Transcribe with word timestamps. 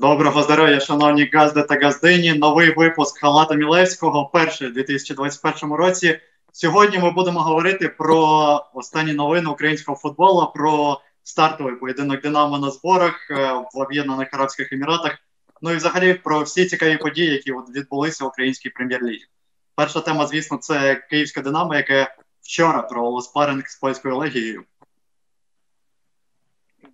Доброго 0.00 0.42
здоров'я, 0.42 0.80
шановні 0.80 1.30
газди 1.32 1.62
та 1.62 1.74
газдині. 1.74 2.34
Новий 2.34 2.74
випуск 2.74 3.20
Халата 3.20 3.54
Мілевського, 3.54 4.30
перший 4.32 4.68
у 4.68 4.70
2021 4.70 5.72
році. 5.72 6.20
Сьогодні 6.52 6.98
ми 6.98 7.10
будемо 7.10 7.40
говорити 7.40 7.88
про 7.88 8.20
останні 8.74 9.12
новини 9.12 9.50
українського 9.50 9.98
футболу, 9.98 10.52
про 10.54 11.00
стартовий 11.22 11.74
поєдинок 11.74 12.22
Динамо 12.22 12.58
на 12.58 12.70
зборах 12.70 13.30
е, 13.30 13.52
в 13.74 13.78
Об'єднаних 13.78 14.34
Арабських 14.34 14.72
Еміратах. 14.72 15.18
Ну 15.62 15.72
і 15.72 15.76
взагалі 15.76 16.14
про 16.14 16.42
всі 16.42 16.66
цікаві 16.66 16.96
події, 16.96 17.32
які 17.32 17.52
відбулися 17.52 18.24
в 18.24 18.28
українській 18.28 18.70
прем'єр-лізі. 18.70 19.26
Перша 19.74 20.00
тема, 20.00 20.26
звісно, 20.26 20.56
це 20.56 20.94
Київська 21.10 21.40
Динамо, 21.40 21.74
яке 21.74 22.14
вчора 22.42 22.82
провело 22.82 23.20
спаринг 23.20 23.68
з 23.68 23.76
польською 23.76 24.16
легією. 24.16 24.62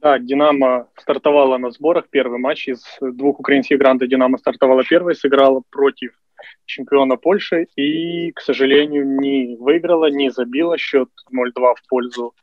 Да, 0.01 0.19
Динамо 0.19 0.89
стартовала 0.97 1.59
на 1.59 1.71
сборах. 1.71 2.09
Первый 2.11 2.39
матч 2.39 2.69
из 2.69 2.85
двух 3.01 3.41
украинских 3.41 3.79
грандов 3.79 4.09
Динамо 4.09 4.39
стартовала 4.39 4.85
первой, 4.85 5.15
сыграла 5.15 5.63
против 5.71 6.13
чемпиона 6.65 7.17
Польши 7.17 7.67
и, 7.77 8.33
к 8.33 8.41
сожалению, 8.41 9.07
не 9.07 9.57
выиграла, 9.57 10.11
не 10.11 10.31
забила. 10.31 10.79
Счет 10.79 11.09
0-2 11.33 11.75
в 11.77 11.89
пользу 11.89 12.35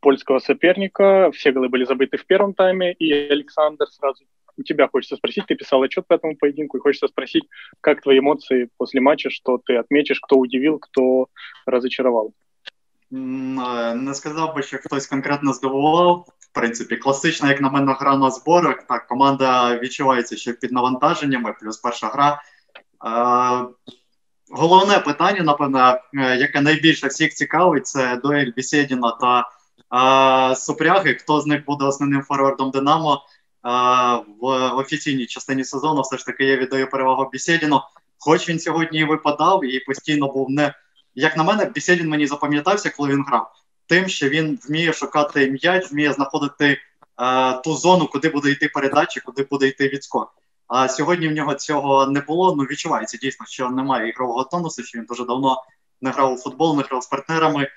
польского 0.00 0.40
соперника. 0.40 1.30
Все 1.32 1.52
голы 1.52 1.68
были 1.68 1.84
забыты 1.84 2.16
в 2.16 2.26
первом 2.26 2.54
тайме. 2.54 2.92
И, 2.92 3.12
Александр, 3.12 3.86
сразу 3.86 4.24
у 4.58 4.62
тебя 4.62 4.88
хочется 4.88 5.16
спросить, 5.16 5.46
ты 5.46 5.54
писал 5.54 5.82
отчет 5.82 6.06
по 6.06 6.14
этому 6.14 6.36
поединку, 6.36 6.78
и 6.78 6.80
хочется 6.80 7.08
спросить, 7.08 7.44
как 7.80 8.02
твои 8.02 8.18
эмоции 8.18 8.68
после 8.78 9.00
матча, 9.00 9.30
что 9.30 9.58
ты 9.58 9.76
отметишь, 9.76 10.20
кто 10.20 10.36
удивил, 10.36 10.78
кто 10.78 11.28
разочаровал? 11.66 12.32
Не 13.10 14.14
сказав 14.14 14.54
би, 14.56 14.62
що 14.62 14.78
хтось 14.78 15.06
конкретно 15.06 15.52
здивував. 15.52 16.26
Принципі, 16.56 16.96
класична, 16.96 17.48
як 17.48 17.60
на 17.60 17.70
мене, 17.70 17.96
гра 18.00 18.16
на 18.16 18.30
зборах. 18.30 18.82
Так, 18.88 19.06
команда 19.06 19.78
відчувається, 19.78 20.36
що 20.36 20.54
під 20.54 20.72
навантаженнями, 20.72 21.54
плюс 21.60 21.76
перша 21.76 22.06
гра. 22.06 22.42
Е, 23.06 23.66
Головне 24.50 24.98
питання, 24.98 25.42
напевно, 25.42 25.98
яке 26.12 26.60
найбільше 26.60 27.06
всіх 27.06 27.34
цікавить, 27.34 27.86
це 27.86 28.16
дуель 28.16 28.52
Бісєдіна 28.56 29.10
та 29.20 29.48
е, 30.50 30.56
Супряги. 30.56 31.14
Хто 31.14 31.40
з 31.40 31.46
них 31.46 31.64
буде 31.64 31.84
основним 31.84 32.22
форвардом 32.22 32.70
Динамо 32.70 33.14
е, 33.14 33.20
в 34.40 34.70
офіційній 34.76 35.26
частині 35.26 35.64
сезону? 35.64 36.00
Все 36.00 36.16
ж 36.16 36.26
таки 36.26 36.44
я 36.44 36.56
віддаю 36.56 36.90
перевагу 36.90 37.28
Бісєдіну. 37.32 37.80
Хоч 38.18 38.48
він 38.48 38.58
сьогодні 38.58 38.98
і 38.98 39.04
випадав 39.04 39.64
і 39.64 39.80
постійно 39.80 40.32
був 40.32 40.50
не 40.50 40.74
як 41.14 41.36
на 41.36 41.42
мене, 41.42 41.64
Бісєдін 41.64 42.08
мені 42.08 42.26
запам'ятався, 42.26 42.90
коли 42.90 43.08
він 43.08 43.24
грав, 43.28 43.52
тим, 43.86 44.08
що 44.08 44.28
він 44.28 44.58
вміє 44.68 44.92
шукати 44.92 45.50
м'яч, 45.50 45.92
вміє 45.92 46.12
знаходити 46.12 46.78
е, 47.20 47.52
ту 47.52 47.74
зону, 47.74 48.06
куди 48.06 48.28
буде 48.28 48.50
йти 48.50 48.68
передача, 48.68 49.20
куди 49.20 49.42
буде 49.42 49.66
йти 49.66 49.88
відскок. 49.88 50.34
А 50.68 50.88
сьогодні 50.88 51.28
в 51.28 51.32
нього 51.32 51.54
цього 51.54 52.06
не 52.06 52.20
було. 52.20 52.56
Ну 52.56 52.64
відчувається 52.64 53.18
дійсно, 53.18 53.46
що 53.46 53.70
немає 53.70 54.08
ігрового 54.08 54.44
тонусу, 54.44 54.82
що 54.82 54.98
він 54.98 55.06
дуже 55.06 55.24
давно 55.24 55.62
не 56.00 56.10
грав 56.10 56.32
у 56.32 56.36
футбол, 56.36 56.76
не 56.76 56.82
грав 56.82 57.02
з 57.02 57.06
партнерами. 57.06 57.68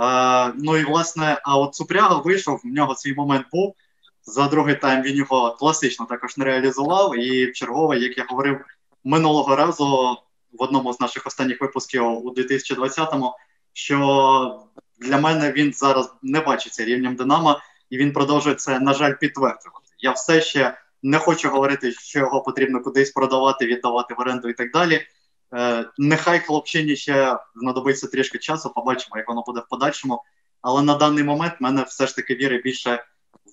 Е, 0.00 0.52
ну 0.56 0.76
і 0.76 0.84
власне, 0.84 1.40
а 1.44 1.58
от 1.58 1.74
Супряга 1.74 2.16
вийшов, 2.16 2.60
в 2.64 2.66
нього 2.66 2.94
свій 2.94 3.14
момент 3.14 3.46
був. 3.52 3.74
За 4.22 4.48
другий 4.48 4.74
тайм 4.74 5.02
він 5.02 5.16
його 5.16 5.56
класично 5.58 6.06
також 6.06 6.36
не 6.36 6.44
реалізував. 6.44 7.18
І 7.18 7.52
чергове, 7.52 7.98
як 7.98 8.18
я 8.18 8.26
говорив 8.28 8.64
минулого 9.04 9.56
разу, 9.56 10.18
в 10.52 10.62
одному 10.62 10.92
з 10.92 11.00
наших 11.00 11.26
останніх 11.26 11.60
випусків 11.60 12.04
у 12.06 12.34
2020-му, 12.34 13.34
що 13.72 14.60
для 14.98 15.18
мене 15.18 15.52
він 15.52 15.72
зараз 15.72 16.14
не 16.22 16.40
бачиться 16.40 16.84
рівнем 16.84 17.16
Динамо, 17.16 17.60
і 17.90 17.96
він 17.98 18.12
продовжує 18.12 18.54
це, 18.54 18.80
на 18.80 18.94
жаль, 18.94 19.14
підтверджувати. 19.14 19.88
Я 19.98 20.10
все 20.10 20.40
ще 20.40 20.78
не 21.02 21.18
хочу 21.18 21.48
говорити, 21.48 21.92
що 21.92 22.18
його 22.18 22.42
потрібно 22.42 22.82
кудись 22.82 23.10
продавати, 23.10 23.66
віддавати 23.66 24.14
в 24.14 24.20
оренду 24.20 24.48
і 24.48 24.52
так 24.52 24.72
далі. 24.72 25.06
Е, 25.54 25.84
Нехай 25.98 26.40
хлопчині 26.40 26.96
ще 26.96 27.38
знадобиться 27.54 28.06
трішки 28.06 28.38
часу, 28.38 28.70
побачимо, 28.70 29.16
як 29.16 29.28
воно 29.28 29.42
буде 29.46 29.60
в 29.60 29.68
подальшому. 29.68 30.22
Але 30.62 30.82
на 30.82 30.94
даний 30.94 31.24
момент 31.24 31.54
в 31.60 31.62
мене 31.62 31.82
все 31.82 32.06
ж 32.06 32.16
таки 32.16 32.34
віри 32.34 32.58
більше 32.64 33.04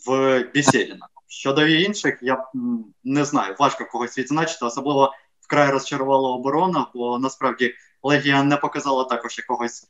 в 0.07 0.40
Бісєдіна. 0.53 1.07
Щодо 1.28 1.67
інших, 1.67 2.19
я 2.22 2.46
не 3.03 3.25
знаю, 3.25 3.56
важко 3.59 3.85
когось 3.85 4.17
відзначити, 4.17 4.66
особливо 4.66 5.13
вкрай 5.41 5.72
розчарувала 5.72 6.29
оборона, 6.29 6.88
бо 6.94 7.19
насправді 7.19 7.75
Легія 8.03 8.44
не 8.44 8.57
показала 8.57 9.03
також 9.03 9.38
якогось 9.38 9.88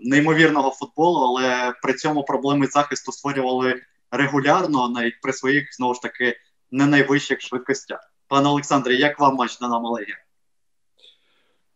неймовірного 0.00 0.70
футболу, 0.70 1.18
але 1.20 1.74
при 1.82 1.92
цьому 1.92 2.24
проблеми 2.24 2.66
захисту 2.66 3.12
створювали 3.12 3.82
регулярно, 4.10 4.88
навіть 4.88 5.20
при 5.22 5.32
своїх 5.32 5.74
знову 5.76 5.94
ж 5.94 6.02
таки 6.02 6.36
не 6.70 6.86
найвищих 6.86 7.40
швидкостях. 7.40 8.12
Пане 8.28 8.48
Олександре, 8.48 8.94
як 8.94 9.20
вам 9.20 9.34
матч 9.34 9.58
Динамо 9.58 9.90
Легія? 9.90 10.24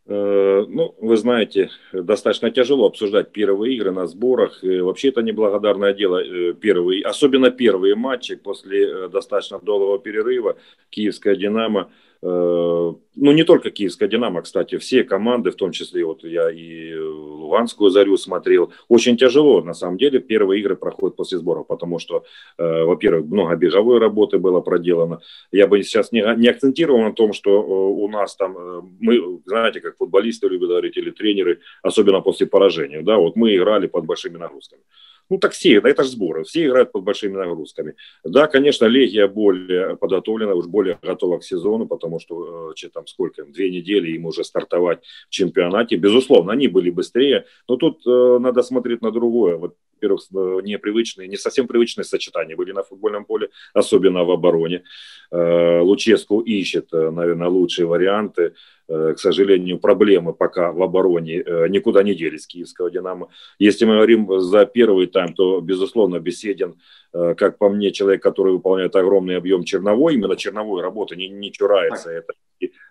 Э, 0.09 0.65
ну, 0.67 0.95
вы 0.99 1.17
знаете, 1.17 1.69
достаточно 1.93 2.49
тяжело 2.49 2.87
обсуждать 2.87 3.31
первые 3.31 3.75
игры 3.75 3.91
на 3.91 4.07
сборах. 4.07 4.59
Вообще 4.63 5.09
это 5.09 5.21
неблагодарное 5.21 5.93
дело. 5.93 6.17
Э, 6.17 6.53
первые, 6.53 7.03
особенно 7.03 7.51
первые 7.51 7.95
матчи 7.95 8.35
после 8.35 8.87
э, 8.87 9.09
достаточно 9.09 9.59
долгого 9.59 9.99
перерыва. 9.99 10.57
Киевская 10.89 11.35
«Динамо» 11.35 11.91
ну, 12.26 13.32
не 13.32 13.44
только 13.44 13.70
Киевская 13.70 14.08
«Динамо», 14.08 14.40
кстати, 14.40 14.78
все 14.78 15.04
команды, 15.04 15.50
в 15.50 15.56
том 15.56 15.72
числе 15.72 16.04
вот 16.06 16.24
я 16.24 16.50
и 16.50 16.94
Луганскую 16.94 17.90
«Зарю» 17.90 18.16
смотрел, 18.16 18.72
очень 18.88 19.16
тяжело, 19.16 19.62
на 19.62 19.74
самом 19.74 19.98
деле, 19.98 20.20
первые 20.20 20.60
игры 20.60 20.74
проходят 20.74 21.16
после 21.16 21.38
сборов, 21.38 21.66
потому 21.66 21.98
что, 21.98 22.24
э, 22.58 22.84
во-первых, 22.84 23.26
много 23.26 23.56
беговой 23.56 23.98
работы 23.98 24.38
было 24.38 24.60
проделано. 24.60 25.20
Я 25.52 25.66
бы 25.66 25.82
сейчас 25.82 26.12
не, 26.12 26.22
не 26.36 26.48
акцентировал 26.48 27.00
на 27.02 27.12
том, 27.12 27.34
что 27.34 27.50
э, 27.50 27.64
у 27.64 28.08
нас 28.08 28.36
там, 28.36 28.56
э, 28.56 28.82
мы, 29.00 29.40
знаете, 29.44 29.80
как 29.80 29.96
футболисты 29.98 30.48
любят 30.48 30.70
говорить, 30.70 30.96
или 30.96 31.10
тренеры, 31.10 31.60
особенно 31.82 32.22
после 32.22 32.46
поражения, 32.46 33.02
да, 33.02 33.18
вот 33.18 33.36
мы 33.36 33.54
играли 33.54 33.86
под 33.86 34.06
большими 34.06 34.38
нагрузками. 34.38 34.82
Ну, 35.30 35.38
так 35.38 35.52
все, 35.52 35.78
это 35.78 36.02
же 36.02 36.10
сборы, 36.10 36.44
все 36.44 36.66
играют 36.66 36.92
под 36.92 37.04
большими 37.04 37.36
нагрузками. 37.36 37.94
Да, 38.24 38.46
конечно, 38.46 38.84
Легия 38.84 39.26
более 39.26 39.96
подготовлена, 39.96 40.54
уж 40.54 40.66
более 40.66 40.98
готова 41.02 41.38
к 41.38 41.44
сезону, 41.44 41.86
потому 41.86 42.20
что, 42.20 42.72
э, 42.72 42.88
там 42.92 43.06
сколько, 43.06 43.44
две 43.44 43.70
недели 43.70 44.12
им 44.12 44.26
уже 44.26 44.44
стартовать 44.44 45.00
в 45.28 45.30
чемпионате. 45.30 45.96
Безусловно, 45.96 46.52
они 46.52 46.68
были 46.68 46.90
быстрее, 46.90 47.46
но 47.68 47.76
тут 47.76 48.06
э, 48.06 48.38
надо 48.38 48.62
смотреть 48.62 49.02
на 49.02 49.10
другое. 49.10 49.56
Вот, 49.56 49.76
во-первых, 50.04 50.22
э, 50.32 50.66
непривычные, 50.66 51.28
не 51.28 51.36
совсем 51.36 51.66
привычные 51.66 52.04
сочетания 52.04 52.56
были 52.56 52.72
на 52.72 52.82
футбольном 52.82 53.24
поле, 53.24 53.48
особенно 53.74 54.24
в 54.24 54.30
обороне. 54.30 54.82
Э, 55.30 55.80
Луческу 55.80 56.40
ищет, 56.40 56.88
э, 56.92 57.10
наверное, 57.10 57.48
лучшие 57.48 57.86
варианты. 57.86 58.52
К 58.86 59.16
сожалению, 59.16 59.78
проблемы 59.78 60.34
пока 60.34 60.70
в 60.70 60.82
обороне 60.82 61.42
никуда 61.70 62.02
не 62.02 62.14
делись 62.14 62.46
киевского 62.46 62.90
«Динамо». 62.90 63.28
Если 63.58 63.86
мы 63.86 63.94
говорим 63.94 64.40
за 64.40 64.66
первый 64.66 65.06
тайм, 65.06 65.32
то, 65.32 65.60
безусловно, 65.60 66.20
Беседин, 66.20 66.74
э, 67.14 67.34
как 67.34 67.56
по 67.56 67.70
мне, 67.70 67.92
человек, 67.92 68.22
который 68.22 68.52
выполняет 68.52 68.94
огромный 68.94 69.38
объем 69.38 69.64
черновой, 69.64 70.14
именно 70.14 70.36
черновой 70.36 70.82
работы, 70.82 71.16
не, 71.16 71.30
не 71.30 71.50
чурается 71.50 72.10
это. 72.10 72.34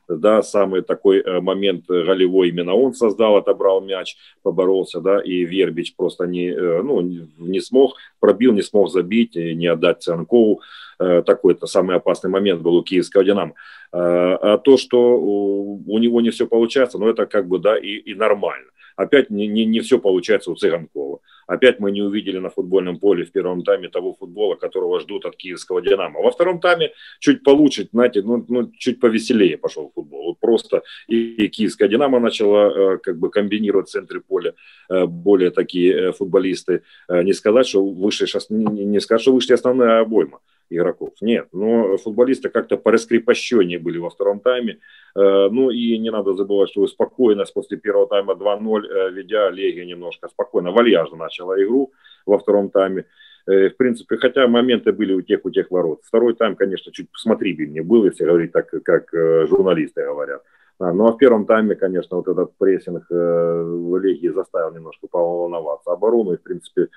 Да, 0.08 0.44
самый 0.44 0.82
такой 0.82 1.24
момент 1.42 1.86
голевой 1.88 2.50
именно 2.50 2.74
он 2.74 2.94
создал, 2.94 3.38
отобрал 3.38 3.82
мяч, 3.82 4.18
поборолся, 4.42 5.00
да, 5.00 5.22
и 5.22 5.46
Вербич 5.46 5.96
просто 5.96 6.26
не, 6.26 6.54
ну, 6.54 7.02
не 7.02 7.62
смог, 7.62 7.96
пробил, 8.20 8.54
не 8.54 8.62
смог 8.62 8.92
забить, 8.92 9.36
не 9.36 9.68
отдать 9.68 10.04
Цанкову. 10.04 10.62
Такой-то 10.98 11.68
самый 11.68 11.96
опасный 11.96 12.30
момент 12.30 12.62
был 12.62 12.76
у 12.76 12.84
киевского 12.84 13.24
«Динамо». 13.24 13.54
А 13.92 14.58
то, 14.58 14.78
что 14.78 15.18
у 15.20 15.98
него 16.00 16.22
не 16.22 16.30
все 16.30 16.48
получается, 16.48 16.98
но 16.98 17.10
это 17.10 17.26
как 17.26 17.48
бы, 17.48 17.60
да, 17.60 17.78
и, 17.78 17.96
и 17.96 18.16
нормально. 18.16 18.70
Опять 18.96 19.30
не, 19.30 19.48
не, 19.48 19.66
не 19.66 19.80
все 19.80 20.00
получается 20.00 20.52
у 20.52 20.56
Цыганкова. 20.56 21.20
Опять 21.48 21.80
мы 21.80 21.92
не 21.92 22.02
увидели 22.02 22.38
на 22.38 22.50
футбольном 22.50 23.00
поле 23.00 23.26
в 23.26 23.32
первом 23.32 23.64
тайме 23.64 23.90
того 23.90 24.14
футбола, 24.14 24.56
которого 24.56 25.00
ждут 25.00 25.26
от 25.26 25.36
киевского 25.36 25.82
«Динамо». 25.82 26.22
Во 26.22 26.32
втором 26.32 26.60
тайме 26.60 26.92
чуть 27.20 27.44
получше, 27.44 27.90
знаете, 27.92 28.22
ну, 28.22 28.46
ну 28.48 28.72
чуть 28.78 29.00
повеселее 29.00 29.58
пошел 29.58 29.92
футбол. 29.94 30.28
Вот 30.28 30.40
просто 30.40 30.84
и, 31.08 31.46
и 31.46 31.48
киевская 31.50 31.88
«Динамо» 31.90 32.20
начала 32.20 32.96
э, 32.96 32.98
как 33.00 33.18
бы 33.18 33.30
комбинировать 33.30 33.88
в 33.88 33.92
центре 33.92 34.22
поля 34.22 34.54
э, 34.90 35.06
более 35.06 35.52
такие 35.52 36.10
э, 36.10 36.12
футболисты. 36.12 36.84
Э, 37.10 37.24
не 37.24 37.34
сказать, 37.34 37.68
что 37.68 37.84
вышли, 37.84 38.28
не, 38.50 38.86
не 38.86 39.00
сказать, 39.00 39.22
что 39.22 39.34
вышли 39.34 39.54
основная 39.54 40.00
обойма 40.00 40.40
игроков. 40.70 41.12
Нет, 41.22 41.48
но 41.52 41.98
футболисты 41.98 42.50
как-то 42.50 42.78
пораскрепощеннее 42.78 43.80
были 43.80 43.98
во 43.98 44.10
втором 44.10 44.40
тайме. 44.40 44.80
Э, 45.16 45.50
ну 45.50 45.70
и 45.70 45.98
не 45.98 46.12
надо 46.12 46.34
забывать, 46.34 46.70
что 46.70 46.88
спокойность 46.88 47.54
после 47.54 47.78
первого 47.78 48.08
тайма 48.08 48.34
2-0, 48.34 48.86
э, 48.86 49.12
ведя 49.12 49.50
Легия 49.50 49.86
немножко 49.86 50.28
спокойно, 50.28 50.72
вальяжно 50.72 51.18
начала 51.18 51.62
игру 51.64 51.92
во 52.26 52.38
втором 52.38 52.70
тайме. 52.70 53.06
Э, 53.46 53.70
в 53.70 53.78
принципе, 53.78 54.18
хотя 54.18 54.48
моменты 54.48 54.92
были 54.92 55.14
у 55.14 55.22
тех, 55.22 55.46
у 55.46 55.50
тех 55.50 55.72
ворот. 55.72 56.02
Второй 56.04 56.34
тайм, 56.34 56.56
конечно, 56.56 56.92
чуть 56.92 57.12
посмотрибельнее 57.12 57.84
был, 57.84 58.06
если 58.06 58.26
говорить 58.26 58.52
так, 58.52 58.70
как 58.84 59.10
журналисты 59.48 60.04
говорят. 60.04 60.42
Ну 60.80 61.08
а 61.08 61.12
в 61.12 61.18
первом 61.18 61.46
тайме, 61.46 61.76
конечно, 61.76 62.18
вот 62.18 62.28
этот 62.28 62.58
прессинг 62.58 63.06
в 63.10 63.98
Легии 63.98 64.30
заставил 64.30 64.74
немножко 64.74 65.08
поволноваться 65.08 65.92
оборону. 65.92 66.34
И, 66.34 66.38
в 66.38 66.42
принципе, 66.42 66.82
э, 66.82 66.88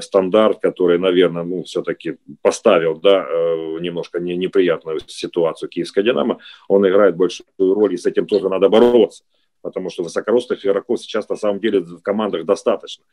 стандарт, 0.00 0.60
который, 0.60 0.98
наверное, 0.98 1.44
ну, 1.44 1.62
все-таки 1.62 2.18
поставил, 2.42 2.96
да, 3.00 3.26
э, 3.28 3.78
немножко 3.80 4.20
не, 4.20 4.36
неприятную 4.36 5.00
ситуацию 5.06 5.68
киевская 5.68 6.04
«Динамо», 6.04 6.38
он 6.68 6.86
играет 6.86 7.16
большую 7.16 7.46
роль, 7.58 7.94
и 7.94 7.96
с 7.96 8.06
этим 8.06 8.26
тоже 8.26 8.48
надо 8.48 8.68
бороться, 8.68 9.24
потому 9.62 9.90
что 9.90 10.02
высокорослых 10.02 10.64
игроков 10.64 11.00
сейчас 11.00 11.28
на 11.28 11.36
самом 11.36 11.60
деле 11.60 11.80
в 11.80 12.02
командах 12.02 12.44
достаточно. 12.44 13.04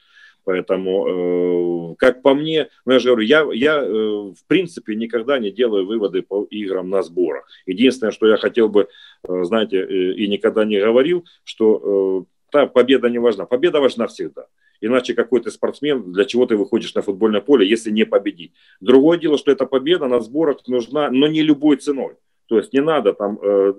Поэтому, 0.43 1.91
э, 1.91 1.95
как 1.97 2.21
по 2.21 2.33
мне, 2.33 2.69
ну 2.85 2.93
я 2.93 2.99
же 2.99 3.09
говорю, 3.09 3.25
я, 3.25 3.45
я 3.53 3.83
э, 3.83 3.89
в 3.89 4.45
принципе 4.47 4.95
никогда 4.95 5.39
не 5.39 5.51
делаю 5.51 5.85
выводы 5.85 6.21
по 6.21 6.43
играм 6.49 6.89
на 6.89 7.01
сборах. 7.01 7.47
Единственное, 7.65 8.11
что 8.11 8.27
я 8.27 8.37
хотел 8.37 8.69
бы, 8.69 8.87
э, 9.27 9.43
знаете, 9.43 9.77
э, 9.77 10.13
и 10.13 10.27
никогда 10.27 10.63
не 10.63 10.79
говорил, 10.79 11.25
что 11.43 12.21
э, 12.21 12.51
та 12.51 12.65
победа 12.65 13.09
не 13.09 13.19
важна. 13.19 13.45
Победа 13.45 13.81
важна 13.81 14.07
всегда. 14.07 14.47
Иначе 14.81 15.13
какой 15.13 15.41
то 15.41 15.51
спортсмен, 15.51 16.11
для 16.11 16.25
чего 16.25 16.45
ты 16.45 16.55
выходишь 16.55 16.95
на 16.95 17.01
футбольное 17.01 17.41
поле, 17.41 17.67
если 17.67 17.91
не 17.91 18.05
победить. 18.05 18.53
Другое 18.79 19.17
дело, 19.17 19.37
что 19.37 19.51
эта 19.51 19.65
победа 19.65 20.07
на 20.07 20.19
сборах 20.19 20.57
нужна, 20.67 21.09
но 21.11 21.27
не 21.27 21.41
любой 21.41 21.77
ценой. 21.77 22.15
То 22.47 22.57
есть 22.57 22.73
не 22.73 22.81
надо 22.81 23.13
там 23.13 23.39
э, 23.41 23.73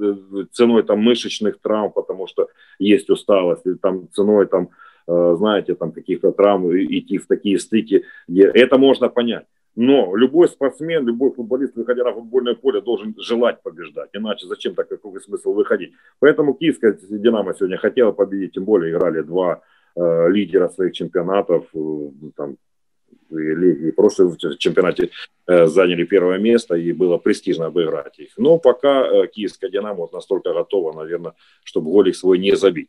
ценой 0.52 0.82
там 0.82 0.98
мышечных 1.00 1.58
травм, 1.60 1.90
потому 1.92 2.26
что 2.26 2.48
есть 2.78 3.08
усталость, 3.08 3.62
или 3.64 3.74
там 3.74 4.08
ценой 4.12 4.46
там 4.46 4.70
Э, 5.08 5.36
знаете, 5.38 5.74
там 5.74 5.90
каких-то 5.92 6.32
травм, 6.32 6.70
идти 6.76 7.16
в 7.16 7.26
такие 7.26 7.58
стыки, 7.58 8.04
где 8.28 8.42
это 8.42 8.76
можно 8.76 9.08
понять. 9.08 9.46
Но 9.74 10.14
любой 10.14 10.48
спортсмен, 10.48 11.06
любой 11.06 11.30
футболист, 11.30 11.76
выходя 11.76 12.04
на 12.04 12.12
футбольное 12.12 12.54
поле, 12.54 12.82
должен 12.82 13.14
желать 13.18 13.62
побеждать. 13.62 14.10
Иначе 14.12 14.46
зачем 14.46 14.74
так 14.74 14.88
какой 14.88 15.20
смысл 15.20 15.54
выходить? 15.54 15.92
Поэтому 16.18 16.52
киевская 16.52 16.98
«Динамо» 17.08 17.54
сегодня 17.54 17.78
хотела 17.78 18.12
победить, 18.12 18.52
тем 18.52 18.64
более 18.64 18.92
играли 18.92 19.22
два 19.22 19.62
э, 19.98 20.30
лидера 20.30 20.68
своих 20.68 20.92
чемпионатов, 20.92 21.66
э, 21.74 22.10
там, 22.36 22.56
и 23.30 23.90
в 23.90 23.94
прошлом 23.94 24.36
чемпионате 24.58 25.10
э, 25.46 25.66
заняли 25.66 26.04
первое 26.04 26.38
место, 26.38 26.74
и 26.76 26.92
было 26.92 27.18
престижно 27.18 27.66
обыграть 27.66 28.18
их. 28.18 28.30
Но 28.38 28.58
пока 28.58 29.26
киевская 29.26 29.70
«Динамо» 29.70 30.08
настолько 30.12 30.54
готова, 30.54 30.92
наверное, 30.92 31.34
чтобы 31.64 31.90
голик 31.90 32.16
свой 32.16 32.38
не 32.38 32.56
забить. 32.56 32.88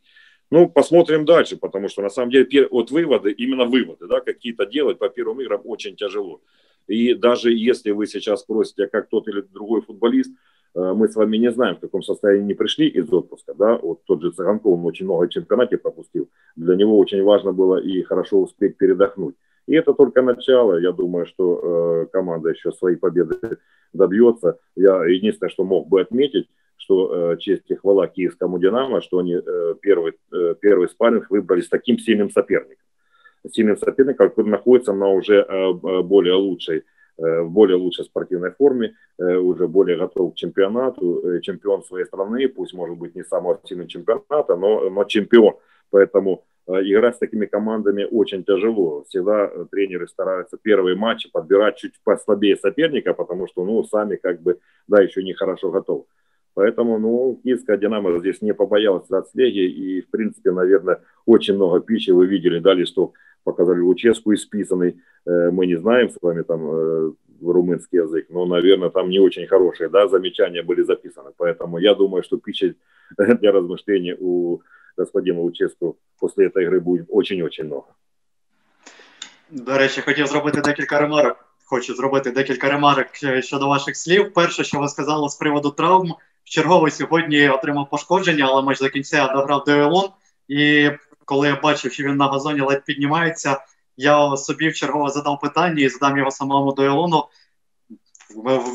Ну, 0.52 0.68
посмотрим 0.68 1.26
дальше, 1.26 1.58
потому 1.58 1.90
что 1.90 2.02
на 2.02 2.10
самом 2.10 2.32
деле 2.32 2.68
вот 2.72 2.90
выводы, 2.90 3.32
именно 3.32 3.66
выводы, 3.66 4.08
да, 4.08 4.20
какие-то 4.20 4.66
делать 4.66 4.98
по 4.98 5.10
первым 5.10 5.42
играм 5.42 5.62
очень 5.64 5.96
тяжело. 5.96 6.42
И 6.88 7.14
даже 7.14 7.54
если 7.54 7.92
вы 7.92 8.08
сейчас 8.08 8.42
спросите, 8.42 8.88
как 8.88 9.10
тот 9.10 9.28
или 9.28 9.42
другой 9.42 9.82
футболист, 9.82 10.32
мы 10.76 11.08
с 11.08 11.16
вами 11.16 11.38
не 11.38 11.52
знаем, 11.52 11.76
в 11.76 11.80
каком 11.80 12.04
состоянии 12.04 12.46
не 12.46 12.54
пришли 12.54 12.88
из 12.88 13.12
отпуска, 13.12 13.54
да, 13.54 13.78
вот 13.78 14.04
тот 14.06 14.22
же 14.22 14.32
Цыганков, 14.32 14.74
он 14.74 14.86
очень 14.86 15.06
много 15.06 15.26
в 15.26 15.30
чемпионате 15.30 15.78
пропустил, 15.78 16.30
для 16.56 16.76
него 16.76 16.98
очень 16.98 17.24
важно 17.24 17.54
было 17.54 17.78
и 17.78 18.04
хорошо 18.04 18.42
успеть 18.42 18.78
передохнуть. 18.78 19.36
И 19.68 19.76
это 19.76 19.94
только 19.94 20.22
начало, 20.22 20.80
я 20.80 20.92
думаю, 20.92 21.26
что 21.26 21.60
э, 21.62 22.06
команда 22.12 22.50
еще 22.50 22.72
своей 22.72 22.98
победы 22.98 23.36
добьется. 23.94 24.58
Я 24.76 25.06
единственное, 25.06 25.52
что 25.52 25.64
мог 25.64 25.88
бы 25.88 26.02
отметить, 26.02 26.48
что 26.78 27.34
э, 27.34 27.38
честь 27.38 27.70
и 27.70 27.76
хвала 27.76 28.08
киевскому 28.08 28.58
«Динамо», 28.58 29.02
что 29.02 29.20
они 29.20 29.36
э, 29.36 29.76
первый, 29.82 30.14
э, 30.32 30.56
первый 30.60 30.88
спарринг 30.88 31.30
выбрали 31.30 31.62
с 31.62 31.70
таким 31.70 32.00
сильным 32.00 32.32
соперником. 32.32 32.84
Сильным 33.52 33.78
соперником, 33.78 34.30
который 34.30 34.50
находится 34.50 34.94
на 34.94 35.10
уже 35.10 35.46
более 36.04 36.34
лучшей 36.34 36.84
в 37.20 37.50
более 37.50 37.76
лучшей 37.76 38.06
спортивной 38.06 38.52
форме, 38.52 38.96
уже 39.18 39.68
более 39.68 39.98
готов 39.98 40.34
к 40.34 40.36
чемпионату, 40.36 41.40
чемпион 41.42 41.84
своей 41.84 42.06
страны, 42.06 42.48
пусть 42.48 42.74
может 42.74 42.98
быть 42.98 43.16
не 43.16 43.24
самого 43.24 43.60
сильного 43.66 43.90
чемпионата, 43.90 44.56
но, 44.56 44.90
но 44.90 45.04
чемпион. 45.04 45.56
Поэтому 45.92 46.46
играть 46.68 47.16
с 47.16 47.20
такими 47.20 47.46
командами 47.48 48.08
очень 48.10 48.44
тяжело. 48.44 49.04
Всегда 49.08 49.52
тренеры 49.72 50.08
стараются 50.08 50.58
первые 50.62 50.96
матчи 50.96 51.30
подбирать 51.32 51.78
чуть 51.78 51.94
послабее 52.04 52.56
соперника, 52.58 53.14
потому 53.14 53.48
что, 53.48 53.66
ну, 53.66 53.84
сами 53.84 54.16
как 54.16 54.42
бы, 54.42 54.60
да, 54.88 55.02
еще 55.02 55.24
не 55.24 55.34
хорошо 55.34 55.72
готовы. 55.72 56.04
Поэтому, 56.54 57.00
ну, 57.00 57.40
киевская 57.44 57.78
«Динамо» 57.78 58.20
здесь 58.20 58.42
не 58.42 58.54
побоялась 58.54 59.10
Рацлеги, 59.10 59.66
и, 59.68 60.02
в 60.02 60.10
принципе, 60.10 60.52
наверное, 60.52 61.02
очень 61.26 61.56
много 61.56 61.80
пищи 61.80 62.12
вы 62.12 62.28
видели, 62.28 62.60
да, 62.60 62.74
листок 62.74 63.14
показали 63.45 63.81
Луческу 63.81 64.33
исписанный, 64.33 65.01
э, 65.27 65.51
мы 65.51 65.67
не 65.67 65.77
знаем 65.77 66.09
с 66.09 66.19
вами 66.23 66.43
там 66.43 66.61
э, 66.63 67.13
румынский 67.43 67.99
язык, 67.99 68.27
но, 68.31 68.47
наверное, 68.47 68.91
там 68.91 69.11
не 69.11 69.21
очень 69.21 69.47
хорошие, 69.47 69.89
да, 69.89 70.09
замечания 70.09 70.63
были 70.63 70.83
записаны, 70.83 71.31
поэтому 71.37 71.79
я 71.79 71.95
думаю, 71.95 72.23
что 72.23 72.39
пищи 72.39 72.77
для 73.19 73.53
размышлений 73.53 74.17
у 74.19 74.61
господина 74.97 75.41
Луческу 75.41 75.97
после 76.19 76.47
этой 76.47 76.65
игры 76.65 76.81
будет 76.81 77.07
очень-очень 77.09 77.65
много. 77.65 77.87
До 79.51 79.79
речі, 79.79 80.01
хотів 80.01 80.27
зробити 80.27 80.61
декілька 80.61 81.01
ремарок. 81.01 81.37
Хочу 81.67 81.95
зробити 81.95 82.31
декілька 82.31 82.71
ремарок 82.71 83.07
щодо 83.41 83.69
ваших 83.69 83.97
слів. 83.97 84.33
Перше, 84.33 84.65
що 84.65 84.81
ви 84.81 84.89
сказали 84.89 85.29
з 85.29 85.35
приводу 85.35 85.71
травм, 85.71 86.15
черговий 86.45 86.91
сьогодні 86.91 87.49
отримав 87.49 87.91
пошкодження, 87.91 88.47
але 88.49 88.63
майже 88.63 88.85
до 88.85 88.91
кінця 88.91 89.33
дограв 89.35 89.65
дуелон. 89.67 90.09
І 90.49 90.91
коли 91.30 91.48
я 91.48 91.56
бачив, 91.56 91.94
що 91.94 92.04
він 92.04 92.16
на 92.16 92.28
газоні 92.28 92.62
ледь 92.62 92.86
піднімається, 92.86 93.58
я 93.98 94.38
собі 94.38 94.70
вчергово 94.70 95.10
задав 95.10 95.40
питання 95.40 95.84
і 95.84 95.90
задам 95.90 96.18
його 96.18 96.32
самому 96.32 96.72
Дуелунду. 96.72 97.26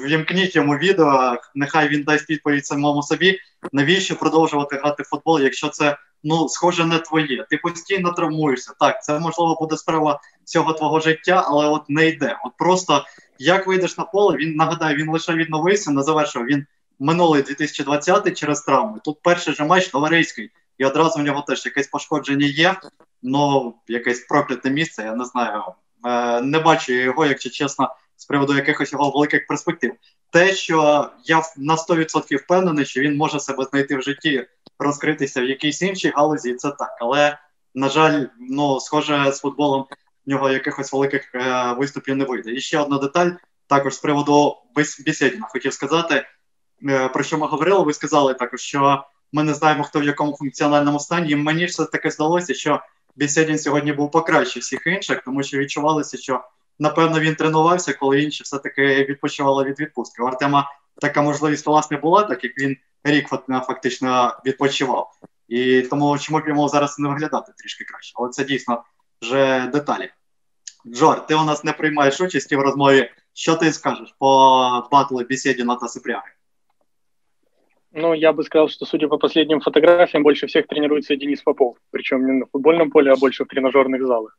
Вімкніть 0.07 0.57
йому 0.57 0.77
відео, 0.77 1.37
нехай 1.55 1.89
він 1.89 2.03
дасть 2.03 2.31
відповідь 2.31 2.67
самому 2.67 3.03
собі. 3.03 3.39
Навіщо 3.73 4.17
продовжувати 4.17 4.77
грати 4.77 5.03
в 5.03 5.07
футбол, 5.07 5.41
якщо 5.41 5.69
це 5.69 5.97
ну 6.25 6.49
схоже 6.49 6.85
не 6.85 6.99
твоє? 6.99 7.47
Ти 7.51 7.57
постійно 7.57 8.13
травмуєшся. 8.13 8.73
Так, 8.81 9.05
це 9.05 9.19
можливо 9.19 9.57
буде 9.61 9.77
справа 9.77 10.21
всього 10.45 10.73
твого 10.73 11.01
життя, 11.01 11.45
але 11.47 11.67
от 11.67 11.83
не 11.89 12.09
йде. 12.09 12.37
От 12.45 12.53
просто 12.59 13.05
як 13.39 13.67
вийдеш 13.67 13.99
на 13.99 14.05
поле, 14.05 14.37
він 14.37 14.55
нагадаю, 14.55 14.97
він 14.97 15.11
лише 15.11 15.33
відновився, 15.33 15.91
не 15.91 16.03
завершив. 16.03 16.45
Він 16.45 16.67
минулий 16.99 17.43
2020 17.43 18.39
через 18.39 18.61
травми. 18.61 19.01
Тут 19.05 19.23
перший 19.23 19.55
же 19.55 19.65
матч 19.65 19.89
товариський, 19.89 20.51
і 20.79 20.85
одразу 20.85 21.21
в 21.21 21.23
нього 21.23 21.43
теж 21.43 21.67
якесь 21.67 21.87
пошкодження 21.87 22.47
є. 22.47 22.75
Ну, 23.23 23.75
якесь 23.89 24.21
прокляте 24.21 24.71
місце, 24.71 25.03
я 25.03 25.15
не 25.15 25.25
знаю. 25.25 25.63
Е, 26.07 26.41
Не 26.41 26.59
бачу 26.59 26.93
його, 26.93 27.27
якщо 27.27 27.51
чесно, 27.51 27.95
з 28.17 28.25
приводу 28.25 28.55
якихось 28.55 28.93
його 28.93 29.11
великих 29.11 29.47
перспектив. 29.47 29.93
Те, 30.31 30.55
що 30.55 31.11
я 31.25 31.43
на 31.57 31.77
100% 31.77 32.37
впевнений, 32.37 32.85
що 32.85 33.01
він 33.01 33.17
може 33.17 33.41
себе 33.41 33.65
знайти 33.65 33.97
в 33.97 34.03
житті, 34.03 34.47
розкритися 34.79 35.41
в 35.41 35.45
якійсь 35.45 35.83
іншій 35.83 36.13
галузі, 36.17 36.55
це 36.55 36.71
так. 36.71 36.97
Але, 37.01 37.39
на 37.75 37.89
жаль, 37.89 38.27
ну, 38.39 38.81
схоже, 38.81 39.33
з 39.33 39.41
футболом 39.41 39.87
в 40.27 40.31
нього 40.31 40.51
якихось 40.51 40.93
великих 40.93 41.35
е, 41.35 41.73
виступів 41.79 42.17
не 42.17 42.25
вийде. 42.25 42.53
І 42.53 42.61
ще 42.61 42.79
одна 42.79 42.99
деталь, 42.99 43.31
також 43.67 43.95
з 43.95 43.99
приводу 43.99 44.57
Бесідіна 44.75 45.47
хотів 45.49 45.73
сказати. 45.73 46.27
Е, 46.89 47.09
про 47.09 47.23
що 47.23 47.39
ми 47.39 47.47
говорили, 47.47 47.85
ви 47.85 47.93
сказали 47.93 48.35
також, 48.35 48.61
що 48.61 49.05
ми 49.35 49.43
не 49.43 49.55
знаємо, 49.55 49.85
хто 49.85 50.01
в 50.01 50.05
якому 50.05 50.37
функціональному 50.37 51.01
стані. 51.01 51.31
І 51.31 51.37
мені 51.37 51.65
все 51.65 51.85
таки 51.85 52.11
здалося, 52.11 52.55
що 52.55 52.81
Бісєдін 53.17 53.59
сьогодні 53.59 53.93
був 53.93 54.11
покраще 54.11 54.61
всіх 54.61 54.87
інших, 54.87 55.23
тому 55.25 55.43
що 55.43 55.59
відчувалося, 55.59 56.17
що 56.17 56.45
напевно 56.79 57.21
він 57.21 57.35
тренувався, 57.35 57.93
коли 57.93 58.23
інші 58.23 58.43
все-таки 58.43 59.05
відпочивали 59.05 59.65
від 59.65 59.81
відпустки. 59.81 60.23
У 60.23 60.27
Артема 60.27 60.71
така 61.01 61.23
можливість 61.23 61.67
власне 61.67 61.97
була, 61.97 62.23
так 62.23 62.45
як 62.45 62.59
він 62.59 62.77
рік 63.05 63.29
фактично 63.49 64.37
відпочивав. 64.47 65.11
І 65.49 65.83
тому 65.83 66.19
чому 66.19 66.41
б 66.41 66.49
йому 66.49 66.69
зараз 66.69 66.99
не 66.99 67.09
виглядати 67.09 67.53
трішки 67.57 67.85
краще. 67.85 68.13
Але 68.17 68.29
це 68.29 68.45
дійсно 68.45 68.85
вже 69.23 69.71
деталі. 69.73 70.11
Джор, 70.87 71.27
ти 71.27 71.35
у 71.35 71.45
нас 71.45 71.65
не 71.65 71.73
приймаєш 71.73 72.21
участі 72.21 72.57
в 72.57 72.61
розмові. 72.61 73.11
Що 73.33 73.57
ти 73.57 73.73
скажеш 73.73 74.15
по 74.19 74.89
батлу 74.93 75.23
Бісєдіна 75.23 75.77
та 75.77 75.89
Сипряги? 75.89 76.34
Ну, 77.97 78.13
я 78.13 78.33
бы 78.33 78.43
сказал, 78.43 78.69
что, 78.69 78.87
судя 78.87 79.07
по 79.07 79.19
последним 79.19 79.61
фотографиям, 79.61 80.25
больше 80.25 80.49
всех 80.49 80.67
тренируется 80.67 81.15
Денис 81.15 81.41
Попов. 81.43 81.77
Причем 81.93 82.27
не 82.27 82.33
на 82.33 82.47
футбольном 82.47 82.91
поле, 82.91 83.13
а 83.13 83.17
больше 83.17 83.45
в 83.45 83.49
тренажерных 83.49 84.05
залах. 84.05 84.37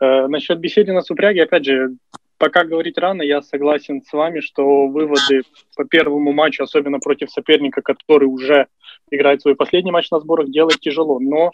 Э, 0.00 0.28
насчет 0.28 0.60
беседы 0.60 0.92
на 0.92 1.02
Супряге, 1.02 1.42
опять 1.42 1.64
же, 1.64 1.96
пока 2.38 2.62
говорить 2.62 2.96
рано, 2.96 3.22
я 3.22 3.42
согласен 3.42 4.00
с 4.00 4.12
вами, 4.12 4.38
что 4.38 4.86
выводы 4.86 5.42
по 5.76 5.84
первому 5.84 6.32
матчу, 6.32 6.62
особенно 6.62 7.00
против 7.00 7.32
соперника, 7.32 7.82
который 7.82 8.26
уже 8.26 8.68
играет 9.10 9.42
свой 9.42 9.56
последний 9.56 9.90
матч 9.90 10.12
на 10.12 10.20
сборах, 10.20 10.48
делать 10.50 10.78
тяжело. 10.78 11.18
Но 11.18 11.50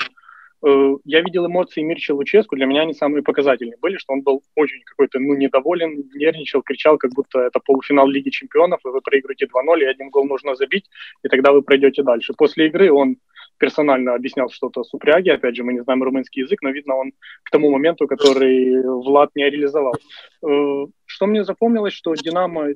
я 0.63 1.21
видел 1.23 1.47
эмоции 1.47 1.81
Мирча 1.81 2.15
Луческу, 2.15 2.55
для 2.55 2.67
меня 2.67 2.83
они 2.83 2.93
самые 2.93 3.23
показательные 3.23 3.79
были, 3.81 3.97
что 3.97 4.13
он 4.13 4.23
был 4.23 4.43
очень 4.57 4.83
какой-то, 4.85 5.19
ну, 5.19 5.35
недоволен, 5.35 6.05
нервничал, 6.15 6.63
кричал, 6.63 6.99
как 6.99 7.13
будто 7.13 7.41
это 7.41 7.61
полуфинал 7.61 8.07
Лиги 8.07 8.29
Чемпионов, 8.29 8.81
и 8.85 8.89
вы 8.89 9.01
проиграете 9.01 9.47
2-0, 9.47 9.81
и 9.81 9.85
один 9.85 10.11
гол 10.11 10.27
нужно 10.27 10.55
забить, 10.55 10.85
и 11.23 11.29
тогда 11.29 11.53
вы 11.53 11.63
пройдете 11.63 12.03
дальше. 12.03 12.35
После 12.37 12.67
игры 12.67 12.93
он 12.93 13.17
персонально 13.57 14.15
объяснял 14.15 14.51
что-то 14.51 14.85
с 14.85 14.93
упряги, 14.93 15.31
опять 15.31 15.57
же, 15.57 15.65
мы 15.65 15.73
не 15.73 15.83
знаем 15.83 16.03
румынский 16.03 16.43
язык, 16.43 16.61
но 16.63 16.71
видно, 16.71 16.97
он 16.97 17.13
к 17.43 17.51
тому 17.51 17.71
моменту, 17.71 18.07
который 18.07 18.83
Влад 18.83 19.31
не 19.35 19.49
реализовал. 19.49 19.95
Э, 20.43 20.87
что 21.07 21.27
мне 21.27 21.45
запомнилось, 21.45 21.95
что 21.95 22.15
«Динамо» 22.15 22.75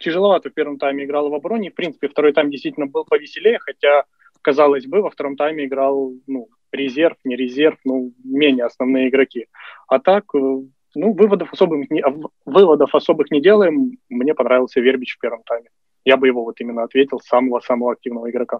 тяжеловато 0.00 0.50
в 0.50 0.54
первом 0.54 0.78
тайме 0.78 1.04
играла 1.04 1.28
в 1.28 1.34
обороне, 1.34 1.70
в 1.70 1.74
принципе, 1.74 2.08
второй 2.08 2.32
тайм 2.32 2.50
действительно 2.50 2.86
был 2.86 3.04
повеселее, 3.04 3.58
хотя 3.58 4.04
казалось 4.42 4.86
бы, 4.86 5.02
во 5.02 5.10
втором 5.10 5.36
тайме 5.36 5.64
играл 5.64 6.12
ну, 6.26 6.48
резерв, 6.71 7.15
не 7.23 7.35
резерв, 7.35 7.77
ну, 7.85 8.13
менее 8.23 8.65
основные 8.65 9.09
игроки. 9.09 9.47
А 9.87 9.99
так, 9.99 10.23
э, 10.35 10.61
Ну, 10.95 11.13
выводов 11.13 11.51
особых, 11.51 11.89
не, 11.89 12.03
выводов 12.45 12.93
особых 12.93 13.31
не 13.31 13.41
делаем. 13.41 13.97
Мне 14.09 14.33
понравился 14.33 14.79
Вербич 14.79 15.15
в 15.15 15.19
первом 15.19 15.41
тайме. 15.43 15.69
Я 16.05 16.17
бы 16.17 16.27
его 16.27 16.43
вот 16.43 16.61
именно 16.61 16.83
ответил, 16.83 17.19
самого-самого 17.19 17.93
активного 17.93 18.29
игрока. 18.29 18.59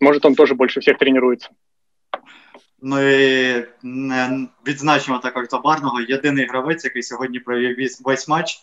Может, 0.00 0.24
он 0.24 0.34
тоже 0.34 0.54
больше 0.54 0.80
всех 0.80 0.98
тренируется. 0.98 1.50
Ну 2.82 3.00
і 3.00 3.64
не 3.82 4.48
відзначимо 4.66 5.18
також 5.18 5.48
Забарного. 5.48 6.00
Єдиний 6.00 6.46
гравець, 6.46 6.84
який 6.84 7.02
сьогодні 7.02 7.40
провів 7.40 7.76
весь 8.04 8.28
матч. 8.28 8.58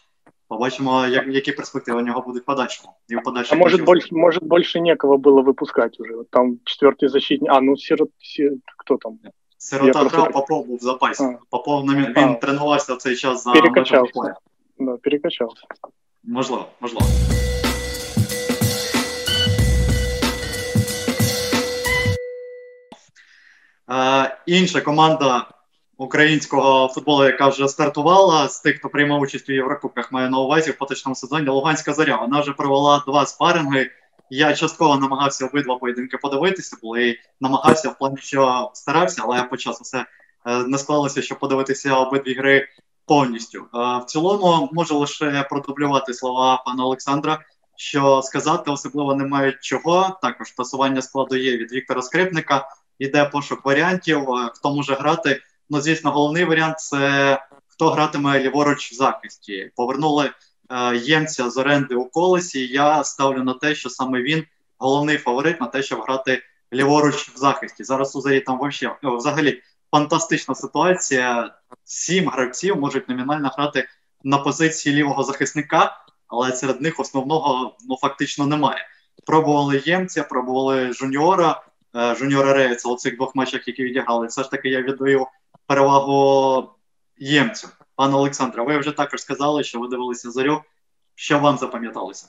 Побачимо, 0.48 1.07
як, 1.07 1.27
які 1.27 1.51
перспективи 1.51 2.01
у 2.01 2.05
нього 2.05 2.22
будуть 2.22 2.45
подальшому. 2.45 2.93
І 3.10 3.15
в 3.15 3.24
подальшому. 3.24 3.62
А 3.62 3.63
может 3.63 3.83
больше, 3.83 4.07
может, 4.12 4.43
больше 4.43 4.79
некого 4.79 5.17
было 5.17 5.41
выпускать 5.41 6.00
уже. 6.00 6.15
Вот 6.15 6.29
там 6.29 6.60
четвертый 6.63 7.10
защитник. 7.10 7.51
А, 7.51 7.62
ну 7.62 7.77
Сирот, 7.77 8.10
Сирот 8.19 8.60
кто 8.77 8.98
там? 8.98 9.19
Сирота 9.57 10.03
грав, 10.03 10.31
Попов 10.31 10.67
був 10.67 10.77
в 10.77 10.81
запасі. 10.81 11.24
А. 11.24 11.38
Попов 11.50 11.86
він 11.86 12.13
а. 12.15 12.33
тренувався 12.33 12.93
в 12.93 12.98
цей 12.98 13.15
час 13.15 13.43
за 13.43 13.51
Перекачався. 13.51 14.36
Да, 14.79 14.98
перекачався. 14.98 15.63
Можливо, 16.24 16.65
можливо. 16.81 17.05
Е, 23.89 24.38
інша 24.45 24.81
команда 24.81 25.48
українського 25.99 26.88
футболу, 26.88 27.25
яка 27.25 27.49
вже 27.49 27.69
стартувала 27.69 28.49
з 28.49 28.61
тих, 28.61 28.78
хто 28.78 28.88
приймав 28.88 29.21
участь 29.21 29.50
у 29.50 29.52
Єврокубках, 29.52 30.12
маю 30.12 30.31
на 30.31 30.38
увазі 30.38 30.71
в 30.71 30.78
поточному 30.78 31.14
сезоні 31.14 31.49
Луганська 31.49 31.95
зоря. 31.95 32.17
Вона 32.17 32.40
вже 32.40 32.52
провела 32.52 33.02
два 33.07 33.26
спаринги. 33.26 33.90
Я 34.31 34.55
частково 34.55 34.97
намагався 34.97 35.47
обидва 35.47 35.78
поєдинки 35.78 36.19
подивитися, 36.19 36.76
і 36.99 37.17
намагався 37.40 37.88
в 37.88 37.99
плані, 37.99 38.17
що 38.17 38.71
старався, 38.75 39.23
але 39.25 39.43
по 39.43 39.57
часу 39.57 39.78
все 39.83 40.05
е, 40.47 40.59
не 40.59 40.78
склалося, 40.78 41.23
щоб 41.23 41.38
подивитися 41.38 41.95
обидві 41.95 42.35
гри 42.35 42.69
повністю. 43.07 43.59
Е, 43.59 43.64
в 43.99 44.05
цілому 44.07 44.69
можу 44.73 44.99
лише 44.99 45.47
продублювати 45.50 46.14
слова 46.14 46.62
пана 46.67 46.85
Олександра. 46.85 47.38
Що 47.76 48.23
сказати 48.23 48.71
особливо 48.71 49.14
немає 49.14 49.59
чого. 49.61 50.19
Також 50.23 50.50
тасування 50.50 51.02
складу 51.02 51.37
є 51.37 51.57
від 51.57 51.73
Віктора 51.73 52.02
Скрипника 52.02 52.69
іде 52.99 53.25
пошук 53.25 53.64
варіантів, 53.64 54.31
е, 54.31 54.50
хто 54.55 54.75
може 54.75 54.95
грати. 54.95 55.40
Ну, 55.70 55.80
звісно, 55.80 56.10
головний 56.10 56.44
варіант 56.44 56.80
це 56.80 57.42
хто 57.66 57.90
гратиме 57.90 58.40
ліворуч 58.40 58.92
в 58.92 58.94
захисті. 58.94 59.70
Повернули 59.76 60.30
е, 60.70 60.96
ємця 60.96 61.50
з 61.50 61.56
оренди 61.56 61.94
у 61.94 62.04
колесі. 62.04 62.66
Я 62.66 63.04
ставлю 63.04 63.42
на 63.42 63.54
те, 63.54 63.75
що 63.75 63.90
саме 63.90 64.22
він 64.22 64.44
головний 64.78 65.18
фаворит 65.18 65.60
на 65.60 65.66
те, 65.66 65.82
щоб 65.82 66.00
грати 66.00 66.42
ліворуч 66.72 67.28
в 67.28 67.37
захисті. 67.37 67.84
Зараз 67.84 68.16
у 68.16 68.20
зарі 68.20 68.40
там 68.40 68.58
вообще, 68.58 68.96
взагалі 69.02 69.62
фантастична 69.90 70.54
ситуація. 70.54 71.54
Сім 71.84 72.28
гравців 72.28 72.76
можуть 72.76 73.08
номінально 73.08 73.50
грати 73.56 73.88
на 74.25 74.38
позиції 74.38 74.96
лівого 74.96 75.22
захисника, 75.22 75.96
але 76.28 76.52
серед 76.52 76.80
них 76.80 77.00
основного 77.00 77.76
ну 77.88 77.96
фактично 77.96 78.46
немає. 78.46 78.87
Пробували 79.26 79.82
ємця, 79.87 80.22
пробували 80.22 80.92
жуніора. 80.92 81.62
Е, 81.96 82.14
жуніора 82.14 82.52
Рейца 82.52 82.88
у 82.88 82.96
цих 82.96 83.16
двох 83.16 83.34
матчах, 83.34 83.68
які 83.68 83.84
відіграли, 83.84 84.26
все 84.26 84.42
ж 84.42 84.50
таки 84.50 84.68
я 84.68 84.82
віддаю 84.82 85.26
перевагу 85.68 86.70
ємцю. 87.18 87.68
Пане 87.94 88.14
Олександре, 88.14 88.62
ви 88.62 88.78
вже 88.78 88.92
також 88.92 89.20
сказали, 89.20 89.64
що 89.64 89.80
ви 89.80 89.88
дивилися 89.88 90.30
зорю. 90.30 90.62
Що 91.14 91.38
вам 91.38 91.58
запам'яталося? 91.58 92.28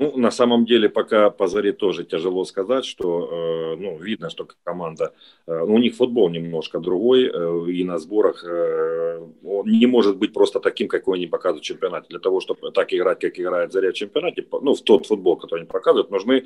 Ну, 0.00 0.16
на 0.16 0.30
самом 0.30 0.64
деле, 0.64 0.88
пока 0.88 1.28
по 1.28 1.46
Заре 1.46 1.72
тоже 1.72 2.04
тяжело 2.04 2.44
сказать, 2.44 2.86
что, 2.86 3.28
э, 3.30 3.76
ну, 3.76 3.98
видно, 3.98 4.30
что 4.30 4.48
команда, 4.64 5.12
э, 5.46 5.64
ну, 5.66 5.74
у 5.74 5.78
них 5.78 5.94
футбол 5.94 6.30
немножко 6.30 6.80
другой, 6.80 7.24
э, 7.24 7.70
и 7.70 7.84
на 7.84 7.98
сборах 7.98 8.42
э, 8.42 9.20
он 9.44 9.66
не 9.66 9.86
может 9.86 10.16
быть 10.16 10.32
просто 10.32 10.58
таким, 10.58 10.88
какой 10.88 11.18
они 11.18 11.26
показывают 11.26 11.64
в 11.64 11.66
чемпионате. 11.66 12.06
Для 12.08 12.18
того, 12.18 12.40
чтобы 12.40 12.70
так 12.70 12.94
играть, 12.94 13.20
как 13.20 13.38
играет 13.38 13.72
Заря 13.72 13.90
в 13.90 13.94
чемпионате, 13.94 14.46
ну, 14.62 14.74
в 14.74 14.80
тот 14.80 15.06
футбол, 15.06 15.36
который 15.36 15.60
они 15.60 15.68
показывают, 15.68 16.10
нужны, 16.10 16.44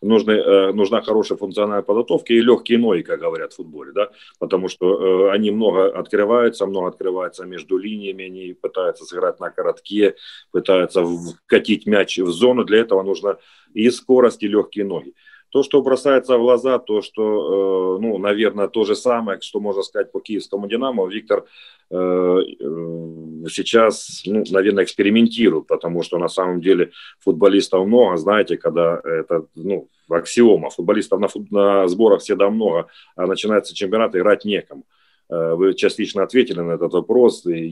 нужны, 0.00 0.32
э, 0.32 0.72
нужна 0.72 1.02
хорошая 1.02 1.36
функциональная 1.36 1.82
подготовка 1.82 2.32
и 2.32 2.40
легкие 2.40 2.78
ноги, 2.78 3.02
как 3.02 3.20
говорят 3.20 3.52
в 3.52 3.56
футболе, 3.56 3.92
да, 3.92 4.12
потому 4.38 4.68
что 4.68 5.28
э, 5.28 5.30
они 5.30 5.50
много 5.50 5.88
открываются, 5.88 6.64
много 6.66 6.88
открываются 6.88 7.44
между 7.44 7.76
линиями, 7.76 8.24
они 8.24 8.54
пытаются 8.54 9.04
сыграть 9.04 9.40
на 9.40 9.50
коротке, 9.50 10.14
пытаются 10.52 11.04
вкатить 11.04 11.84
мяч 11.84 12.18
в 12.18 12.30
зону, 12.30 12.64
для 12.64 12.78
этого 12.78 12.93
этого 12.94 13.02
нужно 13.02 13.38
и 13.74 13.90
скорость, 13.90 14.42
и 14.42 14.48
легкие 14.48 14.84
ноги. 14.84 15.12
То, 15.50 15.62
что 15.62 15.82
бросается 15.82 16.36
в 16.36 16.40
глаза, 16.40 16.78
то, 16.78 17.00
что, 17.00 17.22
э, 17.22 18.02
ну, 18.02 18.18
наверное, 18.18 18.66
то 18.66 18.84
же 18.84 18.96
самое, 18.96 19.40
что 19.40 19.60
можно 19.60 19.82
сказать 19.82 20.10
по 20.10 20.20
киевскому 20.20 20.66
«Динамо», 20.66 21.06
Виктор 21.06 21.44
э, 21.90 21.96
э, 21.96 23.48
сейчас, 23.48 24.22
ну, 24.26 24.42
наверное, 24.50 24.82
экспериментирует, 24.82 25.68
потому 25.68 26.02
что 26.02 26.18
на 26.18 26.28
самом 26.28 26.60
деле 26.60 26.90
футболистов 27.20 27.86
много, 27.86 28.16
знаете, 28.16 28.56
когда 28.56 29.00
это, 29.04 29.46
ну, 29.54 29.88
аксиома, 30.08 30.70
футболистов 30.70 31.20
на, 31.20 31.28
фут, 31.28 31.52
на 31.52 31.86
сборах 31.86 32.20
всегда 32.20 32.50
много, 32.50 32.88
а 33.14 33.26
начинается 33.26 33.74
чемпионат, 33.76 34.16
играть 34.16 34.44
некому. 34.44 34.82
Вы 35.28 35.74
частично 35.74 36.22
ответили 36.22 36.60
на 36.60 36.72
этот 36.72 36.92
вопрос. 36.92 37.46
И 37.46 37.66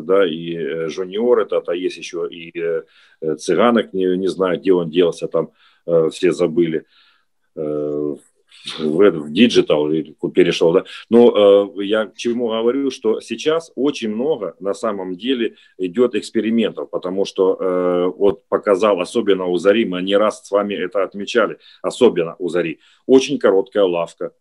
да, 0.00 0.26
и 0.26 0.88
Жуниор 0.88 1.40
этот, 1.40 1.68
а 1.68 1.74
есть 1.74 1.96
еще 1.96 2.28
и 2.30 2.52
Цыганок, 3.36 3.92
не, 3.92 4.16
не 4.16 4.28
знаю, 4.28 4.58
где 4.58 4.72
он 4.72 4.90
делся, 4.90 5.28
там 5.28 5.52
все 6.10 6.32
забыли 6.32 6.84
в, 8.78 9.10
в 9.10 9.32
digital 9.32 9.88
перешел, 10.34 10.72
да. 10.72 10.84
Но 11.10 11.72
э, 11.78 11.84
я 11.84 12.06
к 12.06 12.16
чему 12.16 12.48
говорю, 12.48 12.90
что 12.90 13.20
сейчас 13.20 13.72
очень 13.74 14.10
много 14.10 14.54
на 14.60 14.74
самом 14.74 15.16
деле 15.16 15.56
идет 15.78 16.14
экспериментов, 16.14 16.90
потому 16.90 17.24
что 17.24 17.56
э, 17.58 18.12
вот 18.16 18.46
показал, 18.48 19.00
особенно 19.00 19.46
у 19.46 19.56
Зари, 19.56 19.84
мы 19.84 20.02
не 20.02 20.16
раз 20.16 20.46
с 20.46 20.50
вами 20.50 20.74
это 20.74 21.02
отмечали, 21.02 21.58
особенно 21.82 22.36
у 22.38 22.48
Зари, 22.48 22.78
очень 23.06 23.38
короткая 23.38 23.84
лавка. 23.84 24.32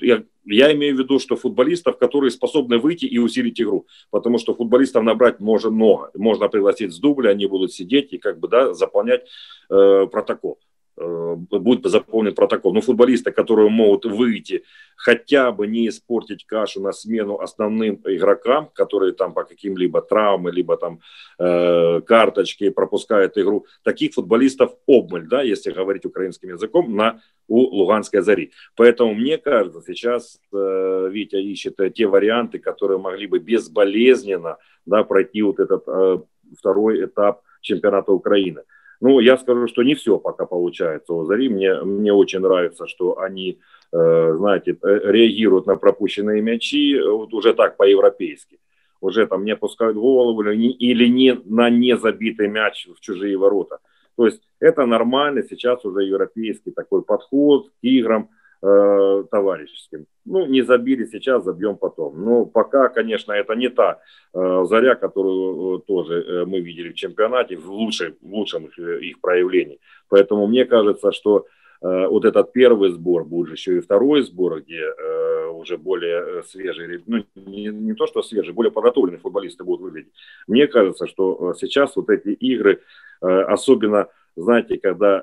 Я, 0.00 0.24
я 0.44 0.72
имею 0.72 0.96
в 0.96 0.98
виду, 0.98 1.18
что 1.18 1.36
футболистов, 1.36 1.98
которые 1.98 2.30
способны 2.30 2.78
выйти 2.78 3.04
и 3.04 3.18
усилить 3.18 3.60
игру, 3.60 3.86
потому 4.10 4.38
что 4.38 4.54
футболистов 4.54 5.02
набрать 5.02 5.40
можно 5.40 5.70
много. 5.70 6.10
Можно 6.14 6.48
пригласить 6.48 6.92
с 6.92 6.98
дубля, 6.98 7.30
они 7.30 7.46
будут 7.46 7.72
сидеть 7.72 8.12
и 8.12 8.18
как 8.18 8.40
бы, 8.40 8.48
да, 8.48 8.72
заполнять 8.72 9.26
э, 9.70 10.06
протокол. 10.10 10.58
Э, 11.02 11.36
будет 11.36 11.84
заполнен 11.86 12.34
протокол. 12.34 12.74
Но 12.74 12.80
футболисты, 12.80 13.32
которые 13.32 13.68
могут 13.68 14.04
выйти, 14.04 14.64
хотя 14.96 15.50
бы 15.52 15.66
не 15.66 15.88
испортить 15.88 16.44
кашу 16.46 16.80
на 16.80 16.92
смену 16.92 17.38
основным 17.40 18.00
игрокам, 18.04 18.68
которые 18.74 19.12
там 19.12 19.34
по 19.34 19.44
каким-либо 19.44 20.02
травмам, 20.02 20.52
либо 20.52 20.76
там 20.76 21.00
э, 21.38 22.00
карточки 22.02 22.70
пропускают 22.70 23.36
игру, 23.38 23.66
таких 23.82 24.14
футболистов 24.14 24.72
обмаль, 24.86 25.26
да, 25.28 25.42
если 25.42 25.72
говорить 25.72 26.04
украинским 26.04 26.50
языком, 26.50 26.94
на, 26.94 27.20
у 27.48 27.60
Луганской 27.60 28.22
Зари. 28.22 28.52
Поэтому 28.76 29.14
мне 29.14 29.38
кажется, 29.38 29.82
сейчас 29.86 30.40
э, 30.52 31.08
Витя 31.10 31.36
ищет 31.36 31.76
те 31.94 32.06
варианты, 32.06 32.58
которые 32.58 32.98
могли 32.98 33.26
бы 33.26 33.38
безболезненно 33.38 34.58
да, 34.86 35.04
пройти 35.04 35.42
вот 35.42 35.58
этот 35.58 35.84
э, 35.86 36.18
второй 36.58 37.04
этап 37.04 37.42
чемпионата 37.60 38.12
Украины. 38.12 38.62
Ну, 39.02 39.18
я 39.18 39.36
скажу, 39.36 39.66
что 39.66 39.82
не 39.82 39.94
все 39.94 40.16
пока 40.18 40.46
получается 40.46 41.12
у 41.12 41.24
Зари. 41.24 41.48
Мне, 41.48 41.74
мне 41.82 42.12
очень 42.12 42.38
нравится, 42.38 42.86
что 42.86 43.18
они, 43.18 43.58
э, 43.92 44.34
знаете, 44.36 44.76
э, 44.80 45.00
реагируют 45.12 45.66
на 45.66 45.74
пропущенные 45.74 46.40
мячи 46.40 47.00
вот 47.00 47.34
уже 47.34 47.52
так 47.52 47.76
по-европейски. 47.76 48.60
Уже 49.00 49.26
там 49.26 49.44
не 49.44 49.50
опускают 49.50 49.96
голову 49.96 50.42
или 50.42 50.56
не, 50.56 50.70
или 50.70 51.08
не 51.08 51.34
на 51.44 51.68
незабитый 51.68 52.46
мяч 52.46 52.86
в 52.86 53.00
чужие 53.00 53.36
ворота. 53.36 53.78
То 54.16 54.26
есть 54.26 54.40
это 54.60 54.86
нормально 54.86 55.42
сейчас 55.42 55.84
уже 55.84 56.04
европейский 56.04 56.70
такой 56.70 57.02
подход 57.02 57.70
к 57.70 57.84
играм– 57.84 58.28
э, 58.62 59.24
товарищеским. 59.30 60.06
Ну, 60.24 60.46
не 60.46 60.62
забили 60.62 61.04
сейчас, 61.04 61.44
забьем 61.44 61.76
потом. 61.76 62.24
Но 62.24 62.46
пока, 62.46 62.88
конечно, 62.88 63.32
это 63.32 63.54
не 63.54 63.68
та 63.68 64.00
э, 64.34 64.64
заря, 64.68 64.94
которую 64.94 65.78
э, 65.78 65.80
тоже 65.86 66.22
э, 66.22 66.44
мы 66.44 66.60
видели 66.60 66.90
в 66.90 66.94
чемпионате 66.94 67.56
в, 67.56 67.70
лучшей, 67.70 68.14
в 68.20 68.32
лучшем 68.32 68.66
их, 68.66 68.78
э, 68.78 69.00
их 69.00 69.20
проявлении. 69.20 69.80
Поэтому 70.08 70.46
мне 70.46 70.64
кажется, 70.64 71.12
что 71.12 71.46
э, 71.82 72.06
вот 72.06 72.24
этот 72.24 72.52
первый 72.52 72.90
сбор 72.90 73.24
будет 73.24 73.52
еще 73.52 73.78
и 73.78 73.80
второй 73.80 74.22
сбор, 74.22 74.60
где 74.60 74.80
э, 74.80 75.46
уже 75.48 75.76
более 75.76 76.42
свежие, 76.44 77.02
ну, 77.06 77.24
не, 77.34 77.66
не 77.66 77.94
то 77.94 78.06
что 78.06 78.22
свежие, 78.22 78.54
более 78.54 78.70
подготовленные 78.70 79.20
футболисты 79.20 79.64
будут 79.64 79.82
выглядеть. 79.82 80.12
Мне 80.46 80.68
кажется, 80.68 81.06
что 81.06 81.54
сейчас 81.54 81.96
вот 81.96 82.10
эти 82.10 82.28
игры, 82.28 82.80
э, 83.20 83.26
особенно 83.26 84.08
знаете, 84.34 84.78
когда, 84.78 85.22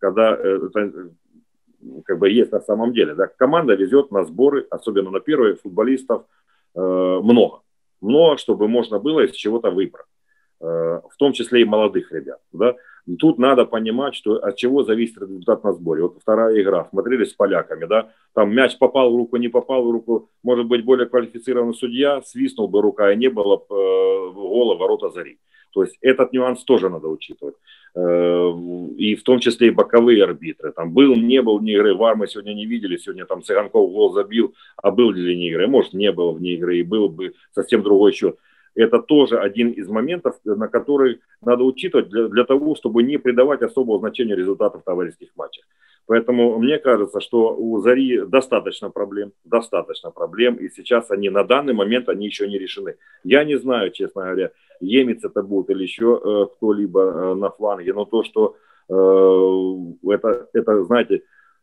когда 0.00 0.34
это 0.34 1.10
как 2.04 2.18
бы 2.18 2.30
есть 2.30 2.52
на 2.52 2.60
самом 2.60 2.92
деле. 2.92 3.14
Да? 3.14 3.26
Команда 3.26 3.74
везет 3.74 4.10
на 4.10 4.24
сборы, 4.24 4.66
особенно 4.70 5.10
на 5.10 5.20
первые 5.20 5.56
футболистов, 5.56 6.24
э, 6.74 6.80
много. 6.80 7.60
Много, 8.00 8.38
чтобы 8.38 8.68
можно 8.68 8.98
было 8.98 9.20
из 9.20 9.32
чего-то 9.32 9.70
выбрать. 9.70 10.06
Э, 10.60 11.00
в 11.10 11.16
том 11.16 11.32
числе 11.32 11.62
и 11.62 11.64
молодых 11.64 12.12
ребят. 12.12 12.40
Да? 12.52 12.74
Тут 13.18 13.38
надо 13.38 13.64
понимать, 13.64 14.14
что 14.14 14.34
от 14.34 14.56
чего 14.56 14.82
зависит 14.82 15.18
результат 15.18 15.64
на 15.64 15.72
сборе. 15.72 16.02
Вот 16.02 16.18
вторая 16.20 16.60
игра, 16.60 16.86
смотрели 16.90 17.24
с 17.24 17.32
поляками, 17.32 17.86
да, 17.86 18.10
там 18.34 18.54
мяч 18.54 18.76
попал 18.78 19.12
в 19.12 19.16
руку, 19.16 19.36
не 19.36 19.48
попал 19.48 19.84
в 19.84 19.90
руку, 19.90 20.30
может 20.42 20.66
быть, 20.66 20.84
более 20.84 21.08
квалифицированный 21.08 21.74
судья, 21.74 22.20
свистнул 22.22 22.68
бы 22.68 22.82
рука, 22.82 23.10
и 23.12 23.16
не 23.16 23.28
было 23.28 23.56
э, 23.56 24.32
гола 24.34 24.76
ворота 24.76 25.08
Зари. 25.10 25.38
То 25.72 25.82
есть 25.82 25.96
этот 26.00 26.32
нюанс 26.32 26.64
тоже 26.64 26.88
надо 26.88 27.08
учитывать. 27.08 27.54
Э, 27.94 28.52
и 28.96 29.14
в 29.14 29.22
том 29.22 29.40
числе 29.40 29.68
и 29.68 29.70
боковые 29.70 30.24
арбитры. 30.24 30.72
Там 30.72 30.92
был, 30.92 31.14
не 31.16 31.42
был 31.42 31.58
вне 31.58 31.74
игры, 31.74 31.94
ВАР 31.94 32.16
мы 32.16 32.26
сегодня 32.26 32.54
не 32.54 32.66
видели, 32.66 32.96
сегодня 32.96 33.26
там 33.26 33.42
Цыганков 33.42 33.90
гол 33.90 34.12
забил, 34.12 34.54
а 34.76 34.90
был 34.90 35.10
ли 35.10 35.34
вне 35.34 35.48
игры, 35.48 35.66
может 35.66 35.92
не 35.94 36.12
было 36.12 36.32
вне 36.32 36.54
игры, 36.54 36.78
и 36.78 36.82
был 36.82 37.08
бы 37.08 37.34
совсем 37.52 37.82
другой 37.82 38.12
счет 38.12 38.36
это 38.74 39.00
тоже 39.00 39.38
один 39.38 39.70
из 39.70 39.88
моментов, 39.88 40.38
на 40.44 40.68
который 40.68 41.20
надо 41.42 41.64
учитывать 41.64 42.08
для, 42.08 42.28
для 42.28 42.44
того, 42.44 42.74
чтобы 42.74 43.02
не 43.02 43.18
придавать 43.18 43.62
особого 43.62 43.98
значения 43.98 44.36
результатов 44.36 44.82
товарищеских 44.84 45.30
матчей. 45.36 45.62
Поэтому 46.06 46.58
мне 46.58 46.78
кажется, 46.78 47.20
что 47.20 47.54
у 47.56 47.80
Зари 47.80 48.22
достаточно 48.26 48.90
проблем, 48.90 49.32
достаточно 49.44 50.10
проблем, 50.10 50.56
и 50.56 50.68
сейчас 50.68 51.10
они 51.10 51.30
на 51.30 51.44
данный 51.44 51.72
момент 51.72 52.08
они 52.08 52.26
еще 52.26 52.48
не 52.48 52.58
решены. 52.58 52.96
Я 53.22 53.44
не 53.44 53.56
знаю, 53.56 53.90
честно 53.92 54.22
говоря, 54.22 54.50
Емец 54.80 55.24
это 55.24 55.42
будет 55.42 55.70
или 55.70 55.82
еще 55.82 56.20
э, 56.22 56.46
кто-либо 56.56 57.00
э, 57.00 57.34
на 57.34 57.50
фланге, 57.50 57.92
но 57.92 58.04
то, 58.04 58.22
что 58.22 58.56
э, 58.88 60.10
это, 60.12 60.48
это, 60.52 60.84
знаете, 60.84 61.22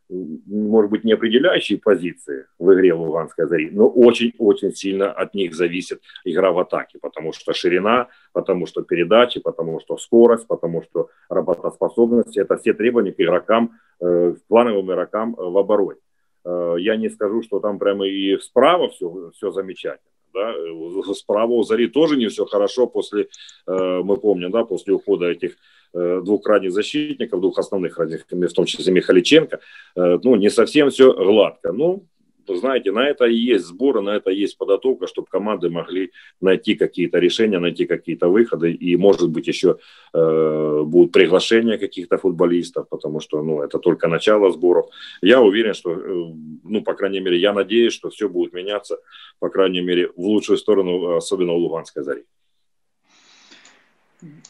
может 0.10 0.90
быть, 0.90 1.04
не 1.04 1.12
определяющие 1.12 1.78
позиции 1.78 2.46
в 2.58 2.74
игре 2.74 2.94
Луганской 2.94 3.46
Зари, 3.46 3.70
но 3.72 3.90
очень-очень 3.90 4.72
сильно 4.72 5.12
от 5.12 5.34
них 5.34 5.54
зависит 5.54 6.02
игра 6.24 6.52
в 6.52 6.60
атаке, 6.60 6.98
потому 7.02 7.34
что 7.34 7.54
ширина, 7.54 8.08
потому 8.32 8.68
что 8.68 8.84
передачи, 8.84 9.42
потому 9.42 9.82
что 9.82 9.98
скорость, 9.98 10.48
потому 10.48 10.82
что 10.82 11.10
работоспособность– 11.30 12.38
это 12.38 12.56
все 12.56 12.74
требования 12.74 13.12
к 13.12 13.20
игрокам, 13.20 13.72
к 14.00 14.38
плановым 14.48 14.90
игрокам 14.90 15.36
в 15.38 15.58
обороне. 15.58 16.00
Я 16.46 16.96
не 16.96 17.10
скажу, 17.10 17.42
что 17.42 17.60
там 17.60 17.78
прямо 17.78 18.08
и 18.08 18.38
справа 18.38 18.88
все, 18.88 19.32
все 19.34 19.52
замечательно. 19.52 20.07
Да? 20.38 21.14
Справа 21.14 21.52
у 21.52 21.64
Зари 21.64 21.88
тоже 21.88 22.18
не 22.18 22.28
все 22.28 22.46
хорошо 22.46 22.88
после, 22.88 23.28
э, 23.68 24.02
мы 24.04 24.18
помним, 24.18 24.52
да, 24.52 24.64
после 24.64 24.94
ухода 24.94 25.26
этих 25.26 25.58
Э, 25.94 26.22
двух 26.24 26.44
крайних 26.44 26.74
защитников, 26.74 27.40
двух 27.40 27.58
основных 27.58 27.96
крайних, 27.96 28.26
в 28.30 28.54
том 28.54 28.66
числе 28.66 28.94
Михаличенко, 28.94 29.60
э, 29.96 30.20
ну, 30.24 30.36
не 30.36 30.50
совсем 30.50 30.90
все 30.90 31.14
гладко. 31.14 31.72
Ну, 31.72 32.04
знаете, 32.49 32.93
на 32.93 33.09
это 33.09 33.25
и 33.25 33.35
есть 33.35 33.65
сборы, 33.65 34.01
на 34.01 34.17
это 34.17 34.31
и 34.31 34.43
есть 34.43 34.59
подготовка, 34.59 35.07
чтобы 35.07 35.27
команды 35.31 35.71
могли 35.71 36.11
найти 36.41 36.75
какие-то 36.75 37.19
решения, 37.19 37.59
найти 37.59 37.87
какие-то 37.87 38.29
выходы, 38.29 38.73
и, 38.73 38.97
может 38.97 39.31
быть, 39.31 39.49
еще 39.49 39.77
э, 40.15 40.83
будут 40.85 41.13
приглашения 41.13 41.79
каких-то 41.79 42.19
футболистов, 42.19 42.89
потому 42.89 43.21
что, 43.21 43.43
ну, 43.43 43.63
это 43.63 43.79
только 43.79 44.09
начало 44.09 44.51
сборов. 44.51 44.87
Я 45.23 45.41
уверен, 45.41 45.75
что, 45.75 45.93
э, 45.93 46.35
ну, 46.65 46.83
по 46.83 46.95
крайней 46.95 47.21
мере, 47.21 47.39
я 47.39 47.53
надеюсь, 47.53 47.93
что 47.93 48.09
все 48.09 48.29
будет 48.29 48.53
меняться, 48.53 48.99
по 49.39 49.49
крайней 49.49 49.83
мере, 49.83 50.09
в 50.17 50.21
лучшую 50.21 50.59
сторону, 50.59 51.17
особенно 51.17 51.53
у 51.53 51.59
Луганской 51.59 52.03
зари. 52.03 52.25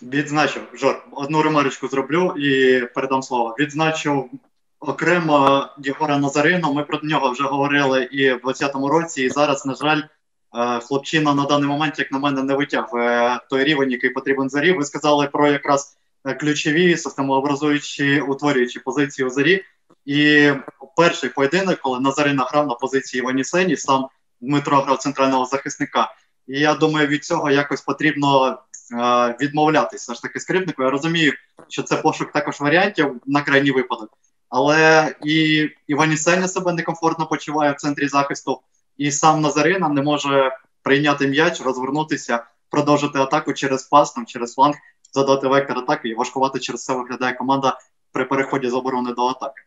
Відзначив, 0.03 0.62
Жор, 0.75 1.07
одну 1.12 1.43
ремарочку 1.43 1.89
зроблю 1.89 2.35
і 2.37 2.81
передам 2.95 3.23
слово. 3.23 3.57
Відзначив 3.59 4.31
окремо 4.88 5.67
Єгора 5.77 6.17
Назарину. 6.17 6.74
Ми 6.74 6.84
про 6.84 7.00
нього 7.03 7.32
вже 7.32 7.44
говорили 7.44 8.03
і 8.03 8.32
в 8.32 8.41
2020 8.44 8.75
році, 8.75 9.24
і 9.24 9.29
зараз, 9.29 9.65
на 9.65 9.75
жаль, 9.75 10.01
е, 10.01 10.79
хлопчина 10.79 11.34
на 11.34 11.46
даний 11.46 11.67
момент, 11.70 12.00
як 12.00 12.12
на 12.12 12.20
мене, 12.20 12.44
не 12.44 12.56
витягує 12.56 13.39
той 13.50 13.63
рівень, 13.63 13.91
який 13.91 14.10
потрібен 14.10 14.50
зарі. 14.50 14.72
Ви 14.72 14.86
сказали 14.86 15.27
про 15.27 15.48
якраз 15.48 15.98
е, 16.25 16.34
ключові 16.34 16.98
системообразуючі 16.98 18.22
утворюючі 18.22 18.79
позиції 18.79 19.25
у 19.25 19.29
зарі. 19.29 19.63
І 20.06 20.51
перший 20.98 21.29
поєдинок, 21.29 21.79
коли 21.79 22.00
Назарина 22.00 22.44
грав 22.44 22.67
на 22.67 22.74
позиції 22.74 23.24
Ванісені, 23.24 23.77
сам 23.77 24.08
Дмитро 24.41 24.82
грав 24.82 24.98
центрального 24.98 25.46
захисника. 25.46 26.13
І 26.47 26.60
я 26.60 26.73
думаю, 26.73 27.08
від 27.08 27.26
цього 27.26 27.52
якось 27.52 27.82
потрібно 27.82 28.58
Е, 28.91 29.36
відмовлятися 29.41 30.13
ж 30.13 30.21
таки 30.21 30.39
скрипнику. 30.39 30.84
Я 30.84 30.89
розумію, 30.89 31.34
що 31.67 31.84
це 31.84 31.95
пошук 31.95 32.32
також 32.32 32.60
варіантів 32.60 33.21
на 33.26 33.41
крайній 33.41 33.71
випадок. 33.71 34.10
Але 34.49 35.14
і 35.25 35.68
Івані 35.87 36.16
Сеня 36.16 36.49
себе 36.49 36.73
некомфортно 36.73 37.27
почуває 37.27 37.73
в 37.73 37.77
центрі 37.77 38.09
захисту, 38.09 38.61
і 38.97 39.11
сам 39.11 39.40
Назарина 39.40 39.88
не 39.88 40.03
може 40.03 40.53
прийняти 40.83 41.29
м'яч, 41.29 41.61
розвернутися, 41.61 42.45
продовжити 42.71 43.18
атаку 43.18 43.53
через 43.53 43.83
пас, 43.83 44.12
там, 44.12 44.27
через 44.27 44.55
фланг, 44.55 44.75
задати 45.12 45.49
вектор 45.49 45.79
атаки 45.79 46.09
і 46.09 46.14
важкувати 46.14 46.59
через 46.59 46.85
це 46.85 46.97
виглядає 46.97 47.35
команда 47.35 47.79
при 48.12 48.25
переході 48.25 48.68
з 48.68 48.75
оборони 48.75 49.12
до 49.12 49.27
атаки. 49.27 49.62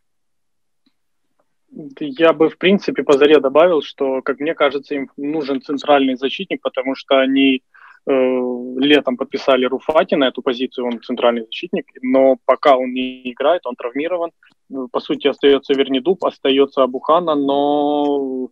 Я 2.00 2.32
бы, 2.32 2.48
в 2.48 2.56
принципе, 2.56 3.04
по 3.04 3.14
заре 3.14 3.40
добавил, 3.40 3.82
что, 3.82 4.22
как 4.22 4.40
мне 4.40 4.54
кажется, 4.54 4.96
им 4.96 5.10
нужен 5.18 5.62
центральный 5.62 6.16
защитник, 6.16 6.62
потому 6.62 6.96
что 6.96 7.16
они 7.16 7.64
Э, 8.08 8.14
летом 8.78 9.18
подписали 9.18 9.66
Руфати 9.66 10.14
на 10.14 10.28
эту 10.28 10.44
позицию, 10.44 10.86
он 10.86 11.02
центральный 11.02 11.44
защитник, 11.46 11.88
но 12.04 12.38
пока 12.46 12.78
он 12.78 12.94
не 12.94 13.32
играет, 13.32 13.66
он 13.66 13.76
травмирован. 13.76 14.32
Э, 14.71 14.87
по 14.91 15.01
сути, 15.01 15.29
остается 15.29 15.75
Вернидуб, 15.75 16.25
остается 16.25 16.83
Абухана, 16.83 17.35
но 17.35 18.51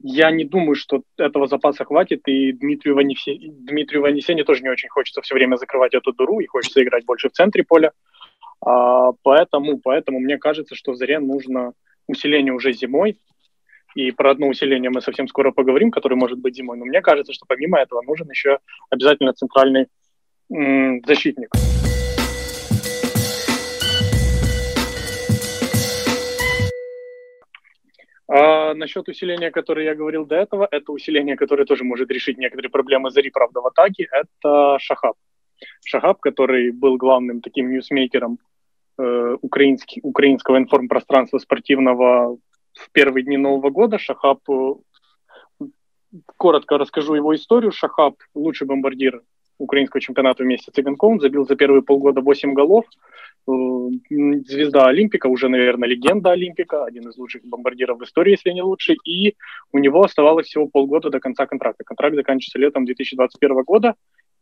я 0.00 0.30
не 0.30 0.44
думаю, 0.44 0.76
что 0.76 1.02
этого 1.16 1.48
запаса 1.48 1.84
хватит, 1.84 2.22
и 2.26 2.52
Дмитрию, 2.52 2.94
Ванисе... 2.94 3.36
Дмитрию 3.40 4.02
Ванесене 4.02 4.44
тоже 4.44 4.62
не 4.62 4.68
очень 4.68 4.88
хочется 4.88 5.22
все 5.22 5.34
время 5.34 5.56
закрывать 5.56 5.94
эту 5.94 6.12
дыру, 6.12 6.40
и 6.40 6.46
хочется 6.46 6.82
играть 6.82 7.04
больше 7.04 7.28
в 7.28 7.32
центре 7.32 7.64
поля. 7.64 7.92
А, 8.60 9.12
поэтому, 9.22 9.78
поэтому 9.78 10.20
мне 10.20 10.38
кажется, 10.38 10.74
что 10.76 10.94
Заре 10.94 11.18
нужно 11.18 11.72
усиление 12.06 12.52
уже 12.52 12.72
зимой, 12.72 13.18
и 13.94 14.12
про 14.12 14.30
одно 14.30 14.46
усиление 14.46 14.90
мы 14.90 15.00
совсем 15.00 15.26
скоро 15.26 15.50
поговорим, 15.50 15.90
которое 15.90 16.14
может 16.14 16.38
быть 16.38 16.54
зимой. 16.54 16.78
Но 16.78 16.84
мне 16.84 17.00
кажется, 17.00 17.32
что 17.32 17.46
помимо 17.48 17.78
этого 17.78 18.02
нужен 18.02 18.30
еще 18.30 18.58
обязательно 18.90 19.32
центральный 19.32 19.86
м- 20.50 21.02
защитник. 21.04 21.48
А 28.28 28.74
насчет 28.74 29.08
усиления, 29.08 29.50
которое 29.50 29.86
я 29.86 29.94
говорил 29.94 30.26
до 30.26 30.36
этого, 30.36 30.68
это 30.70 30.92
усиление, 30.92 31.36
которое 31.36 31.64
тоже 31.64 31.84
может 31.84 32.10
решить 32.10 32.36
некоторые 32.36 32.70
проблемы 32.70 33.10
Зари, 33.10 33.30
правда, 33.30 33.60
в 33.62 33.66
атаке, 33.66 34.06
это 34.12 34.76
Шахаб. 34.78 35.16
Шахаб, 35.84 36.20
который 36.20 36.70
был 36.70 36.98
главным 36.98 37.40
таким 37.40 37.70
ньюсмейкером 37.70 38.38
э, 38.98 39.36
украинского 39.40 40.58
информпространства 40.58 41.38
спортивного 41.38 42.36
в 42.74 42.90
первые 42.92 43.24
дни 43.24 43.38
Нового 43.38 43.70
года. 43.70 43.98
Шахаб, 43.98 44.40
э, 44.50 44.74
коротко 46.36 46.76
расскажу 46.76 47.14
его 47.14 47.34
историю. 47.34 47.72
Шахаб– 47.72 48.16
лучший 48.34 48.66
бомбардир 48.66 49.22
украинского 49.58 50.00
чемпионата 50.00 50.42
вместе 50.42 50.70
с 50.70 50.74
Цыганковым, 50.74 51.20
забил 51.20 51.46
за 51.46 51.56
первые 51.56 51.82
полгода 51.82 52.20
8 52.20 52.54
голов. 52.54 52.84
Э, 53.48 53.52
звезда 54.46 54.86
Олимпика, 54.86 55.26
уже, 55.26 55.48
наверное, 55.48 55.88
легенда 55.88 56.32
Олимпика, 56.32 56.84
один 56.84 57.08
из 57.08 57.16
лучших 57.16 57.44
бомбардиров 57.44 57.98
в 57.98 58.04
истории, 58.04 58.32
если 58.32 58.50
не 58.50 58.62
лучший. 58.62 58.96
И 59.04 59.34
у 59.72 59.78
него 59.78 60.02
оставалось 60.02 60.46
всего 60.46 60.68
полгода 60.68 61.10
до 61.10 61.20
конца 61.20 61.46
контракта. 61.46 61.84
Контракт 61.84 62.14
заканчивается 62.14 62.58
летом 62.58 62.84
2021 62.84 63.62
года. 63.64 63.94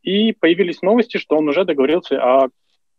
И 0.02 0.33
появились 0.33 0.83
новости, 0.83 1.16
что 1.16 1.37
он 1.37 1.48
уже 1.48 1.64
договорился 1.64 2.22
о 2.22 2.48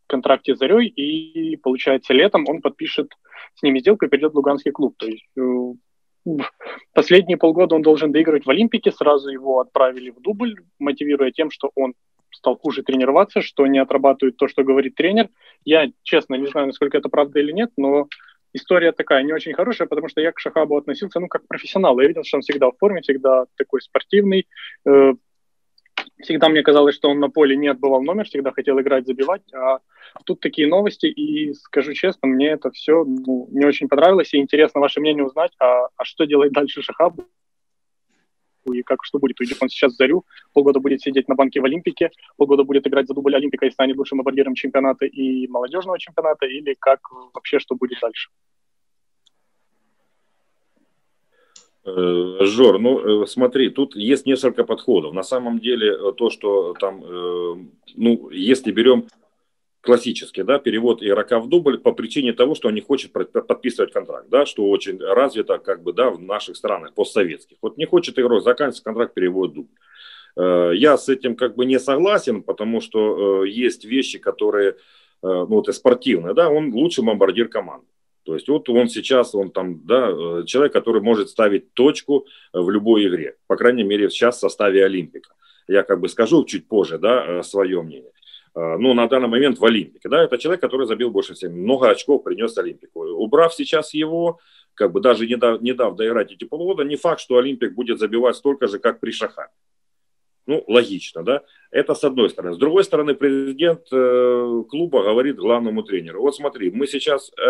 контракте 0.08 0.56
с 0.56 0.60
Зарей, 0.60 0.88
и, 0.88 1.58
получается, 1.58 2.14
летом 2.14 2.46
он 2.48 2.62
подпишет 2.62 3.12
с 3.56 3.64
ними 3.64 3.80
сделку 3.80 4.06
и 4.06 4.10
перейдет 4.10 4.34
в 4.34 4.38
Луганский 4.38 4.72
клуб. 4.72 4.96
То 4.98 5.08
есть 5.08 5.28
э, 5.38 5.42
последние 6.94 7.38
полгода 7.38 7.76
он 7.76 7.82
должен 7.82 8.12
доигрывать 8.12 8.46
в 8.46 8.50
Олимпике, 8.50 8.92
сразу 8.92 9.30
его 9.30 9.60
отправили 9.60 10.10
в 10.10 10.22
дубль, 10.22 10.56
мотивируя 10.80 11.32
тем, 11.32 11.52
что 11.52 11.72
он 11.76 11.94
стал 12.32 12.58
хуже 12.58 12.84
тренироваться, 12.84 13.42
что 13.42 13.66
не 13.68 13.80
отрабатывает 13.80 14.38
то, 14.38 14.48
что 14.48 14.64
говорит 14.64 14.96
тренер. 14.96 15.30
Я, 15.66 15.88
честно, 16.04 16.36
не 16.36 16.48
знаю, 16.48 16.68
насколько 16.68 16.98
это 16.98 17.10
правда 17.10 17.40
или 17.40 17.52
нет, 17.52 17.72
но 17.78 18.08
история 18.54 18.92
такая 18.92 19.24
не 19.24 19.34
очень 19.34 19.54
хорошая, 19.54 19.88
потому 19.88 20.08
что 20.08 20.22
я 20.22 20.32
к 20.32 20.40
Шахабу 20.40 20.78
относился, 20.78 21.20
ну, 21.20 21.28
как 21.28 21.44
к 21.44 21.48
профессионалу. 21.48 22.02
Я 22.02 22.08
видел, 22.08 22.24
что 22.24 22.38
он 22.38 22.42
всегда 22.42 22.70
в 22.70 22.78
форме, 22.78 23.02
всегда 23.02 23.46
такой 23.56 23.82
спортивный, 23.82 24.48
э, 24.88 25.14
Всегда 26.20 26.50
мне 26.50 26.64
казалось, 26.64 26.96
что 26.96 27.10
он 27.10 27.20
на 27.20 27.30
поле 27.30 27.56
не 27.56 27.68
отбывал 27.68 28.02
номер, 28.02 28.26
всегда 28.26 28.52
хотел 28.52 28.80
играть, 28.80 29.06
забивать. 29.06 29.44
А 29.54 29.80
тут 30.26 30.40
такие 30.40 30.68
новости, 30.68 31.06
и 31.06 31.54
скажу 31.54 31.94
честно, 31.94 32.28
мне 32.28 32.48
это 32.50 32.72
все 32.72 33.04
ну, 33.04 33.48
не 33.52 33.66
очень 33.66 33.88
понравилось, 33.88 34.34
и 34.34 34.38
интересно 34.38 34.82
ваше 34.82 35.00
мнение 35.00 35.26
узнать, 35.26 35.52
а, 35.60 35.88
а 35.96 36.04
что 36.04 36.26
делает 36.26 36.54
дальше 36.54 36.82
Шахаб, 36.82 37.20
и 38.74 38.82
как 38.82 39.04
что 39.04 39.20
будет. 39.20 39.40
Уйдет 39.40 39.58
он 39.62 39.70
сейчас 39.70 39.94
в 39.94 39.96
Зарю, 39.96 40.26
полгода 40.54 40.80
будет 40.80 41.02
сидеть 41.02 41.28
на 41.28 41.36
банке 41.36 41.62
в 41.62 41.66
Олимпике, 41.66 42.10
полгода 42.36 42.64
будет 42.64 42.88
играть 42.88 43.08
за 43.08 43.14
дубль 43.14 43.36
Олимпика 43.36 43.66
и 43.66 43.72
станет 43.72 43.96
лучшим 43.98 44.18
бомбардиром 44.18 44.56
чемпионата 44.56 45.06
и 45.06 45.48
молодежного 45.48 46.00
чемпионата, 46.00 46.48
или 46.48 46.76
как 46.80 47.00
вообще 47.34 47.60
что 47.60 47.76
будет 47.76 48.00
дальше? 48.02 48.30
Э, 51.77 51.77
Жор, 51.88 52.80
ну 52.80 53.24
э, 53.24 53.28
смотри, 53.28 53.70
тут 53.70 53.96
есть 53.96 54.26
несколько 54.26 54.66
подходов. 54.66 55.14
На 55.14 55.24
самом 55.24 55.60
деле 55.60 55.94
э, 55.94 56.12
то, 56.18 56.30
что 56.30 56.74
там, 56.74 57.02
ну, 57.96 58.30
если 58.30 58.72
берем 58.72 59.08
классический, 59.80 60.44
да, 60.44 60.60
перевод 60.60 61.02
игрока 61.02 61.40
в 61.40 61.48
дубль 61.48 61.78
по 61.78 61.94
причине 61.94 62.34
того, 62.34 62.56
что 62.56 62.68
он 62.68 62.76
не 62.76 62.82
хочет 62.82 63.14
подписывать 63.14 63.94
контракт, 63.94 64.28
да, 64.30 64.46
что 64.46 64.70
очень 64.70 65.00
развито, 65.00 65.60
как 65.60 65.82
бы, 65.82 65.94
да, 65.94 66.10
в 66.10 66.22
наших 66.22 66.58
странах 66.58 66.94
постсоветских. 66.94 67.58
Вот 67.62 67.78
не 67.78 67.86
хочет 67.86 68.20
игрок 68.20 68.44
заканчивать 68.44 68.84
контракт, 68.84 69.14
перевод 69.14 69.54
дубль. 69.54 69.70
Э, 70.36 70.72
я 70.76 70.98
с 70.98 71.08
этим 71.08 71.38
как 71.38 71.56
бы 71.56 71.66
не 71.66 71.80
согласен, 71.80 72.44
потому 72.44 72.82
что 72.82 73.44
э, 73.46 73.50
есть 73.50 73.86
вещи, 73.86 74.20
которые, 74.20 74.76
ну, 75.22 75.46
вот 75.46 75.70
и 75.70 75.72
спортивные, 75.72 76.34
да, 76.34 76.50
он 76.50 76.74
лучший 76.74 77.06
бомбардир 77.06 77.48
команды. 77.48 77.88
То 78.28 78.34
есть 78.34 78.50
вот 78.50 78.68
он 78.68 78.90
сейчас, 78.90 79.34
он 79.34 79.52
там, 79.52 79.86
да, 79.86 80.44
человек, 80.46 80.74
который 80.74 81.02
может 81.02 81.30
ставить 81.30 81.74
точку 81.74 82.26
в 82.52 82.70
любой 82.70 83.08
игре. 83.08 83.38
По 83.48 83.56
крайней 83.56 83.84
мере, 83.84 84.10
сейчас 84.10 84.36
в 84.36 84.40
составе 84.42 84.84
Олимпика. 84.84 85.34
Я 85.70 85.84
как 85.84 86.02
бы 86.02 86.10
скажу 86.10 86.44
чуть 86.44 86.68
позже, 86.68 86.98
да, 86.98 87.42
свое 87.42 87.82
мнение. 87.82 88.12
А, 88.54 88.78
ну, 88.78 88.94
на 88.94 89.08
данный 89.08 89.30
момент 89.30 89.60
в 89.60 89.64
Олимпике. 89.64 90.10
Да, 90.10 90.26
это 90.26 90.38
человек, 90.38 90.60
который 90.60 90.88
забил 90.88 91.10
больше 91.10 91.36
всех, 91.36 91.54
много 91.54 91.90
очков 91.90 92.26
принес 92.26 92.58
Олимпику. 92.58 93.00
Убрав 93.00 93.54
сейчас 93.54 93.94
его, 93.94 94.40
как 94.74 94.92
бы 94.92 95.00
даже 95.00 95.26
не 95.26 95.38
дав, 95.38 95.62
не 95.62 95.74
дав 95.74 95.96
доиграть 95.96 96.34
эти 96.34 96.44
полгода, 96.44 96.84
не 96.84 96.98
факт, 96.98 97.22
что 97.22 97.38
Олимпик 97.38 97.76
будет 97.76 97.98
забивать 97.98 98.36
столько 98.36 98.68
же, 98.68 98.78
как 98.78 99.00
при 99.00 99.12
Шахаме. 99.12 99.54
Ну, 100.48 100.64
логично, 100.68 101.24
да? 101.24 101.44
Это 101.72 101.94
с 101.94 102.04
одной 102.06 102.30
стороны. 102.30 102.56
С 102.56 102.58
другой 102.58 102.86
стороны, 102.86 103.16
президент 103.16 103.82
э, 103.92 104.64
клуба 104.70 105.04
говорит 105.04 105.36
главному 105.36 105.84
тренеру, 105.84 106.22
вот 106.22 106.36
смотри, 106.36 106.72
мы 106.72 106.88
сейчас 106.88 107.32
э, 107.38 107.42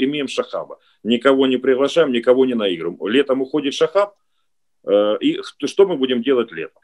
имеем 0.00 0.26
Шахаба, 0.26 0.80
никого 1.04 1.46
не 1.46 1.58
приглашаем, 1.58 2.10
никого 2.10 2.44
не 2.46 2.54
наигрываем. 2.54 3.06
Летом 3.06 3.40
уходит 3.40 3.74
Шахаб, 3.74 4.14
э, 4.84 5.16
и 5.20 5.40
что 5.42 5.86
мы 5.86 5.96
будем 5.96 6.22
делать 6.22 6.50
летом? 6.50 6.82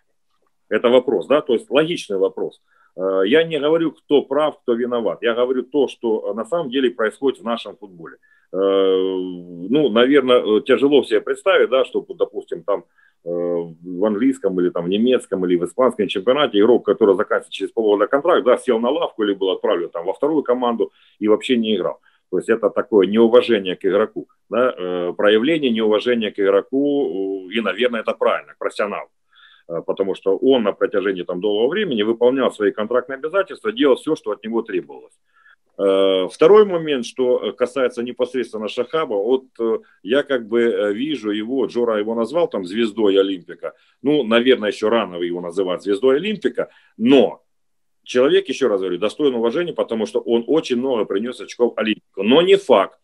Это 0.68 0.88
вопрос, 0.88 1.26
да, 1.26 1.40
то 1.40 1.54
есть 1.54 1.68
логичный 1.68 2.18
вопрос. 2.18 2.62
Э, 2.96 3.22
я 3.26 3.42
не 3.42 3.58
говорю, 3.58 3.90
кто 3.90 4.22
прав, 4.22 4.60
кто 4.62 4.74
виноват. 4.74 5.18
Я 5.22 5.34
говорю 5.34 5.64
то, 5.64 5.88
что 5.88 6.32
на 6.32 6.44
самом 6.44 6.70
деле 6.70 6.90
происходит 6.90 7.40
в 7.40 7.44
нашем 7.44 7.76
футболе. 7.76 8.18
Э, 8.52 8.56
ну, 8.56 9.88
наверное, 9.88 10.60
тяжело 10.60 11.02
себе 11.02 11.20
представить, 11.20 11.70
да, 11.70 11.84
что, 11.84 12.06
допустим, 12.08 12.62
там 12.62 12.80
э, 12.80 12.84
в 13.28 14.04
английском 14.04 14.60
или 14.60 14.70
там 14.70 14.84
в 14.84 14.88
немецком 14.88 15.44
или 15.44 15.56
в 15.56 15.64
испанском 15.64 16.06
чемпионате 16.06 16.60
игрок, 16.60 16.86
который 16.86 17.16
заканчивает 17.16 17.52
через 17.52 17.72
полгода 17.72 18.06
контракт, 18.06 18.44
да, 18.44 18.56
сел 18.56 18.78
на 18.78 18.90
лавку 18.90 19.24
или 19.24 19.34
был 19.34 19.50
отправлен 19.50 19.88
там 19.88 20.06
во 20.06 20.12
вторую 20.12 20.44
команду 20.44 20.92
и 21.18 21.26
вообще 21.26 21.56
не 21.56 21.74
играл. 21.74 22.00
То 22.30 22.38
есть 22.38 22.48
это 22.48 22.70
такое 22.70 23.06
неуважение 23.06 23.74
к 23.74 23.84
игроку, 23.84 24.28
да, 24.48 25.12
проявление 25.16 25.72
неуважения 25.72 26.30
к 26.30 26.38
игроку, 26.38 27.48
и, 27.50 27.60
наверное, 27.60 28.00
это 28.00 28.12
правильно, 28.12 28.54
к 28.54 28.58
профессионалу. 28.58 29.08
Э, 29.68 29.82
потому 29.86 30.14
что 30.14 30.36
он 30.36 30.62
на 30.62 30.72
протяжении 30.72 31.22
там, 31.22 31.40
долгого 31.40 31.68
времени 31.68 32.02
выполнял 32.02 32.52
свои 32.52 32.70
контрактные 32.70 33.16
обязательства, 33.16 33.72
делал 33.72 33.96
все, 33.96 34.14
что 34.16 34.30
от 34.30 34.44
него 34.44 34.62
требовалось. 34.62 35.14
Э, 35.78 36.28
второй 36.32 36.64
момент, 36.64 37.04
что 37.04 37.52
касается 37.52 38.02
непосредственно 38.02 38.68
Шахаба, 38.68 39.14
вот 39.14 39.44
э, 39.58 39.78
я 40.02 40.22
как 40.22 40.46
бы 40.46 40.92
вижу 40.94 41.30
его, 41.30 41.66
Джора 41.66 41.98
его 41.98 42.14
назвал 42.14 42.48
там 42.48 42.64
звездой 42.64 43.18
Олимпика, 43.20 43.74
ну, 44.02 44.22
наверное, 44.24 44.70
еще 44.70 44.88
рано 44.88 45.16
его 45.16 45.40
называть 45.40 45.82
звездой 45.82 46.16
Олимпика, 46.16 46.70
но 46.96 47.42
человек, 48.04 48.48
еще 48.48 48.68
раз 48.68 48.80
говорю, 48.80 48.98
достоин 48.98 49.34
уважения, 49.34 49.74
потому 49.74 50.06
что 50.06 50.20
он 50.20 50.44
очень 50.46 50.76
много 50.76 51.04
принес 51.04 51.40
очков 51.40 51.74
Олимпику, 51.76 52.22
но 52.22 52.40
не 52.40 52.56
факт, 52.56 52.98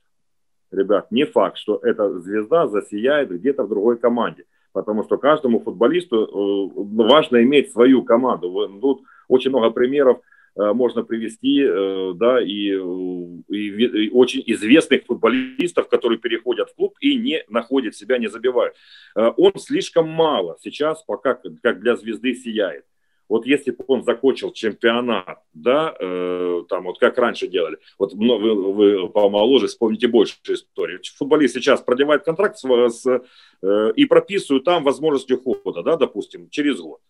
ребят, 0.71 1.11
не 1.11 1.25
факт, 1.25 1.59
что 1.59 1.79
эта 1.83 2.19
звезда 2.21 2.67
засияет 2.69 3.31
где-то 3.31 3.65
в 3.65 3.69
другой 3.69 3.99
команде. 3.99 4.45
Потому 4.73 5.05
что 5.05 5.19
каждому 5.19 5.61
футболисту 5.61 6.25
э, 6.25 6.81
важно 7.05 7.43
иметь 7.43 7.73
свою 7.73 8.03
команду. 8.03 8.79
Тут 8.81 9.03
очень 9.29 9.51
много 9.51 9.71
примеров 9.71 10.19
э, 10.19 10.21
можно 10.55 11.03
привести, 11.03 11.63
э, 11.63 12.13
да, 12.15 12.43
и, 12.43 12.73
и, 13.49 14.07
и 14.07 14.11
очень 14.11 14.43
известных 14.47 15.05
футболистов, 15.05 15.89
которые 15.89 16.19
переходят 16.19 16.71
в 16.71 16.75
клуб 16.75 16.97
и 17.01 17.17
не 17.17 17.43
находят 17.49 17.95
себя, 17.95 18.19
не 18.19 18.29
забивают. 18.29 18.75
Он 19.15 19.53
слишком 19.59 20.09
мало 20.09 20.57
сейчас 20.61 21.03
пока 21.05 21.39
как 21.63 21.81
для 21.81 21.97
звезды 21.97 22.35
сияет. 22.35 22.85
Вот 23.33 23.47
если 23.47 23.71
бы 23.71 23.83
он 23.87 24.05
закончил 24.05 24.53
чемпионат, 24.53 25.39
да, 25.55 25.95
э, 25.99 26.65
там 26.69 26.85
вот 26.85 26.99
как 26.99 27.17
раньше 27.17 27.49
делали, 27.49 27.79
вот 27.99 28.13
вы, 28.13 28.73
вы 28.75 29.09
помоложе 29.09 29.69
вспомните 29.69 30.07
больше 30.07 30.37
истории. 30.49 31.01
Футболист 31.17 31.55
сейчас 31.55 31.81
продлевает 31.81 32.25
контракт 32.25 32.59
с, 32.59 32.91
с, 32.91 33.23
э, 33.63 33.93
и 33.97 34.05
прописывают 34.05 34.65
там 34.65 34.85
возможность 34.85 35.31
ухода, 35.31 35.83
да, 35.83 35.97
допустим, 35.97 36.51
через 36.51 36.79
год. 36.79 37.01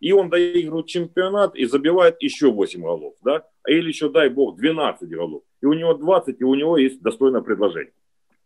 И 0.00 0.12
он 0.12 0.30
доигрывает 0.30 0.86
чемпионат 0.86 1.54
и 1.54 1.66
забивает 1.66 2.16
еще 2.22 2.50
8 2.50 2.80
голов, 2.80 3.14
да, 3.22 3.46
или 3.66 3.88
еще, 3.88 4.08
дай 4.08 4.30
бог, 4.30 4.56
12 4.56 5.08
голов. 5.08 5.42
И 5.60 5.66
у 5.66 5.74
него 5.74 5.94
20, 5.94 6.40
и 6.40 6.44
у 6.44 6.54
него 6.54 6.78
есть 6.78 7.02
достойное 7.02 7.42
предложение. 7.42 7.92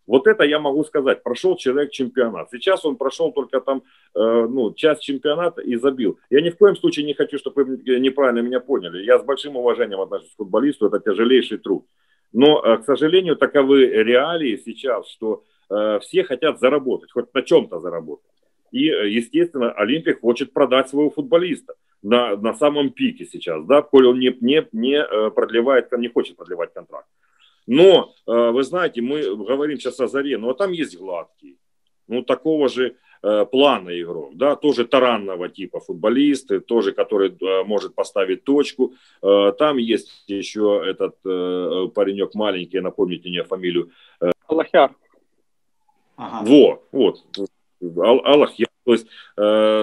Вот 0.06 0.26
это 0.26 0.44
я 0.44 0.58
могу 0.58 0.84
сказать. 0.84 1.22
Прошел 1.22 1.56
человек 1.56 1.90
чемпионат. 1.90 2.50
Сейчас 2.50 2.84
он 2.84 2.96
прошел 2.96 3.32
только 3.32 3.60
там 3.60 3.82
э, 4.14 4.46
ну, 4.50 4.74
часть 4.74 5.02
чемпионата 5.02 5.62
и 5.62 5.76
забил. 5.76 6.18
Я 6.28 6.42
ни 6.42 6.50
в 6.50 6.58
коем 6.58 6.76
случае 6.76 7.06
не 7.06 7.14
хочу, 7.14 7.38
чтобы 7.38 7.64
вы 7.64 7.76
неправильно 8.00 8.40
меня 8.40 8.60
поняли. 8.60 9.02
Я 9.02 9.18
с 9.18 9.24
большим 9.24 9.56
уважением 9.56 10.00
отношусь 10.00 10.32
к 10.32 10.36
футболисту. 10.36 10.88
Это 10.88 11.00
тяжелейший 11.00 11.58
труд. 11.58 11.86
Но, 12.32 12.62
э, 12.62 12.78
к 12.78 12.84
сожалению, 12.84 13.36
таковы 13.36 13.86
реалии 13.86 14.60
сейчас, 14.62 15.08
что 15.08 15.44
э, 15.70 15.98
все 16.00 16.24
хотят 16.24 16.60
заработать, 16.60 17.10
хоть 17.10 17.32
на 17.32 17.42
чем-то 17.42 17.80
заработать. 17.80 18.33
И, 18.74 18.90
э, 18.90 19.08
естественно, 19.08 19.70
Олимпик 19.70 20.20
хочет 20.20 20.52
продать 20.52 20.88
своего 20.88 21.08
футболиста 21.08 21.74
на, 22.02 22.36
на 22.36 22.54
самом 22.54 22.90
пике 22.90 23.24
сейчас, 23.24 23.64
да, 23.66 23.82
коль 23.82 24.08
он 24.08 24.18
не, 24.18 24.36
не, 24.40 24.66
не 24.72 24.96
э, 24.96 25.30
продлевает, 25.30 25.92
не 25.92 26.08
хочет 26.08 26.36
продлевать 26.36 26.74
контракт. 26.74 27.06
Но, 27.68 28.12
э, 28.26 28.50
вы 28.50 28.64
знаете, 28.64 29.00
мы 29.00 29.36
говорим 29.36 29.78
сейчас 29.78 30.00
о 30.00 30.08
Заре, 30.08 30.38
но 30.38 30.54
там 30.54 30.72
есть 30.72 30.98
гладкий, 30.98 31.56
ну, 32.08 32.22
такого 32.22 32.68
же 32.68 32.96
плана 33.50 33.98
игрок, 33.98 34.36
да, 34.36 34.54
тоже 34.54 34.84
таранного 34.84 35.48
типа 35.48 35.80
футболисты, 35.80 36.60
тоже, 36.60 36.92
который 36.92 37.34
может 37.64 37.94
поставить 37.94 38.44
точку. 38.44 38.92
Там 39.22 39.78
есть 39.78 40.24
еще 40.26 40.82
этот 40.86 41.14
паренек 41.22 42.34
маленький, 42.34 42.80
напомните 42.80 43.30
мне 43.30 43.42
фамилию. 43.42 43.92
Аллахяр. 44.46 44.94
Ага. 46.16 46.46
Во, 46.46 46.82
вот, 46.92 47.24
Аллахяр. 47.96 48.68
То 48.84 48.92
есть 48.92 49.06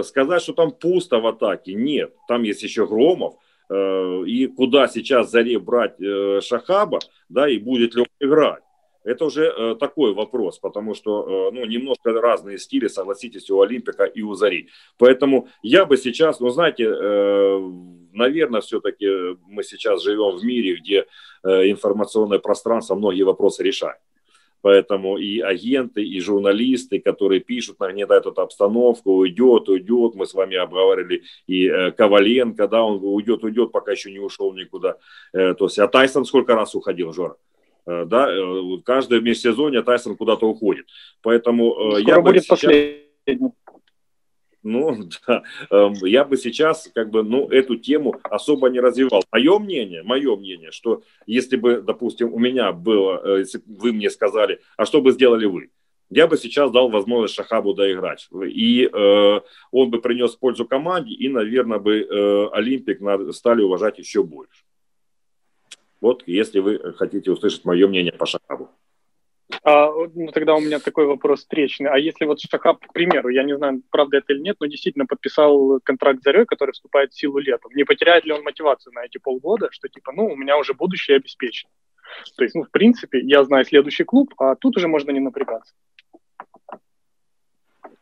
сказать, 0.07 0.41
что 0.41 0.53
там 0.53 0.71
пусто 0.71 1.19
в 1.19 1.27
атаке, 1.27 1.73
нет. 1.73 2.13
Там 2.27 2.43
есть 2.43 2.61
еще 2.61 2.85
Громов, 2.85 3.35
Э, 3.71 4.23
и 4.25 4.47
куда 4.47 4.87
сейчас 4.89 5.31
Заре 5.31 5.57
брать 5.57 5.99
э, 6.01 6.41
Шахаба, 6.41 6.99
да, 7.29 7.49
и 7.49 7.57
будет 7.57 7.95
ли 7.95 8.01
он 8.01 8.07
играть. 8.19 8.63
Это 9.03 9.25
уже 9.25 9.45
э, 9.45 9.75
такой 9.79 10.13
вопрос, 10.13 10.59
потому 10.59 10.93
что 10.93 11.49
ну, 11.53 11.65
немножко 11.65 12.11
разные 12.11 12.59
стили, 12.59 12.87
согласитесь, 12.87 13.49
у 13.49 13.61
Олимпика 13.61 14.03
и 14.03 14.21
у 14.21 14.33
Зари. 14.33 14.67
Поэтому 14.97 15.47
я 15.63 15.85
бы 15.85 15.95
сейчас, 15.97 16.39
ну 16.39 16.49
знаете, 16.49 16.87
наверное, 18.13 18.61
все-таки 18.61 19.07
мы 19.47 19.63
сейчас 19.63 20.03
живем 20.03 20.37
в 20.37 20.43
мире, 20.43 20.75
где 20.75 21.05
информационное 21.43 22.37
пространство 22.37 22.93
многие 22.93 23.23
вопросы 23.23 23.63
решает. 23.63 23.97
Поэтому 24.61 25.17
и 25.17 25.39
агенты, 25.39 26.03
и 26.03 26.19
журналисты, 26.19 26.99
которые 26.99 27.39
пишут, 27.39 27.79
нагнетают 27.79 28.25
эту 28.25 28.41
обстановку, 28.41 29.13
уйдет, 29.13 29.69
уйдет. 29.69 30.15
Мы 30.15 30.25
с 30.25 30.33
вами 30.33 30.55
обговорили 30.55 31.23
и 31.47 31.67
э, 31.67 31.91
Коваленко, 31.91 32.67
да, 32.67 32.83
он 32.83 32.99
уйдет, 33.03 33.43
уйдет, 33.43 33.71
пока 33.71 33.91
еще 33.91 34.11
не 34.11 34.19
ушел 34.19 34.53
никуда. 34.53 34.97
Э, 35.33 35.53
то 35.55 35.65
есть, 35.65 35.79
а 35.79 35.87
Тайсон 35.87 36.25
сколько 36.25 36.55
раз 36.55 36.75
уходил, 36.75 37.11
Жора? 37.11 37.37
Э, 37.87 38.05
да, 38.05 38.29
каждое 38.85 39.19
межсезонье 39.19 39.81
Тайсон 39.81 40.15
куда-то 40.15 40.47
уходит. 40.47 40.85
Поэтому 41.21 41.73
Скоро 41.73 41.97
я 41.99 42.21
будет 42.21 42.43
сейчас... 42.43 42.61
последний. 42.61 43.51
Ну, 44.63 45.09
да, 45.27 45.43
эм, 45.69 45.93
я 46.03 46.23
бы 46.23 46.37
сейчас 46.37 46.89
как 46.93 47.09
бы, 47.09 47.23
ну, 47.23 47.47
эту 47.49 47.77
тему 47.77 48.15
особо 48.23 48.69
не 48.69 48.79
развивал. 48.79 49.23
Мое 49.31 49.59
мнение, 49.59 50.03
мое 50.03 50.35
мнение, 50.35 50.71
что 50.71 51.03
если 51.25 51.57
бы, 51.57 51.81
допустим, 51.81 52.33
у 52.33 52.39
меня 52.39 52.71
было, 52.71 53.21
э, 53.23 53.39
если 53.39 53.61
вы 53.65 53.93
мне 53.93 54.09
сказали, 54.09 54.59
а 54.77 54.85
что 54.85 55.01
бы 55.01 55.11
сделали 55.11 55.45
вы? 55.45 55.71
Я 56.09 56.27
бы 56.27 56.37
сейчас 56.37 56.71
дал 56.71 56.89
возможность 56.89 57.35
Шахабу 57.35 57.73
доиграть. 57.73 58.27
И 58.45 58.83
э, 58.83 59.41
он 59.71 59.89
бы 59.89 60.01
принес 60.01 60.35
пользу 60.35 60.65
команде, 60.65 61.13
и, 61.13 61.29
наверное, 61.29 61.79
бы 61.79 62.01
э, 62.01 62.47
Олимпик 62.51 62.99
стали 63.33 63.61
уважать 63.61 63.97
еще 63.97 64.21
больше. 64.21 64.63
Вот, 66.01 66.23
если 66.25 66.59
вы 66.59 66.93
хотите 66.97 67.31
услышать 67.31 67.63
мое 67.63 67.87
мнение 67.87 68.11
по 68.11 68.25
Шахабу. 68.25 68.69
А, 69.63 69.91
ну, 70.15 70.31
тогда 70.31 70.55
у 70.55 70.61
меня 70.61 70.79
такой 70.79 71.05
вопрос 71.05 71.41
встречный. 71.41 71.89
А 71.89 71.97
если 71.97 72.25
вот 72.25 72.39
Шахаб, 72.39 72.85
к 72.85 72.93
примеру, 72.93 73.29
я 73.29 73.43
не 73.43 73.55
знаю, 73.55 73.81
правда 73.89 74.17
это 74.17 74.33
или 74.33 74.41
нет, 74.41 74.57
но 74.59 74.67
действительно 74.67 75.05
подписал 75.05 75.79
контракт 75.83 76.21
с 76.21 76.23
Зарей, 76.23 76.45
который 76.45 76.71
вступает 76.71 77.11
в 77.11 77.19
силу 77.19 77.39
летом, 77.39 77.71
не 77.75 77.83
потеряет 77.83 78.25
ли 78.25 78.33
он 78.33 78.43
мотивацию 78.43 78.93
на 78.93 79.05
эти 79.05 79.17
полгода, 79.17 79.69
что 79.71 79.87
типа, 79.87 80.11
ну, 80.13 80.25
у 80.27 80.35
меня 80.35 80.57
уже 80.57 80.73
будущее 80.73 81.17
обеспечено? 81.17 81.71
То 82.35 82.43
есть, 82.43 82.55
ну, 82.55 82.63
в 82.63 82.71
принципе, 82.71 83.19
я 83.21 83.43
знаю 83.43 83.65
следующий 83.65 84.03
клуб, 84.03 84.33
а 84.37 84.55
тут 84.55 84.77
уже 84.77 84.87
можно 84.87 85.11
не 85.11 85.19
напрягаться. 85.19 85.73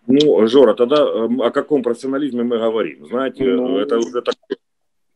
Ну, 0.08 0.48
Жора, 0.48 0.74
тогда 0.74 0.98
эм, 0.98 1.42
о 1.42 1.52
каком 1.52 1.84
профессионализме 1.84 2.44
мы 2.44 2.58
говорим? 2.58 3.06
Знаете, 3.06 3.44
ну... 3.44 3.78
это 3.78 4.00
уже 4.00 4.22
такой 4.24 4.58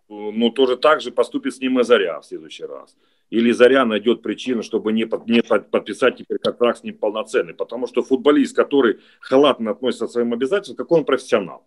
ну, 0.07 0.51
тоже 0.51 0.77
так 0.77 1.01
же 1.01 1.11
поступит 1.11 1.55
с 1.55 1.59
ним 1.59 1.79
и 1.79 1.83
Заря 1.83 2.19
в 2.19 2.25
следующий 2.25 2.65
раз. 2.65 2.95
Или 3.33 3.49
Заря 3.49 3.83
найдет 3.83 4.21
причину, 4.21 4.61
чтобы 4.61 4.93
не, 4.93 5.05
под, 5.05 5.25
не 5.25 5.41
под, 5.41 5.71
подписать 5.71 6.17
теперь 6.17 6.37
контракт 6.37 6.77
с 6.77 6.83
ним 6.83 6.95
полноценный. 6.95 7.55
Потому 7.55 7.87
что 7.87 8.03
футболист, 8.03 8.55
который 8.55 8.99
халатно 9.21 9.71
относится 9.71 10.05
к 10.05 10.11
своим 10.11 10.33
обязательствам, 10.33 10.77
какой 10.77 10.99
он 10.99 11.05
профессионал. 11.05 11.65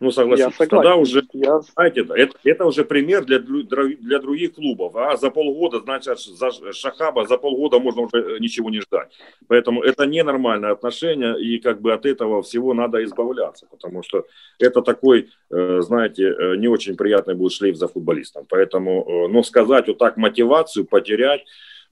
Ну, 0.00 0.10
согласитесь, 0.10 0.54
я 0.58 0.66
тогда 0.66 0.96
уже, 0.96 1.22
я... 1.32 1.60
знаете, 1.60 2.06
это, 2.16 2.36
это 2.42 2.64
уже 2.66 2.84
пример 2.84 3.24
для, 3.24 3.38
для 3.38 4.18
других 4.18 4.54
клубов. 4.54 4.96
А 4.96 5.16
за 5.16 5.30
полгода, 5.30 5.80
значит, 5.80 6.18
за 6.18 6.50
Шахаба 6.72 7.26
за 7.26 7.38
полгода 7.38 7.78
можно 7.78 8.02
уже 8.02 8.16
э, 8.16 8.38
ничего 8.40 8.70
не 8.70 8.80
ждать. 8.80 9.12
Поэтому 9.46 9.82
это 9.82 10.04
ненормальное 10.06 10.72
отношение, 10.72 11.40
и 11.40 11.58
как 11.60 11.80
бы 11.80 11.92
от 11.92 12.06
этого 12.06 12.42
всего 12.42 12.74
надо 12.74 13.04
избавляться, 13.04 13.66
потому 13.70 14.02
что 14.02 14.26
это 14.58 14.82
такой, 14.82 15.30
э, 15.50 15.80
знаете, 15.80 16.24
э, 16.24 16.56
не 16.56 16.66
очень 16.66 16.96
приятный 16.96 17.34
будет 17.34 17.52
шлейф 17.52 17.76
за 17.76 17.86
футболистом. 17.86 18.46
Поэтому, 18.48 19.28
ну, 19.28 19.42
сказать 19.42 19.86
вот 19.86 19.98
так 19.98 20.16
мотивацию 20.16 20.86
потерять, 20.86 21.44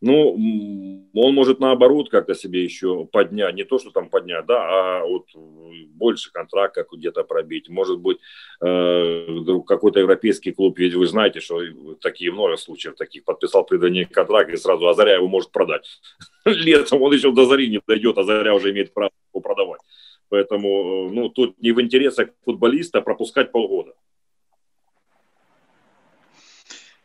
ну, 0.02 1.08
он 1.14 1.34
может 1.34 1.60
наоборот 1.60 2.10
как-то 2.10 2.34
себе 2.34 2.64
еще 2.64 3.06
поднять, 3.06 3.54
не 3.54 3.62
то, 3.62 3.78
что 3.78 3.90
там 3.90 4.08
поднять, 4.08 4.46
да, 4.46 4.58
а 5.00 5.04
вот 5.06 5.28
больше 5.94 6.32
контракт 6.32 6.74
как 6.74 6.88
где-то 6.90 7.22
пробить. 7.22 7.68
Может 7.68 8.00
быть, 8.00 8.18
э, 8.60 9.26
какой-то 9.64 10.00
европейский 10.00 10.50
клуб, 10.50 10.76
ведь 10.78 10.94
вы 10.94 11.06
знаете, 11.06 11.38
что 11.38 11.60
такие 12.00 12.32
много 12.32 12.56
случаев 12.56 12.96
таких, 12.96 13.24
подписал 13.24 13.64
предание 13.64 14.04
контракт 14.04 14.50
и 14.50 14.56
сразу 14.56 14.88
Азаря 14.88 15.14
его 15.14 15.28
может 15.28 15.52
продать. 15.52 15.86
Летом 16.44 17.00
он 17.00 17.12
еще 17.12 17.30
до 17.30 17.46
Зари 17.46 17.68
не 17.68 17.80
дойдет, 17.86 18.18
а 18.18 18.24
Заря 18.24 18.54
уже 18.54 18.72
имеет 18.72 18.92
право 18.92 19.12
его 19.32 19.40
продавать. 19.40 19.80
Поэтому, 20.30 21.10
э, 21.10 21.12
ну, 21.12 21.28
тут 21.28 21.62
не 21.62 21.70
в 21.70 21.80
интересах 21.80 22.30
футболиста 22.44 23.02
пропускать 23.02 23.52
полгода. 23.52 23.94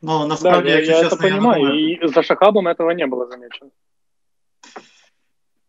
Ну, 0.02 0.28
насправді, 0.28 0.70
да, 0.70 0.80
я, 0.80 0.80
я 0.80 0.86
чесно, 0.86 1.08
это 1.08 1.22
понимаю, 1.22 1.64
я 1.64 1.70
думаю... 1.70 1.94
і 1.94 2.08
за 2.08 2.24
Шахабом 2.24 2.68
этого 2.68 2.94
не 2.94 3.08
було 3.08 3.28
замечено. 3.28 3.72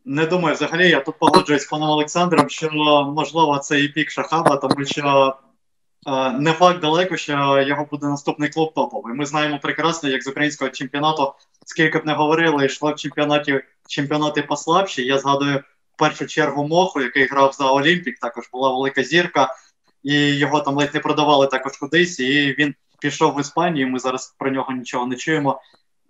Не 0.05 0.27
думаю, 0.27 0.55
взагалі, 0.55 0.88
я 0.88 1.01
тут 1.01 1.19
погоджуюсь 1.19 1.62
з 1.62 1.67
паном 1.67 1.91
Олександром, 1.91 2.49
що 2.49 2.71
можливо 3.17 3.59
це 3.59 3.81
і 3.81 3.88
пік 3.88 4.11
Шахаба, 4.11 4.57
тому 4.57 4.85
що 4.85 5.37
е, 6.07 6.31
не 6.33 6.53
факт 6.53 6.81
далеко, 6.81 7.17
що 7.17 7.64
його 7.67 7.85
буде 7.91 8.07
наступний 8.07 8.49
клуб 8.49 8.75
топовий. 8.75 9.14
Ми 9.14 9.27
знаємо 9.27 9.59
прекрасно, 9.62 10.09
як 10.09 10.23
з 10.23 10.27
українського 10.27 10.71
чемпіонату, 10.71 11.35
скільки 11.67 11.99
б 11.99 12.07
не 12.07 12.14
говорили, 12.14 12.67
йшло 12.67 12.93
в 12.93 12.97
чемпіонаті 12.97 13.61
чемпіонати 13.88 14.43
послабші. 14.43 15.07
Я 15.07 15.19
згадую 15.19 15.62
в 15.95 15.99
першу 15.99 16.27
чергу 16.27 16.69
Моху, 16.69 17.01
який 17.01 17.27
грав 17.27 17.53
за 17.53 17.71
Олімпік, 17.71 18.19
також 18.19 18.49
була 18.53 18.75
велика 18.75 19.03
зірка, 19.03 19.55
і 20.03 20.14
його 20.14 20.61
там 20.61 20.77
ледь 20.77 20.95
не 20.95 21.01
продавали 21.01 21.47
також 21.47 21.77
кудись, 21.77 22.21
і 22.21 22.55
він 22.59 22.75
пішов 23.01 23.35
в 23.35 23.41
Іспанію. 23.41 23.89
Ми 23.89 23.99
зараз 23.99 24.35
про 24.39 24.51
нього 24.51 24.73
нічого 24.73 25.07
не 25.07 25.17
чуємо. 25.17 25.61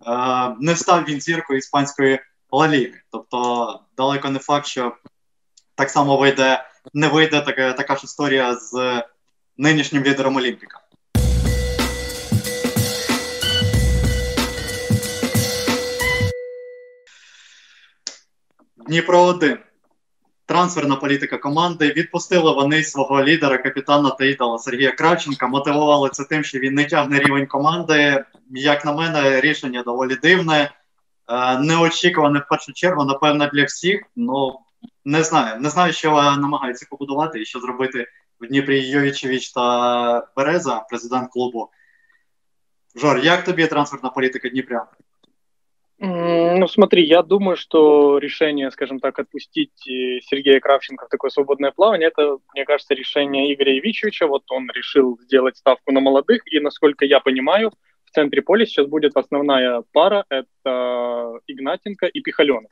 Е, 0.07 0.55
Не 0.59 0.75
став 0.75 1.03
він 1.03 1.21
зіркою 1.21 1.59
іспанської 1.59 2.19
лаліги. 2.51 3.01
Тобто, 3.11 3.79
далеко 3.97 4.29
не 4.29 4.39
факт, 4.39 4.65
що 4.65 4.95
так 5.75 5.89
само 5.89 6.17
вийде, 6.17 6.63
не 6.93 7.07
вийде 7.07 7.41
така, 7.41 7.73
така 7.73 7.95
ж 7.95 8.01
історія 8.03 8.55
з 8.55 9.03
нинішнім 9.57 10.03
лідером 10.03 10.35
Олімпіка. 10.35 10.79
Дніпро 18.77 19.21
1 19.21 19.57
трансферна 20.49 20.95
політика 20.95 21.37
команди. 21.37 21.93
Відпустили 21.97 22.53
вони 22.53 22.83
свого 22.83 23.23
лідера, 23.23 23.57
капітана 23.57 24.09
та 24.09 24.25
ідола 24.25 24.57
Сергія 24.57 24.91
Кравченка. 24.91 25.47
Мотивували 25.47 26.09
це 26.09 26.23
тим, 26.23 26.43
що 26.43 26.59
він 26.59 26.73
не 26.73 26.85
тягне 26.85 27.19
рівень 27.19 27.47
команди. 27.47 28.25
Як 28.49 28.85
на 28.85 28.93
мене, 28.93 29.41
рішення 29.41 29.83
доволі 29.83 30.15
дивне, 30.15 30.71
е, 31.27 31.57
неочікуване 31.57 32.39
в 32.39 32.47
першу 32.49 32.73
чергу, 32.73 33.05
напевно, 33.05 33.49
для 33.53 33.63
всіх. 33.63 34.01
Ну 34.15 34.59
не 35.05 35.23
знаю, 35.23 35.61
не 35.61 35.69
знаю, 35.69 35.93
що 35.93 36.11
намагаються 36.11 36.87
побудувати 36.89 37.41
і 37.41 37.45
що 37.45 37.59
зробити 37.59 38.07
в 38.41 38.47
Дніпрі 38.47 38.89
Йовічевич 38.89 39.51
та 39.51 40.27
Береза, 40.35 40.85
президент 40.89 41.31
клубу. 41.31 41.69
Жор, 42.95 43.19
як 43.19 43.43
тобі 43.43 43.67
трансферна 43.67 44.09
політика 44.09 44.49
Дніпря? 44.49 44.87
Ну, 46.01 46.65
смотри, 46.67 47.03
я 47.03 47.21
думаю, 47.23 47.57
что 47.57 48.19
решение, 48.19 48.71
скажем 48.71 49.01
так, 49.01 49.19
отпустить 49.19 49.85
э, 49.85 50.21
Сергея 50.21 50.61
Кравченко 50.61 51.05
в 51.05 51.09
такое 51.09 51.29
свободное 51.29 51.71
плавание, 51.71 52.07
это, 52.07 52.37
мне 52.53 52.63
кажется, 52.63 52.93
решение 52.93 53.53
Игоря 53.53 53.77
Ивичевича. 53.77 54.25
Вот 54.25 54.43
он 54.49 54.69
решил 54.73 55.19
сделать 55.19 55.57
ставку 55.57 55.91
на 55.91 55.99
молодых, 55.99 56.41
и, 56.53 56.59
насколько 56.61 57.03
я 57.03 57.19
понимаю, 57.19 57.73
в 58.05 58.11
центре 58.11 58.41
поля 58.41 58.65
сейчас 58.65 58.87
будет 58.87 59.17
основная 59.17 59.83
пара, 59.91 60.23
это 60.29 61.39
Игнатенко 61.47 62.05
и 62.05 62.21
Пихаленов. 62.21 62.71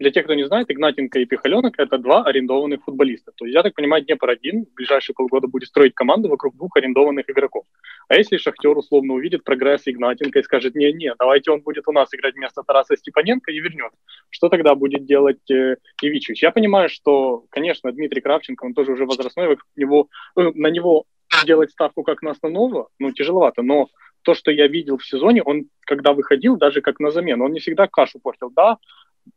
Для 0.00 0.10
тех, 0.10 0.24
кто 0.24 0.34
не 0.34 0.44
знает, 0.44 0.70
Игнатенко 0.70 1.20
и 1.20 1.24
Пихаленок– 1.24 1.74
это 1.78 1.98
два 1.98 2.24
арендованных 2.24 2.82
футболиста. 2.82 3.32
То 3.36 3.44
есть, 3.44 3.54
я 3.54 3.62
так 3.62 3.74
понимаю, 3.74 4.04
Днепр-1 4.04 4.66
в 4.66 4.74
ближайшие 4.74 5.14
полгода 5.14 5.46
будет 5.46 5.68
строить 5.68 5.94
команду 5.94 6.28
вокруг 6.28 6.56
двух 6.56 6.76
арендованных 6.76 7.30
игроков. 7.30 7.64
А 8.08 8.16
если 8.16 8.36
Шахтер 8.36 8.76
условно 8.76 9.14
увидит 9.14 9.44
прогресс 9.44 9.82
Игнатенко 9.86 10.40
и 10.40 10.42
скажет, 10.42 10.74
не-не, 10.74 11.14
давайте 11.16 11.52
он 11.52 11.60
будет 11.60 11.86
у 11.86 11.92
нас 11.92 12.12
играть 12.12 12.34
вместо 12.34 12.62
Тараса 12.62 12.96
Степаненко 12.96 13.52
и 13.52 13.60
вернет, 13.60 13.92
что 14.30 14.48
тогда 14.48 14.74
будет 14.74 15.06
делать 15.06 15.48
э, 15.50 15.76
Ивичевич? 16.02 16.42
Я 16.42 16.50
понимаю, 16.50 16.88
что, 16.88 17.44
конечно, 17.50 17.92
Дмитрий 17.92 18.20
Кравченко, 18.20 18.64
он 18.64 18.74
тоже 18.74 18.92
уже 18.92 19.06
возрастной, 19.06 19.46
вокруг 19.46 19.68
него, 19.76 20.08
э, 20.36 20.50
на 20.54 20.68
него 20.68 21.04
делать 21.46 21.70
ставку 21.70 22.02
как 22.02 22.20
на 22.22 22.32
основного, 22.32 22.88
ну, 22.98 23.12
тяжеловато, 23.12 23.62
но 23.62 23.88
то, 24.22 24.34
что 24.34 24.50
я 24.50 24.66
видел 24.66 24.98
в 24.98 25.06
сезоне, 25.06 25.42
он, 25.42 25.66
когда 25.82 26.14
выходил, 26.14 26.56
даже 26.56 26.80
как 26.80 26.98
на 26.98 27.10
замену, 27.10 27.44
он 27.44 27.52
не 27.52 27.60
всегда 27.60 27.86
кашу 27.86 28.18
портил. 28.18 28.50
Да, 28.50 28.78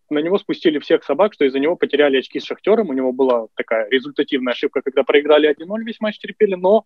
на 0.10 0.20
него 0.20 0.38
спустили 0.38 0.80
всех 0.80 1.04
собак, 1.04 1.34
что 1.34 1.46
из-за 1.46 1.60
него 1.60 1.76
потеряли 1.76 2.18
очки 2.18 2.40
с 2.40 2.46
Шахтером. 2.46 2.90
У 2.90 2.94
него 2.94 3.12
была 3.12 3.48
такая 3.56 3.90
результативная 3.90 4.54
ошибка, 4.54 4.82
когда 4.82 5.04
проиграли 5.04 5.50
1-0, 5.50 5.84
весь 5.84 6.00
матч 6.00 6.18
терпели, 6.18 6.56
но 6.56 6.86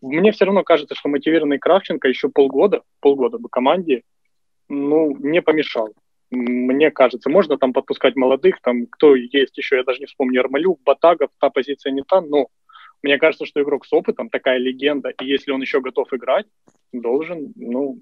мне 0.00 0.32
все 0.32 0.44
равно 0.44 0.62
кажется, 0.62 0.94
что 0.94 1.08
мотивированный 1.08 1.58
Кравченко 1.58 2.08
еще 2.08 2.28
полгода, 2.28 2.82
полгода 3.00 3.38
бы 3.38 3.48
команде, 3.48 4.02
ну, 4.68 5.16
не 5.18 5.42
помешал. 5.42 5.92
Мне 6.30 6.90
кажется, 6.90 7.30
можно 7.30 7.56
там 7.56 7.72
подпускать 7.72 8.16
молодых, 8.16 8.60
там 8.60 8.86
кто 8.86 9.14
есть 9.14 9.56
еще, 9.56 9.76
я 9.76 9.84
даже 9.84 10.00
не 10.00 10.06
вспомню, 10.06 10.40
Армалюк, 10.40 10.80
Батагов, 10.84 11.30
та 11.38 11.50
позиция 11.50 11.92
не 11.92 12.02
та, 12.02 12.20
но 12.20 12.48
мне 13.02 13.18
кажется, 13.18 13.46
что 13.46 13.62
игрок 13.62 13.86
с 13.86 13.92
опытом, 13.92 14.28
такая 14.28 14.58
легенда, 14.58 15.10
и 15.10 15.24
если 15.24 15.52
он 15.52 15.60
еще 15.60 15.80
готов 15.80 16.12
играть, 16.12 16.46
должен, 16.92 17.52
ну, 17.54 18.00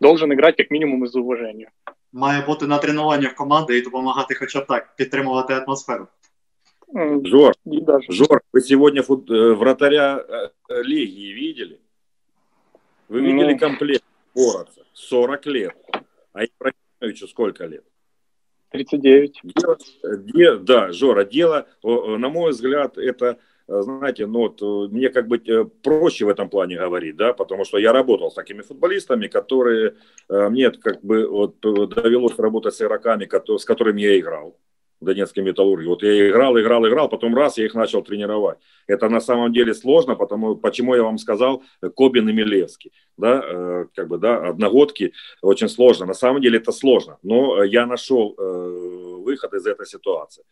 должен 0.00 0.32
играть 0.32 0.56
как 0.56 0.70
минимум 0.70 1.04
из 1.04 1.14
уважения 1.14 1.70
має 2.15 2.45
бути 2.45 2.67
на 2.67 2.77
тренуваннях 2.77 3.35
команди 3.35 3.77
і 3.77 3.81
допомагати 3.81 4.35
хоча 4.35 4.59
б 4.61 4.67
так, 4.67 4.95
підтримувати 4.95 5.53
атмосферу. 5.53 6.07
Жор, 7.23 7.53
Жор, 8.09 8.41
вы 8.51 8.61
сегодня 8.61 9.01
фут, 9.01 9.31
э, 9.31 9.53
вратаря 9.53 10.17
э, 10.17 10.49
Легии 10.83 11.33
видели? 11.33 11.79
Вы 13.07 13.21
видели 13.21 13.53
ну... 13.53 13.59
комплект 13.59 14.03
Бороца? 14.35 14.81
40 14.93 15.47
лет. 15.47 15.75
А 16.33 16.43
Ибрагимовичу 16.43 17.27
сколько 17.27 17.65
лет? 17.65 17.85
39. 18.71 19.41
Дело, 19.43 19.77
де, 20.03 20.57
да, 20.57 20.91
Жора, 20.91 21.23
дело, 21.23 21.65
на 21.83 22.29
мой 22.29 22.51
взгляд, 22.51 22.97
это 22.97 23.37
Э, 23.54 23.54
знаете, 23.68 24.26
ну 24.26 24.40
вот 24.40 24.62
э, 24.62 24.92
мне 24.92 25.08
как 25.08 25.28
бы 25.28 25.38
э, 25.38 25.64
проще 25.82 26.24
в 26.24 26.28
этом 26.28 26.48
плане 26.48 26.76
говорить, 26.76 27.16
да, 27.16 27.32
потому 27.32 27.64
что 27.64 27.78
я 27.78 27.92
работал 27.92 28.30
с 28.30 28.34
такими 28.34 28.62
футболистами, 28.62 29.26
которые 29.26 29.94
мне 30.28 30.70
как 30.70 31.02
бы 31.02 31.26
вот 31.26 31.60
довелось 31.60 32.38
работать 32.38 32.74
с 32.74 32.82
игроками, 32.82 33.28
с 33.58 33.64
которыми 33.64 34.02
я 34.02 34.18
играл. 34.18 34.56
Донецкой 35.00 35.44
металлургии. 35.44 35.86
Вот 35.86 36.02
я 36.02 36.28
играл, 36.28 36.58
играл, 36.58 36.86
играл, 36.86 37.08
потом 37.08 37.34
раз, 37.34 37.58
я 37.58 37.66
их 37.66 37.74
начал 37.74 38.02
тренировать. 38.02 38.58
Это 38.86 39.08
на 39.08 39.20
самом 39.20 39.52
деле 39.52 39.74
сложно, 39.74 40.14
потому, 40.14 40.56
почему 40.56 40.94
я 40.94 41.02
вам 41.02 41.18
сказал 41.18 41.62
Кобин 41.94 42.28
и 42.28 42.32
Милевский. 42.32 42.92
Да, 43.16 43.42
э, 43.44 43.86
как 43.94 44.08
бы, 44.08 44.18
да, 44.18 44.48
одногодки 44.48 45.12
очень 45.42 45.68
сложно. 45.68 46.06
На 46.06 46.14
самом 46.14 46.40
деле 46.40 46.58
это 46.58 46.72
сложно, 46.72 47.18
но 47.22 47.62
я 47.62 47.86
нашел 47.86 48.34
э, 48.38 49.15
выход 49.26 49.54
из 49.54 49.66
этой 49.66 49.86
ситуации. 49.86 50.44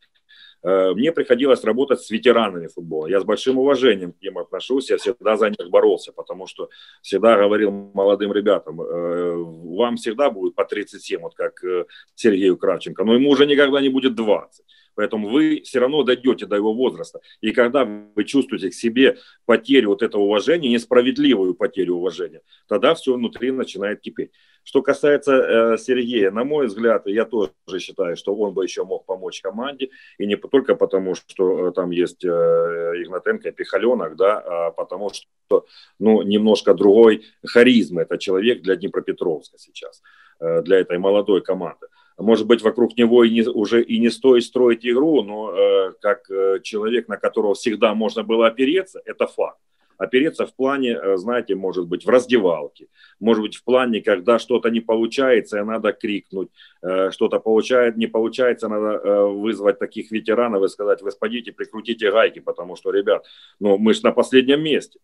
Э, 0.64 0.94
мне 0.94 1.12
приходилось 1.12 1.64
работать 1.64 2.00
с 2.00 2.10
ветеранами 2.10 2.68
футбола. 2.68 3.06
Я 3.06 3.20
с 3.20 3.24
большим 3.24 3.58
уважением 3.58 4.12
к 4.12 4.22
ним 4.22 4.38
отношусь, 4.38 4.90
я 4.90 4.96
всегда 4.96 5.36
за 5.36 5.50
них 5.50 5.70
боролся, 5.70 6.12
потому 6.12 6.46
что 6.46 6.68
всегда 7.02 7.36
говорил 7.36 7.70
молодым 7.70 8.32
ребятам, 8.32 8.80
э, 8.80 9.34
вам 9.78 9.96
всегда 9.96 10.30
будет 10.30 10.54
по 10.54 10.64
37, 10.64 11.20
вот 11.20 11.34
как 11.34 11.62
э, 11.64 11.84
Сергею 12.14 12.56
Кравченко, 12.56 13.04
но 13.04 13.14
ему 13.14 13.30
уже 13.30 13.46
никогда 13.46 13.80
не 13.80 13.90
будет 13.90 14.14
20. 14.14 14.64
Поэтому 14.94 15.28
вы 15.28 15.62
все 15.64 15.80
равно 15.80 16.02
дойдете 16.02 16.46
до 16.46 16.56
его 16.56 16.72
возраста. 16.72 17.20
И 17.40 17.52
когда 17.52 17.84
вы 17.84 18.24
чувствуете 18.24 18.70
к 18.70 18.74
себе 18.74 19.18
потерю 19.46 19.90
вот 19.90 20.02
этого 20.02 20.22
уважения, 20.22 20.70
несправедливую 20.70 21.54
потерю 21.54 21.96
уважения, 21.96 22.42
тогда 22.68 22.94
все 22.94 23.14
внутри 23.14 23.50
начинает 23.50 24.00
кипеть. 24.00 24.30
Что 24.64 24.80
касается 24.80 25.32
э, 25.34 25.78
Сергея, 25.78 26.30
на 26.30 26.44
мой 26.44 26.66
взгляд, 26.66 27.06
я 27.06 27.26
тоже 27.26 27.52
считаю, 27.78 28.16
что 28.16 28.34
он 28.34 28.54
бы 28.54 28.64
еще 28.64 28.84
мог 28.84 29.04
помочь 29.04 29.42
команде, 29.42 29.90
и 30.16 30.26
не 30.26 30.36
только 30.36 30.74
потому, 30.74 31.14
что 31.14 31.68
э, 31.68 31.72
там 31.72 31.90
есть 31.90 32.24
э, 32.24 32.28
Игнатенко 32.28 33.50
и 33.50 33.52
Пихаленок, 33.52 34.16
да, 34.16 34.38
а 34.38 34.70
потому 34.70 35.10
что, 35.10 35.66
ну, 35.98 36.22
немножко 36.22 36.72
другой 36.72 37.24
харизмы 37.44 38.02
это 38.02 38.16
человек 38.16 38.62
для 38.62 38.76
Днепропетровска 38.76 39.58
сейчас, 39.58 40.02
э, 40.40 40.62
для 40.62 40.78
этой 40.78 40.96
молодой 40.96 41.42
команды. 41.42 41.86
Может 42.18 42.46
быть, 42.46 42.62
вокруг 42.62 42.96
него 42.96 43.24
и 43.24 43.30
не, 43.30 43.42
уже 43.42 43.82
и 43.82 43.98
не 43.98 44.10
стоит 44.10 44.44
строить 44.44 44.86
игру, 44.86 45.22
но 45.22 45.50
э, 45.50 45.92
как 46.00 46.30
э, 46.30 46.60
человек, 46.62 47.08
на 47.08 47.16
которого 47.16 47.54
всегда 47.54 47.94
можно 47.94 48.22
было 48.22 48.46
опереться, 48.46 49.00
это 49.04 49.26
факт 49.26 49.58
опереться 49.98 50.46
в 50.46 50.54
плане, 50.54 50.92
э, 50.92 51.16
знаете, 51.16 51.54
может 51.54 51.86
быть, 51.86 52.04
в 52.04 52.08
раздевалке, 52.08 52.86
может 53.20 53.42
быть, 53.42 53.56
в 53.56 53.64
плане, 53.64 54.00
когда 54.00 54.38
что-то 54.38 54.70
не 54.70 54.80
получается, 54.80 55.58
и 55.58 55.64
надо 55.64 55.92
крикнуть, 55.92 56.48
э, 56.82 57.10
что-то 57.10 57.40
получает, 57.40 57.96
не 57.96 58.06
получается, 58.06 58.68
надо 58.68 59.00
э, 59.02 59.26
вызвать 59.26 59.78
таких 59.78 60.10
ветеранов 60.10 60.62
и 60.62 60.68
сказать, 60.68 61.02
вы 61.02 61.10
спадите, 61.10 61.52
прикрутите 61.52 62.10
гайки, 62.10 62.40
потому 62.40 62.76
что, 62.76 62.90
ребят, 62.90 63.26
ну, 63.60 63.78
мы 63.78 63.94
же 63.94 64.02
на 64.02 64.12
последнем 64.12 64.62
месте. 64.62 64.98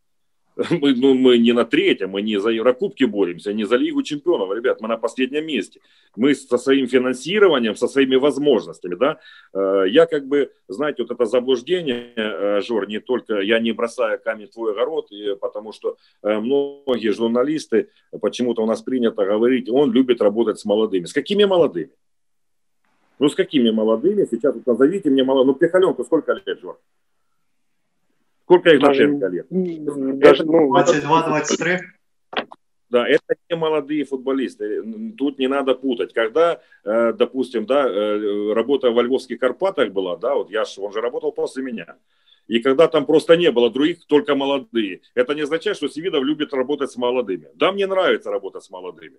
Мы, 0.56 0.94
ну, 0.94 1.14
мы 1.14 1.38
не 1.38 1.52
на 1.52 1.64
третьем, 1.64 2.10
мы 2.10 2.22
не 2.22 2.40
за 2.40 2.50
Еврокубки 2.50 3.04
боремся, 3.04 3.52
не 3.52 3.64
за 3.64 3.76
Лигу 3.76 4.02
чемпионов, 4.02 4.52
ребят, 4.54 4.80
мы 4.80 4.88
на 4.88 4.96
последнем 4.96 5.46
месте. 5.46 5.80
Мы 6.16 6.34
со 6.34 6.58
своим 6.58 6.86
финансированием, 6.86 7.76
со 7.76 7.88
своими 7.88 8.16
возможностями, 8.16 8.94
да. 8.94 9.18
Э, 9.54 9.84
я 9.88 10.06
как 10.06 10.26
бы, 10.26 10.50
знаете, 10.68 11.02
вот 11.02 11.12
это 11.12 11.24
заблуждение, 11.24 12.12
э, 12.16 12.60
Жор, 12.60 12.88
не 12.88 13.00
только, 13.00 13.40
я 13.40 13.60
не 13.60 13.72
бросаю 13.72 14.20
камень 14.22 14.46
в 14.46 14.50
твой 14.50 14.72
огород, 14.72 15.08
потому 15.40 15.72
что 15.72 15.96
э, 16.22 16.38
многие 16.40 17.12
журналисты, 17.12 17.88
почему-то 18.20 18.62
у 18.62 18.66
нас 18.66 18.82
принято 18.82 19.24
говорить, 19.24 19.68
он 19.70 19.92
любит 19.92 20.20
работать 20.20 20.58
с 20.58 20.64
молодыми. 20.64 21.06
С 21.06 21.12
какими 21.12 21.44
молодыми? 21.44 21.90
Ну, 23.18 23.28
с 23.28 23.34
какими 23.34 23.70
молодыми? 23.70 24.26
Сейчас 24.30 24.54
вот 24.54 24.66
назовите 24.66 25.10
мне 25.10 25.22
молодых. 25.22 25.54
Ну, 25.54 25.54
Пехаленку 25.54 26.04
сколько 26.04 26.32
лет, 26.32 26.60
Жор? 26.60 26.78
Сколько 28.50 28.70
их 28.70 28.80
даже, 28.80 29.06
лет? 29.06 29.46
Даже, 30.18 30.44
ну, 30.44 30.76
22-23. 30.76 31.78
Да, 32.88 33.08
это 33.08 33.36
не 33.48 33.56
молодые 33.56 34.04
футболисты. 34.04 34.82
Тут 35.16 35.38
не 35.38 35.46
надо 35.46 35.76
путать. 35.76 36.12
Когда, 36.12 36.60
э, 36.84 37.12
допустим, 37.12 37.64
да, 37.64 37.88
э, 37.88 38.52
работа 38.52 38.90
во 38.90 39.02
Львовских 39.02 39.38
Карпатах 39.38 39.92
была, 39.92 40.16
да, 40.16 40.34
вот 40.34 40.50
я, 40.50 40.64
он 40.78 40.92
же 40.92 41.00
работал 41.00 41.30
после 41.30 41.62
меня. 41.62 41.96
И 42.48 42.58
когда 42.58 42.88
там 42.88 43.06
просто 43.06 43.36
не 43.36 43.52
было 43.52 43.70
других, 43.70 44.04
только 44.08 44.34
молодые. 44.34 45.02
Это 45.14 45.36
не 45.36 45.42
означает, 45.42 45.76
что 45.76 45.86
Севидов 45.88 46.24
любит 46.24 46.52
работать 46.52 46.90
с 46.90 46.96
молодыми. 46.96 47.50
Да, 47.54 47.70
мне 47.70 47.86
нравится 47.86 48.32
работать 48.32 48.64
с 48.64 48.70
молодыми. 48.70 49.18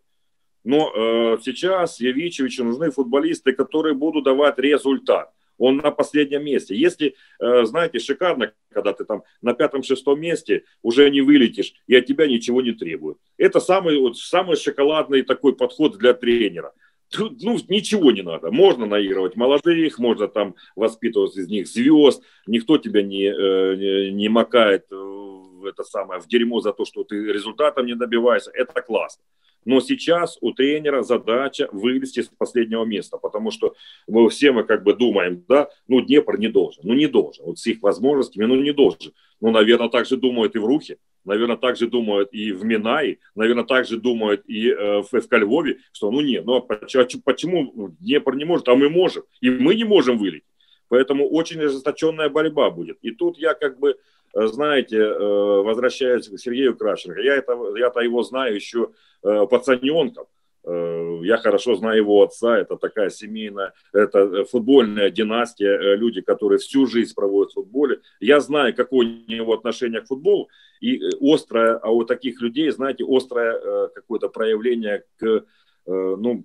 Но 0.65 0.91
э, 0.93 1.37
сейчас 1.41 2.01
Явичевичу 2.01 2.65
нужны 2.65 2.91
футболисты, 2.91 3.53
которые 3.53 3.93
будут 3.93 4.25
давать 4.25 4.59
результат 4.59 5.31
он 5.61 5.77
на 5.77 5.91
последнем 5.91 6.43
месте. 6.43 6.75
Если, 6.75 7.15
э, 7.39 7.65
знаете, 7.65 7.99
шикарно, 7.99 8.51
когда 8.71 8.93
ты 8.93 9.05
там 9.05 9.23
на 9.41 9.53
пятом-шестом 9.53 10.19
месте 10.19 10.63
уже 10.81 11.09
не 11.11 11.21
вылетишь, 11.21 11.73
и 11.85 11.95
от 11.95 12.07
тебя 12.07 12.25
ничего 12.27 12.63
не 12.63 12.71
требуют. 12.71 13.19
Это 13.37 13.59
самый, 13.59 13.99
вот, 13.99 14.17
самый 14.17 14.57
шоколадный 14.57 15.21
такой 15.21 15.55
подход 15.55 15.97
для 15.99 16.13
тренера. 16.13 16.73
Тут, 17.09 17.43
ну, 17.43 17.59
ничего 17.67 18.11
не 18.11 18.23
надо. 18.23 18.51
Можно 18.51 18.87
наигрывать 18.87 19.35
молодых, 19.35 19.99
можно 19.99 20.27
там 20.27 20.55
воспитывать 20.75 21.37
из 21.37 21.47
них 21.47 21.67
звезд. 21.67 22.23
Никто 22.47 22.79
тебя 22.79 23.01
э, 23.01 23.03
не, 23.03 24.11
не 24.11 24.29
макает 24.29 24.87
в 24.89 25.65
это 25.65 25.83
самое, 25.83 26.19
в 26.19 26.27
дерьмо 26.27 26.59
за 26.61 26.73
то, 26.73 26.85
что 26.85 27.03
ты 27.03 27.15
результатом 27.31 27.85
не 27.85 27.93
добиваешься. 27.93 28.49
Это 28.51 28.81
классно. 28.81 29.23
Но 29.65 29.79
сейчас 29.79 30.37
у 30.41 30.51
тренера 30.53 31.03
задача 31.03 31.69
вылезти 31.71 32.21
с 32.21 32.27
последнего 32.27 32.83
места, 32.83 33.17
потому 33.17 33.51
что 33.51 33.75
мы 34.07 34.29
все 34.29 34.51
мы 34.51 34.63
как 34.63 34.83
бы 34.83 34.93
думаем, 34.93 35.43
да, 35.47 35.69
ну 35.87 36.01
Днепр 36.01 36.37
не 36.37 36.47
должен, 36.47 36.81
ну 36.83 36.93
не 36.93 37.07
должен, 37.07 37.45
вот 37.45 37.59
с 37.59 37.67
их 37.67 37.81
возможностями, 37.81 38.45
ну 38.45 38.55
не 38.55 38.73
должен. 38.73 39.13
Ну, 39.39 39.49
наверное, 39.49 39.89
так 39.89 40.05
же 40.05 40.17
думают 40.17 40.55
и 40.55 40.59
в 40.59 40.65
Рухе, 40.65 40.97
наверное, 41.25 41.57
так 41.57 41.75
же 41.75 41.87
думают 41.87 42.29
и 42.31 42.51
в 42.51 42.63
Минае, 42.63 43.17
наверное, 43.35 43.63
так 43.63 43.87
же 43.87 43.97
думают 43.97 44.43
и 44.47 44.69
э, 44.69 45.01
в 45.01 45.19
ФК 45.19 45.33
Львове, 45.33 45.79
что 45.91 46.11
ну 46.11 46.21
не, 46.21 46.41
ну 46.41 46.55
а 46.55 46.61
почему 46.61 47.89
Днепр 47.99 48.35
не 48.35 48.45
может, 48.45 48.67
а 48.67 48.75
мы 48.75 48.89
можем, 48.89 49.23
и 49.41 49.49
мы 49.49 49.75
не 49.75 49.83
можем 49.83 50.17
вылететь. 50.17 50.45
Поэтому 50.91 51.27
очень 51.29 51.63
ожесточенная 51.63 52.29
борьба 52.29 52.69
будет. 52.69 52.97
И 53.01 53.11
тут 53.11 53.39
я 53.39 53.53
как 53.53 53.79
бы 53.79 53.95
Э, 54.33 54.47
знаете, 54.47 54.97
э, 54.97 55.61
возвращаясь 55.61 56.27
к 56.27 56.37
Сергею 56.37 56.75
Крашенко, 56.75 57.21
я 57.21 57.35
это, 57.35 57.57
я-то 57.77 57.99
его 58.01 58.23
знаю 58.23 58.55
еще 58.55 58.91
э, 59.23 59.47
пацаненком. 59.49 60.25
Я 60.63 61.37
хорошо 61.37 61.73
знаю 61.73 61.97
его 61.97 62.21
отца, 62.21 62.55
это 62.55 62.77
такая 62.77 63.09
семейная, 63.09 63.73
это 63.93 64.45
футбольная 64.45 65.09
династия, 65.09 65.95
люди, 65.95 66.21
которые 66.21 66.59
всю 66.59 66.85
жизнь 66.85 67.15
проводят 67.15 67.49
в 67.49 67.55
футболе. 67.55 68.01
Я 68.19 68.39
знаю, 68.41 68.75
какое 68.75 69.07
у 69.07 69.31
него 69.31 69.53
отношение 69.53 70.01
к 70.01 70.05
футболу, 70.05 70.49
и 70.79 71.01
острое, 71.19 71.79
а 71.79 71.89
у 71.89 72.03
таких 72.03 72.39
людей, 72.41 72.69
знаете, 72.69 73.03
острое 73.07 73.87
какое-то 73.87 74.29
проявление 74.29 75.03
к 75.17 75.45
ну, 75.87 76.43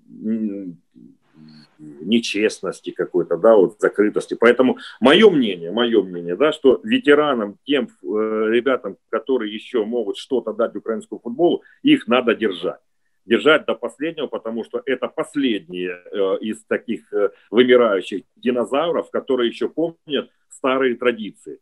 нечестности 1.79 2.91
какой-то, 2.91 3.37
да, 3.37 3.57
вот 3.57 3.81
закрытости. 3.81 4.35
Поэтому 4.39 4.79
мое 5.01 5.31
мнение, 5.31 5.73
мое 5.73 6.03
мнение, 6.03 6.37
да, 6.37 6.53
что 6.53 6.81
ветеранам, 6.83 7.59
тем 7.65 7.87
э, 7.87 8.07
ребятам, 8.07 8.97
которые 9.09 9.53
еще 9.53 9.85
могут 9.85 10.17
что-то 10.17 10.53
дать 10.53 10.77
украинскому 10.77 11.21
футболу, 11.21 11.62
их 11.83 12.07
надо 12.09 12.35
держать. 12.35 12.81
Держать 13.25 13.67
до 13.67 13.75
последнего, 13.75 14.29
потому 14.29 14.65
что 14.65 14.83
это 14.87 15.09
последние 15.09 15.91
э, 15.91 16.39
из 16.41 16.65
таких 16.65 17.12
э, 17.12 17.31
вымирающих 17.51 18.23
динозавров, 18.37 19.11
которые 19.11 19.49
еще 19.49 19.69
помнят 19.69 20.31
старые 20.49 20.95
традиции. 20.95 21.59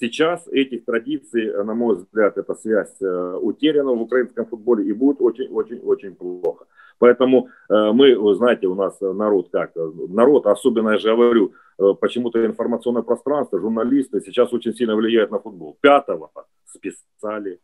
Сейчас 0.00 0.46
этих 0.46 0.84
традиций, 0.84 1.52
на 1.64 1.74
мой 1.74 1.96
взгляд, 1.96 2.38
эта 2.38 2.54
связь 2.54 2.94
э, 3.00 3.38
утеряна 3.42 3.90
в 3.92 4.00
украинском 4.00 4.46
футболе 4.46 4.84
и 4.84 4.92
будет 4.92 5.20
очень-очень-очень 5.20 6.14
плохо. 6.14 6.66
Поэтому 6.98 7.48
э, 7.68 7.92
мы, 7.92 8.34
знаете, 8.34 8.66
у 8.66 8.74
нас 8.74 9.00
народ 9.00 9.48
как? 9.50 9.72
Народ, 10.08 10.46
особенно 10.46 10.90
я 10.90 10.98
же 10.98 11.14
говорю, 11.14 11.52
э, 11.78 11.94
почему-то 12.00 12.44
информационное 12.44 13.02
пространство, 13.02 13.60
журналисты 13.60 14.20
сейчас 14.20 14.52
очень 14.52 14.74
сильно 14.74 14.96
влияют 14.96 15.30
на 15.30 15.38
футбол. 15.38 15.78
Пятого 15.80 16.30
списали, 16.66 17.60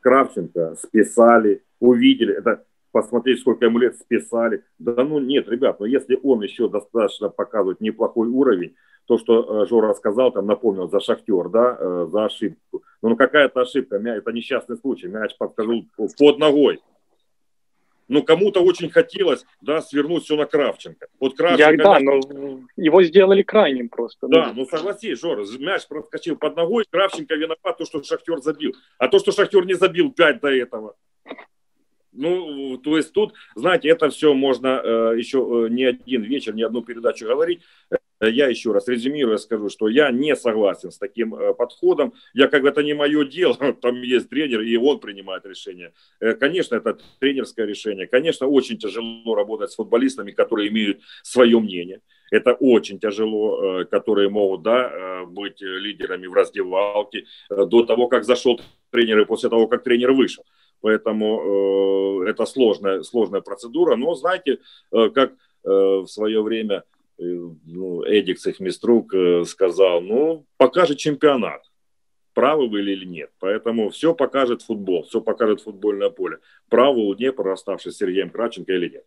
Кравченко 0.00 0.76
списали, 0.76 1.64
увидели. 1.80 2.34
Это 2.34 2.64
посмотреть, 2.92 3.40
сколько 3.40 3.64
ему 3.64 3.78
лет 3.78 3.96
списали. 3.96 4.64
Да 4.78 5.04
ну 5.04 5.18
нет, 5.18 5.48
ребят, 5.48 5.80
но 5.80 5.86
если 5.86 6.18
он 6.22 6.42
еще 6.42 6.68
достаточно 6.68 7.28
показывает 7.28 7.80
неплохой 7.80 8.28
уровень, 8.28 8.76
то, 9.06 9.18
что 9.18 9.62
э, 9.62 9.66
Жора 9.66 9.94
сказал, 9.94 10.30
там 10.30 10.46
напомнил 10.46 10.88
за 10.88 11.00
шахтер, 11.00 11.48
да, 11.48 12.06
за 12.06 12.26
ошибку. 12.26 12.82
Ну, 13.02 13.08
ну 13.08 13.16
какая-то 13.16 13.62
ошибка, 13.62 13.96
это 13.96 14.32
несчастный 14.32 14.76
случай, 14.76 15.08
мяч 15.08 15.36
подкажу 15.36 15.86
под 15.96 16.38
ногой 16.38 16.80
но 18.08 18.22
кому-то 18.22 18.60
очень 18.60 18.90
хотелось, 18.90 19.44
да, 19.60 19.80
свернуть 19.80 20.24
все 20.24 20.36
на 20.36 20.46
Кравченко. 20.46 21.08
Вот 21.20 21.36
Кравченко... 21.36 21.70
Я, 21.70 21.76
да, 21.76 22.00
но 22.00 22.60
его 22.76 23.02
сделали 23.02 23.42
крайним 23.42 23.88
просто. 23.88 24.26
Да, 24.28 24.52
ну 24.54 24.66
согласись, 24.66 25.20
Жора, 25.20 25.44
мяч 25.58 25.86
проскочил 25.86 26.36
под 26.36 26.56
ногой, 26.56 26.84
Кравченко 26.90 27.34
виноват 27.34 27.78
то, 27.78 27.84
что 27.84 28.02
Шахтер 28.02 28.38
забил. 28.40 28.74
А 28.98 29.08
то, 29.08 29.18
что 29.18 29.32
Шахтер 29.32 29.64
не 29.66 29.74
забил 29.74 30.12
5 30.12 30.40
до 30.40 30.48
этого. 30.48 30.96
Ну, 32.12 32.78
то 32.78 32.96
есть 32.96 33.12
тут, 33.12 33.34
знаете, 33.54 33.90
это 33.90 34.08
все 34.10 34.34
можно 34.34 34.80
э, 34.82 35.14
еще 35.18 35.38
э, 35.38 35.68
не 35.70 35.84
один 35.84 36.22
вечер, 36.22 36.52
не 36.52 36.64
одну 36.64 36.82
передачу 36.82 37.26
говорить. 37.26 37.62
Я 38.20 38.48
еще 38.48 38.72
раз 38.72 38.88
резюмирую, 38.88 39.38
скажу, 39.38 39.68
что 39.68 39.88
я 39.88 40.10
не 40.10 40.34
согласен 40.34 40.90
с 40.90 40.98
таким 40.98 41.34
э, 41.34 41.54
подходом. 41.54 42.14
Я 42.34 42.48
как 42.48 42.62
бы 42.62 42.68
это 42.68 42.82
не 42.82 42.92
мое 42.92 43.24
дело, 43.24 43.54
там 43.80 44.02
есть 44.02 44.28
тренер, 44.28 44.62
и 44.62 44.76
он 44.76 44.98
принимает 44.98 45.46
решение. 45.46 45.92
Э, 46.20 46.34
конечно, 46.34 46.74
это 46.74 46.98
тренерское 47.20 47.64
решение. 47.64 48.08
Конечно, 48.08 48.48
очень 48.48 48.76
тяжело 48.76 49.34
работать 49.36 49.70
с 49.70 49.76
футболистами, 49.76 50.32
которые 50.32 50.68
имеют 50.68 51.00
свое 51.22 51.60
мнение. 51.60 52.00
Это 52.30 52.54
очень 52.54 52.98
тяжело, 52.98 53.82
э, 53.82 53.84
которые 53.84 54.28
могут 54.30 54.62
да, 54.62 55.24
быть 55.26 55.60
лидерами 55.60 56.26
в 56.26 56.34
раздевалке 56.34 57.24
до 57.48 57.84
того, 57.84 58.08
как 58.08 58.24
зашел 58.24 58.60
тренер 58.90 59.20
и 59.20 59.24
после 59.26 59.48
того, 59.48 59.68
как 59.68 59.84
тренер 59.84 60.12
вышел. 60.12 60.44
Поэтому 60.80 62.22
это 62.24 62.46
сложная, 62.46 63.02
сложная 63.02 63.40
процедура. 63.40 63.96
Но 63.96 64.14
знаете, 64.14 64.58
как 64.90 65.32
в 65.64 66.06
свое 66.06 66.40
время 66.40 66.84
ну, 67.17 68.03
Эдик 68.03 68.39
Цехмиструк 68.39 69.13
э, 69.13 69.45
сказал, 69.45 70.01
ну, 70.01 70.45
покажет 70.57 70.97
чемпионат, 70.97 71.61
правы 72.33 72.67
вы 72.67 72.81
или 72.81 73.05
нет. 73.05 73.31
Поэтому 73.39 73.89
все 73.89 74.13
покажет 74.13 74.61
футбол, 74.61 75.03
все 75.03 75.21
покажет 75.21 75.61
футбольное 75.61 76.09
поле. 76.09 76.39
Право 76.69 76.97
у 76.97 77.15
Днепра, 77.15 77.43
расставшись 77.43 77.95
с 77.95 77.97
Сергеем 77.97 78.29
Краченко 78.29 78.71
или 78.73 78.89
нет. 78.89 79.05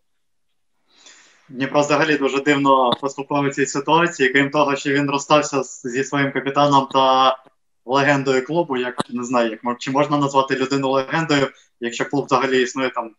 Дніпро 1.49 1.81
взагалі 1.81 2.17
дуже 2.17 2.41
дивно 2.41 2.91
поступав 3.01 3.45
у 3.45 3.51
цій 3.51 3.67
ситуації, 3.67 4.29
крім 4.29 4.51
того, 4.51 4.77
що 4.77 4.93
він 4.93 5.11
розстався 5.11 5.63
зі 5.63 6.05
своїм 6.05 6.33
капітаном 6.33 6.87
та 6.93 7.37
легендою 7.85 8.47
клубу. 8.47 8.77
Як 8.77 9.11
не 9.11 9.25
знаю, 9.25 9.51
як 9.51 9.79
чи 9.79 9.91
можна 9.91 10.19
назвати 10.19 10.57
людину 10.57 10.91
легендою, 10.91 11.49
якщо 11.81 12.05
клуб 12.05 12.25
взагалі 12.25 12.63
існує 12.63 12.91
там 12.91 13.15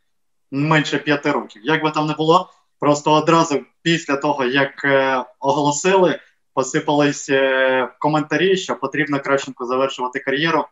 менше 0.51 0.97
п'яти 0.97 1.31
років. 1.31 1.61
Як 1.65 1.83
би 1.83 1.91
там 1.91 2.07
не 2.07 2.13
було, 2.13 2.49
просто 2.82 3.12
одразу 3.12 3.60
після 3.82 4.16
того, 4.16 4.44
як 4.44 4.84
е, 4.84 5.24
оголосили, 5.40 6.20
посипались 6.54 7.30
е, 7.30 7.88
коментарі, 7.98 8.56
що 8.56 8.76
потрібно 8.76 9.20
Кравченко 9.20 9.66
завершувати 9.66 10.20
кар'єру. 10.20 10.64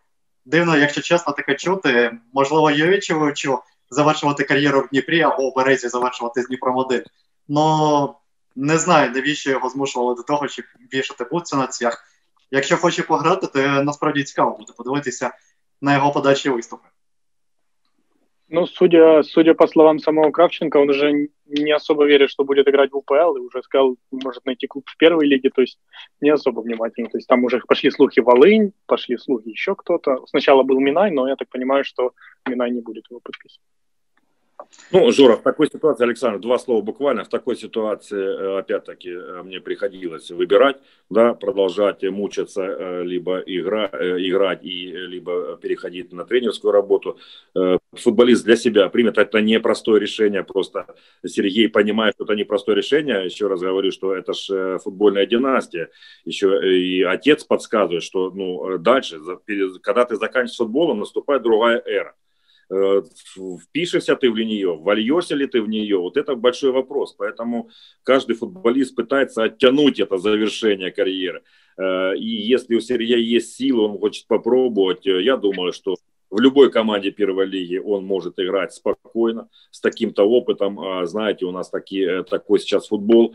Дивно, 0.45 0.77
якщо 0.77 1.01
чесно, 1.01 1.33
таке 1.33 1.55
чути. 1.55 2.19
Можливо, 2.33 2.71
Йовічевичу 2.71 3.59
завершувати 3.91 4.45
кар'єру 4.45 4.81
в 4.81 4.89
Дніпрі 4.89 5.23
або 5.23 5.43
у 5.43 5.55
Березі 5.55 5.89
завершувати 5.89 6.43
з 6.43 6.47
Дніпром 6.47 6.77
1. 6.77 7.03
Ну 7.49 8.15
не 8.57 8.79
знаю, 8.79 9.11
навіщо 9.11 9.51
його 9.51 9.69
змушували 9.69 10.15
до 10.15 10.23
того, 10.23 10.49
щоб 10.49 10.65
вішати 10.95 11.25
бутси 11.25 11.57
на 11.57 11.67
цвях. 11.67 12.05
Якщо 12.51 12.77
хоче 12.77 13.03
пограти, 13.03 13.47
то 13.47 13.59
насправді 13.61 14.25
цікаво 14.25 14.57
буде 14.59 14.73
подивитися 14.77 15.31
на 15.81 15.95
його 15.95 16.13
подальші 16.13 16.51
виступи. 16.51 16.89
Ну, 18.53 18.67
судя, 18.67 19.23
судя 19.23 19.55
по 19.55 19.69
словам 19.69 20.01
самого 20.01 20.33
Кравченко, 20.33 20.77
он 20.77 20.91
уже 20.91 21.29
не 21.47 21.71
особо 21.71 22.05
верит, 22.05 22.31
что 22.31 22.45
будет 22.45 22.67
играть 22.67 22.91
в 22.91 22.97
УПЛ, 22.97 23.37
и 23.37 23.41
уже 23.41 23.63
сказал, 23.63 23.97
может 24.11 24.45
найти 24.45 24.67
клуб 24.67 24.89
в 24.89 24.97
первой 24.97 25.27
лиге, 25.27 25.51
то 25.51 25.61
есть 25.61 25.79
не 26.21 26.31
особо 26.31 26.61
внимательно. 26.61 27.09
То 27.09 27.19
есть 27.19 27.29
там 27.29 27.45
уже 27.45 27.61
пошли 27.61 27.93
слухи 27.93 28.19
Волынь, 28.19 28.73
пошли 28.87 29.17
слухи 29.19 29.51
еще 29.51 29.77
кто-то. 29.77 30.27
Сначала 30.27 30.65
был 30.65 30.81
Минай, 30.81 31.13
но 31.13 31.29
я 31.29 31.37
так 31.37 31.49
понимаю, 31.49 31.85
что 31.85 32.13
Минай 32.49 32.73
не 32.73 32.81
будет 32.81 33.05
его 33.09 33.21
подписывать. 33.21 33.63
Ну, 34.93 35.13
Жора, 35.13 35.37
в 35.37 35.43
такой 35.43 35.69
ситуации, 35.69 36.03
Александр, 36.03 36.41
два 36.41 36.59
слова 36.59 36.83
буквально. 36.83 37.23
В 37.25 37.29
такой 37.29 37.57
ситуации, 37.57 38.19
э, 38.19 38.59
опять-таки, 38.59 39.11
э, 39.11 39.43
мне 39.45 39.61
приходилось 39.61 40.31
выбирать, 40.31 40.79
да, 41.09 41.35
продолжать 41.35 42.03
мучиться, 42.03 42.63
э, 42.63 43.03
либо 43.05 43.39
игра, 43.39 43.87
играть, 43.87 44.65
и, 44.65 44.91
либо 44.91 45.57
переходить 45.63 46.13
на 46.13 46.25
тренерскую 46.25 46.73
работу. 46.73 47.19
Футболист 47.93 48.45
для 48.45 48.57
себя 48.57 48.89
примет 48.89 49.19
это 49.19 49.41
непростое 49.41 50.01
решение, 50.01 50.43
просто 50.43 50.87
Сергей 51.25 51.69
понимает, 51.69 52.15
что 52.15 52.25
это 52.25 52.35
непростое 52.35 52.77
решение. 52.77 53.25
Еще 53.25 53.47
раз 53.47 53.61
говорю, 53.61 53.93
что 53.93 54.15
это 54.15 54.33
же 54.33 54.79
футбольная 54.83 55.27
династия. 55.27 55.91
Еще 56.25 56.49
и 56.77 57.03
отец 57.03 57.45
подсказывает, 57.45 58.03
что 58.03 58.31
ну, 58.31 58.79
дальше, 58.79 59.21
когда 59.83 60.05
ты 60.05 60.17
заканчиваешь 60.17 60.57
футболом, 60.57 61.01
наступает 61.01 61.43
другая 61.43 61.83
эра. 61.85 62.15
Э, 62.73 63.03
впишешься 63.63 64.15
ты 64.15 64.31
в 64.31 64.37
нее, 64.37 64.77
вольешься 64.77 65.35
ли 65.35 65.47
ты 65.47 65.61
в 65.61 65.69
нее, 65.69 65.99
вот 65.99 66.17
это 66.17 66.37
большой 66.37 66.71
вопрос. 66.71 67.15
Поэтому 67.19 67.69
каждый 68.05 68.37
футболист 68.37 68.95
пытается 68.95 69.43
оттянуть 69.43 69.99
это 69.99 70.19
завершение 70.19 70.93
карьеры. 70.93 71.43
Э, 71.77 72.15
и 72.17 72.27
если 72.27 72.77
у 72.77 72.81
Сергея 72.81 73.19
есть 73.19 73.57
силы, 73.57 73.83
он 73.83 73.99
хочет 73.99 74.27
попробовать, 74.29 75.05
э, 75.07 75.21
я 75.23 75.37
думаю, 75.37 75.73
что 75.73 75.97
в 76.31 76.39
любой 76.39 76.71
команде 76.71 77.11
первой 77.11 77.47
лиги 77.47 77.79
он 77.79 78.05
может 78.05 78.39
играть 78.39 78.73
спокойно, 78.73 79.49
с 79.73 79.81
таким-то 79.81 80.23
опытом. 80.23 80.79
А, 80.79 81.05
знаете, 81.07 81.47
у 81.47 81.51
нас 81.51 81.71
такие, 81.71 82.23
такой 82.23 82.61
сейчас 82.61 82.87
футбол, 82.87 83.35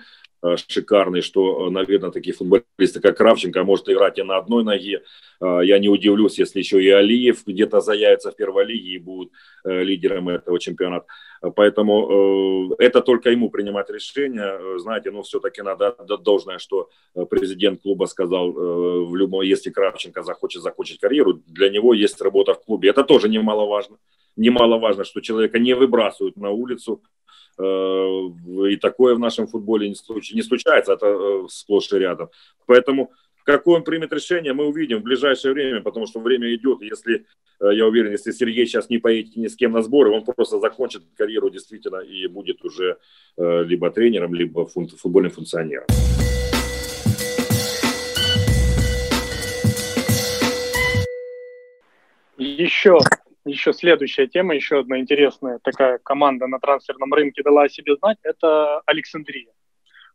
шикарный, 0.68 1.22
что, 1.22 1.68
э, 1.68 1.70
наверное, 1.70 2.12
такие 2.12 2.34
футболисты, 2.36 3.00
как 3.02 3.18
Кравченко, 3.18 3.64
может 3.64 3.90
играть 3.90 4.18
и 4.20 4.24
на 4.24 4.38
одной 4.38 4.64
ноге. 4.64 5.04
Э, 5.42 5.60
я 5.64 5.80
не 5.80 5.90
удивлюсь, 5.90 6.40
если 6.40 6.60
еще 6.60 6.82
и 6.82 6.90
Алиев 6.90 7.46
где-то 7.46 7.82
заявится 7.82 8.32
в 8.32 8.36
первой 8.36 8.66
лиге 8.66 8.90
и 8.92 9.00
будет 9.00 9.32
лидером 9.64 10.30
этого 10.30 10.60
чемпионата. 10.60 11.08
Поэтому 11.56 12.76
это 12.78 13.02
только 13.02 13.32
ему 13.32 13.50
принимать 13.50 13.90
решение. 13.90 14.80
Знаете, 14.80 15.12
ну 15.12 15.22
все-таки 15.22 15.64
надо 15.64 15.88
отдать 15.88 16.22
должное, 16.22 16.60
что 16.60 16.90
президент 17.30 17.82
клуба 17.82 18.06
сказал, 18.06 18.52
в 18.52 19.16
любом, 19.16 19.42
если 19.42 19.72
Кравченко 19.72 20.22
захочет 20.24 20.62
закончить 20.62 21.00
карьеру, 21.00 21.42
для 21.48 21.70
него 21.70 21.94
есть 21.96 22.22
работа 22.22 22.54
в 22.54 22.64
клубе. 22.64 22.90
Это 22.90 23.04
тоже 23.04 23.28
немаловажно. 23.28 23.98
Немаловажно, 24.36 25.04
что 25.04 25.22
человека 25.22 25.58
не 25.60 25.74
выбрасывают 25.74 26.38
на 26.38 26.52
улицу, 26.52 27.02
Э, 27.25 27.25
и 27.58 28.78
такое 28.78 29.16
в 29.16 29.20
нашем 29.20 29.48
футболе 29.48 29.90
не, 29.90 29.96
случается, 30.42 30.94
это 30.94 31.06
э, 31.08 31.48
сплошь 31.50 31.92
и 31.92 31.98
рядом. 31.98 32.30
Поэтому 32.66 33.12
какое 33.44 33.78
он 33.78 33.84
примет 33.84 34.12
решение, 34.12 34.54
мы 34.54 34.66
увидим 34.68 35.00
в 35.00 35.04
ближайшее 35.04 35.54
время, 35.54 35.82
потому 35.82 36.06
что 36.06 36.20
время 36.20 36.54
идет. 36.54 36.82
Если, 36.82 37.26
э, 37.62 37.70
я 37.74 37.88
уверен, 37.88 38.12
если 38.12 38.32
Сергей 38.32 38.66
сейчас 38.66 38.90
не 38.90 38.98
поедет 38.98 39.36
ни 39.38 39.48
с 39.48 39.56
кем 39.56 39.72
на 39.72 39.82
сборы, 39.82 40.12
он 40.12 40.26
просто 40.26 40.60
закончит 40.60 41.04
карьеру 41.18 41.50
действительно 41.50 41.98
и 41.98 42.28
будет 42.28 42.64
уже 42.66 42.98
либо 43.38 43.90
тренером, 43.90 44.34
либо 44.34 44.66
футбольным 44.66 45.32
функционером. 45.32 45.86
Еще 52.38 53.00
еще 53.46 53.74
следующая 53.74 54.28
тема, 54.28 54.56
еще 54.56 54.80
одна 54.80 55.00
интересная 55.00 55.60
такая 55.60 56.00
команда 56.00 56.48
на 56.48 56.60
трансферном 56.60 57.14
рынке 57.14 57.44
дала 57.44 57.64
о 57.64 57.70
себе 57.70 57.96
знать, 57.96 58.18
это 58.24 58.82
Александрия. 58.86 59.52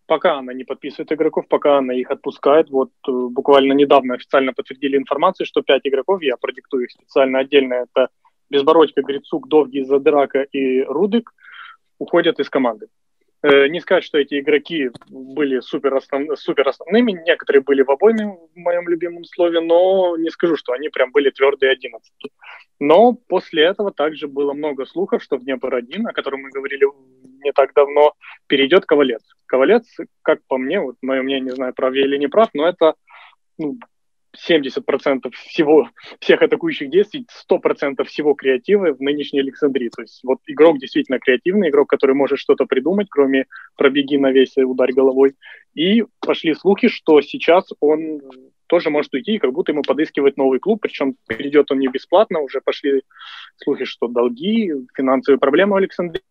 Пока 0.06 0.38
она 0.38 0.52
не 0.52 0.64
подписывает 0.64 1.12
игроков, 1.12 1.46
пока 1.48 1.78
она 1.78 1.94
их 1.94 2.10
отпускает. 2.10 2.68
Вот 2.70 2.90
э, 3.06 3.12
буквально 3.12 3.74
недавно 3.74 4.14
официально 4.14 4.52
подтвердили 4.52 4.96
информацию, 4.96 5.46
что 5.46 5.62
пять 5.62 5.82
игроков, 5.84 6.20
я 6.22 6.36
продиктую 6.36 6.84
их 6.84 6.90
специально 6.90 7.38
отдельно, 7.38 7.74
это 7.74 8.08
Безбородько, 8.50 9.02
Грицук, 9.02 9.46
Довги, 9.46 9.82
Задрака 9.82 10.42
и 10.42 10.82
Рудик, 10.82 11.32
уходят 11.98 12.40
из 12.40 12.50
команды. 12.50 12.88
Э, 13.42 13.68
не 13.68 13.80
сказать, 13.80 14.04
что 14.04 14.18
эти 14.18 14.38
игроки 14.38 14.90
были 15.08 15.60
супер, 15.60 15.94
основ... 15.94 16.38
супер 16.38 16.68
основными, 16.68 17.12
некоторые 17.12 17.62
были 17.62 17.82
в 17.82 17.90
обойме, 17.90 18.26
в 18.26 18.56
моем 18.56 18.86
любимом 18.86 19.24
слове, 19.24 19.60
но 19.60 20.16
не 20.18 20.28
скажу, 20.28 20.56
что 20.56 20.72
они 20.72 20.90
прям 20.90 21.10
были 21.10 21.30
твердые 21.30 21.72
одиннадцатки. 21.72 22.30
Но 22.78 23.14
после 23.14 23.64
этого 23.64 23.92
также 23.92 24.28
было 24.28 24.52
много 24.52 24.84
слухов, 24.84 25.22
что 25.22 25.38
в 25.38 25.44
Днепр-1, 25.44 26.06
о 26.06 26.12
котором 26.12 26.42
мы 26.42 26.50
говорили 26.50 26.86
не 27.42 27.52
так 27.52 27.72
давно, 27.72 28.12
перейдет 28.46 28.84
Ковалец. 28.84 29.22
Ковалец, 29.46 29.86
как 30.22 30.40
по 30.46 30.58
мне, 30.58 30.80
вот 30.80 30.96
мое 31.00 31.22
мнение, 31.22 31.50
не 31.50 31.54
знаю, 31.54 31.72
прав 31.72 31.94
я 31.94 32.02
или 32.02 32.18
не 32.18 32.28
прав, 32.28 32.50
но 32.52 32.68
это 32.68 32.94
ну, 33.56 33.78
70% 34.36 35.30
всего, 35.32 35.88
всех 36.20 36.42
атакующих 36.42 36.90
действий, 36.90 37.26
100% 37.50 38.04
всего 38.04 38.34
креатива 38.34 38.94
в 38.94 39.00
нынешней 39.00 39.40
Александрии. 39.40 39.88
То 39.88 40.02
есть 40.02 40.20
вот 40.22 40.38
игрок 40.46 40.78
действительно 40.78 41.18
креативный, 41.18 41.68
игрок, 41.68 41.88
который 41.88 42.14
может 42.14 42.38
что-то 42.38 42.66
придумать, 42.66 43.08
кроме 43.10 43.46
пробеги 43.76 44.16
на 44.16 44.30
весь 44.30 44.56
удар 44.56 44.92
головой. 44.92 45.34
И 45.74 46.04
пошли 46.20 46.54
слухи, 46.54 46.88
что 46.88 47.20
сейчас 47.20 47.68
он 47.80 48.20
тоже 48.66 48.90
может 48.90 49.12
уйти, 49.12 49.38
как 49.38 49.52
будто 49.52 49.72
ему 49.72 49.82
подыскивает 49.82 50.36
новый 50.36 50.60
клуб, 50.60 50.80
причем 50.80 51.16
перейдет 51.26 51.72
он 51.72 51.80
не 51.80 51.88
бесплатно, 51.88 52.40
уже 52.40 52.60
пошли 52.60 53.02
слухи, 53.56 53.84
что 53.84 54.06
долги, 54.06 54.72
финансовые 54.94 55.40
проблемы 55.40 55.72
в 55.72 55.76
Александрии. 55.76 56.22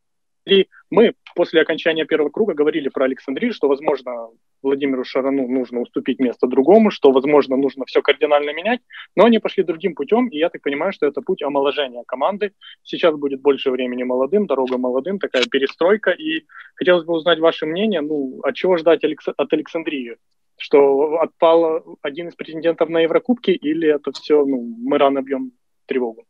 Мы 0.90 1.14
после 1.36 1.62
окончания 1.62 2.06
первого 2.06 2.30
круга 2.30 2.54
говорили 2.54 2.90
про 2.90 3.06
Александрию, 3.06 3.54
что, 3.54 3.68
возможно, 3.68 4.30
Владимиру 4.64 5.04
Шарану 5.04 5.48
нужно 5.48 5.82
уступить 5.82 6.20
место 6.20 6.48
другому, 6.48 6.90
что, 6.92 7.12
возможно, 7.12 7.56
нужно 7.56 7.86
все 7.86 8.02
кардинально 8.02 8.54
менять, 8.54 8.82
но 9.16 9.26
они 9.26 9.40
пошли 9.40 9.64
другим 9.64 9.96
путем, 9.96 10.28
и 10.28 10.38
я 10.38 10.50
так 10.50 10.62
понимаю, 10.62 10.92
что 10.92 11.06
это 11.06 11.22
путь 11.22 11.44
омоложения 11.44 12.04
команды. 12.08 12.54
Сейчас 12.84 13.16
будет 13.16 13.42
больше 13.42 13.72
времени 13.72 14.04
молодым, 14.04 14.48
дорога 14.48 14.78
молодым, 14.78 15.20
такая 15.20 15.44
перестройка, 15.46 16.12
и 16.12 16.46
хотелось 16.76 17.06
бы 17.06 17.14
узнать 17.14 17.40
ваше 17.40 17.66
мнение, 17.66 18.02
ну, 18.02 18.40
от 18.44 18.56
чего 18.56 18.78
ждать 18.78 19.04
от 19.04 19.54
Александрии? 19.54 20.18
Что 20.58 21.20
отпал 21.22 21.98
один 22.02 22.28
из 22.28 22.36
претендентов 22.36 22.90
на 22.90 23.00
Еврокубки, 23.02 23.52
или 23.52 23.88
это 23.88 24.12
все, 24.12 24.44
ну, 24.46 24.62
мы 24.62 24.98
рано 24.98 25.22
бьем 25.22 25.52
тревогу? 25.86 26.26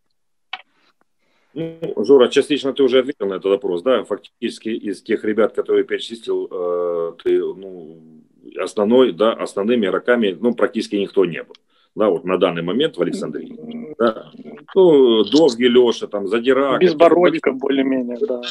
Ну, 1.53 2.05
Жора, 2.05 2.27
частично 2.27 2.73
ты 2.73 2.83
уже 2.83 2.99
ответил 2.99 3.27
на 3.27 3.35
этот 3.35 3.45
вопрос, 3.45 3.81
да, 3.81 4.03
фактически 4.03 4.69
из 4.69 5.01
тех 5.01 5.23
ребят, 5.23 5.53
которые 5.53 5.83
перечислил, 5.83 6.47
э, 6.49 7.13
ты, 7.23 7.39
ну, 7.39 7.97
основной, 8.59 9.13
да, 9.13 9.33
основными 9.33 9.87
игроками, 9.87 10.37
ну, 10.39 10.53
практически 10.53 10.95
никто 10.95 11.25
не 11.25 11.41
был, 11.41 11.55
да, 11.95 12.09
вот 12.09 12.23
на 12.23 12.37
данный 12.37 12.61
момент 12.61 12.97
в 12.97 13.01
Александрии, 13.01 13.95
да, 13.97 14.31
ну, 14.75 15.23
Довги, 15.23 15.63
Леша, 15.63 16.07
там, 16.07 16.27
Задирак. 16.27 16.79
Безбородько 16.81 17.51
более-менее, 17.51 18.19
да. 18.21 18.41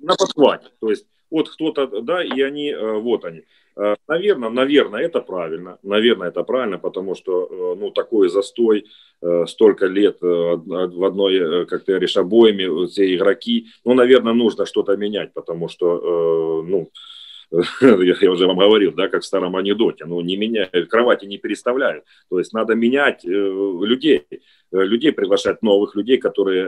На 0.00 0.14
подхвате, 0.14 0.68
то 0.80 0.90
есть 0.90 1.06
вот 1.30 1.48
кто-то, 1.48 2.00
да, 2.00 2.22
и 2.22 2.40
они, 2.42 2.70
э, 2.70 2.92
вот 2.98 3.24
они. 3.24 3.42
Э, 3.76 3.96
наверное, 4.08 4.50
наверное, 4.50 5.02
это 5.02 5.20
правильно. 5.20 5.78
Наверное, 5.82 6.28
это 6.28 6.42
правильно, 6.42 6.78
потому 6.78 7.14
что 7.14 7.46
э, 7.46 7.78
ну, 7.78 7.90
такой 7.90 8.28
застой, 8.28 8.86
э, 9.22 9.46
столько 9.46 9.86
лет 9.86 10.18
в 10.20 11.04
одной, 11.04 11.66
как 11.66 11.84
ты 11.84 11.92
говоришь, 11.92 12.16
обоими, 12.16 12.86
все 12.86 13.14
игроки, 13.14 13.66
ну, 13.84 13.94
наверное, 13.94 14.32
нужно 14.32 14.66
что-то 14.66 14.96
менять, 14.96 15.32
потому 15.34 15.68
что, 15.68 16.62
ну, 16.66 16.90
я 17.80 18.30
уже 18.30 18.46
вам 18.46 18.58
говорил, 18.58 18.92
да, 18.92 19.08
как 19.08 19.22
в 19.22 19.26
старом 19.26 19.56
анекдоте, 19.56 20.04
ну, 20.06 20.20
не 20.20 20.36
меняют, 20.36 20.88
кровати 20.88 21.26
не 21.26 21.38
переставляют. 21.38 22.04
То 22.30 22.38
есть 22.38 22.52
надо 22.52 22.74
менять 22.74 23.24
людей, 23.24 24.26
людей 24.72 25.12
приглашать 25.12 25.62
новых 25.62 25.94
людей, 25.94 26.18
которые 26.18 26.66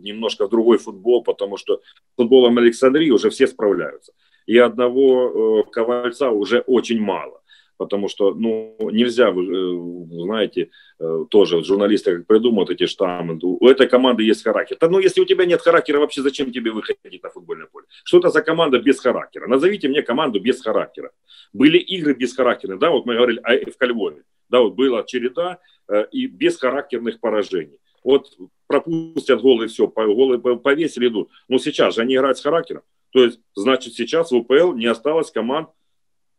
немножко 0.00 0.46
в 0.46 0.50
другой 0.50 0.78
футбол, 0.78 1.22
потому 1.22 1.56
что 1.56 1.80
футболом 2.16 2.58
Александрии 2.58 3.10
уже 3.10 3.30
все 3.30 3.46
справляются. 3.46 4.12
И 4.46 4.58
одного 4.58 5.62
э, 5.66 5.70
Ковальца 5.70 6.30
уже 6.30 6.60
очень 6.60 7.00
мало 7.00 7.40
потому 7.80 8.08
что, 8.08 8.34
ну, 8.34 8.76
нельзя, 8.92 9.30
вы 9.30 9.42
э, 9.44 10.24
знаете, 10.24 10.68
э, 10.98 11.24
тоже 11.30 11.64
журналисты 11.64 12.16
как 12.16 12.26
придумывают 12.26 12.68
эти 12.68 12.86
штаммы, 12.86 13.38
у 13.42 13.66
этой 13.66 13.88
команды 13.88 14.22
есть 14.22 14.44
характер. 14.44 14.76
Да, 14.78 14.88
ну, 14.90 14.98
если 14.98 15.22
у 15.22 15.24
тебя 15.24 15.46
нет 15.46 15.62
характера, 15.62 15.98
вообще 15.98 16.20
зачем 16.20 16.52
тебе 16.52 16.72
выходить 16.72 17.22
на 17.22 17.30
футбольное 17.30 17.68
поле? 17.72 17.86
Что 18.04 18.18
это 18.18 18.28
за 18.28 18.42
команда 18.42 18.78
без 18.78 19.00
характера? 19.00 19.46
Назовите 19.46 19.88
мне 19.88 20.02
команду 20.02 20.40
без 20.40 20.60
характера. 20.62 21.10
Были 21.54 21.78
игры 21.78 22.12
без 22.12 22.36
характера, 22.36 22.76
да, 22.76 22.90
вот 22.90 23.06
мы 23.06 23.14
говорили 23.14 23.40
о 23.42 23.70
ФК 23.70 23.84
Львове, 23.84 24.24
да, 24.50 24.60
вот 24.60 24.74
была 24.74 25.02
череда 25.04 25.58
э, 25.88 26.04
и 26.12 26.26
без 26.26 26.58
характерных 26.58 27.18
поражений. 27.18 27.78
Вот 28.04 28.26
пропустят 28.66 29.40
голы, 29.40 29.68
все, 29.68 29.86
голы 29.86 30.38
повесили, 30.38 31.08
идут. 31.08 31.30
Но 31.48 31.56
сейчас 31.56 31.94
же 31.94 32.02
они 32.02 32.14
играют 32.14 32.36
с 32.36 32.42
характером. 32.42 32.82
То 33.12 33.24
есть, 33.24 33.40
значит, 33.54 33.94
сейчас 33.94 34.30
в 34.30 34.36
УПЛ 34.36 34.72
не 34.72 34.86
осталось 34.86 35.30
команд 35.30 35.68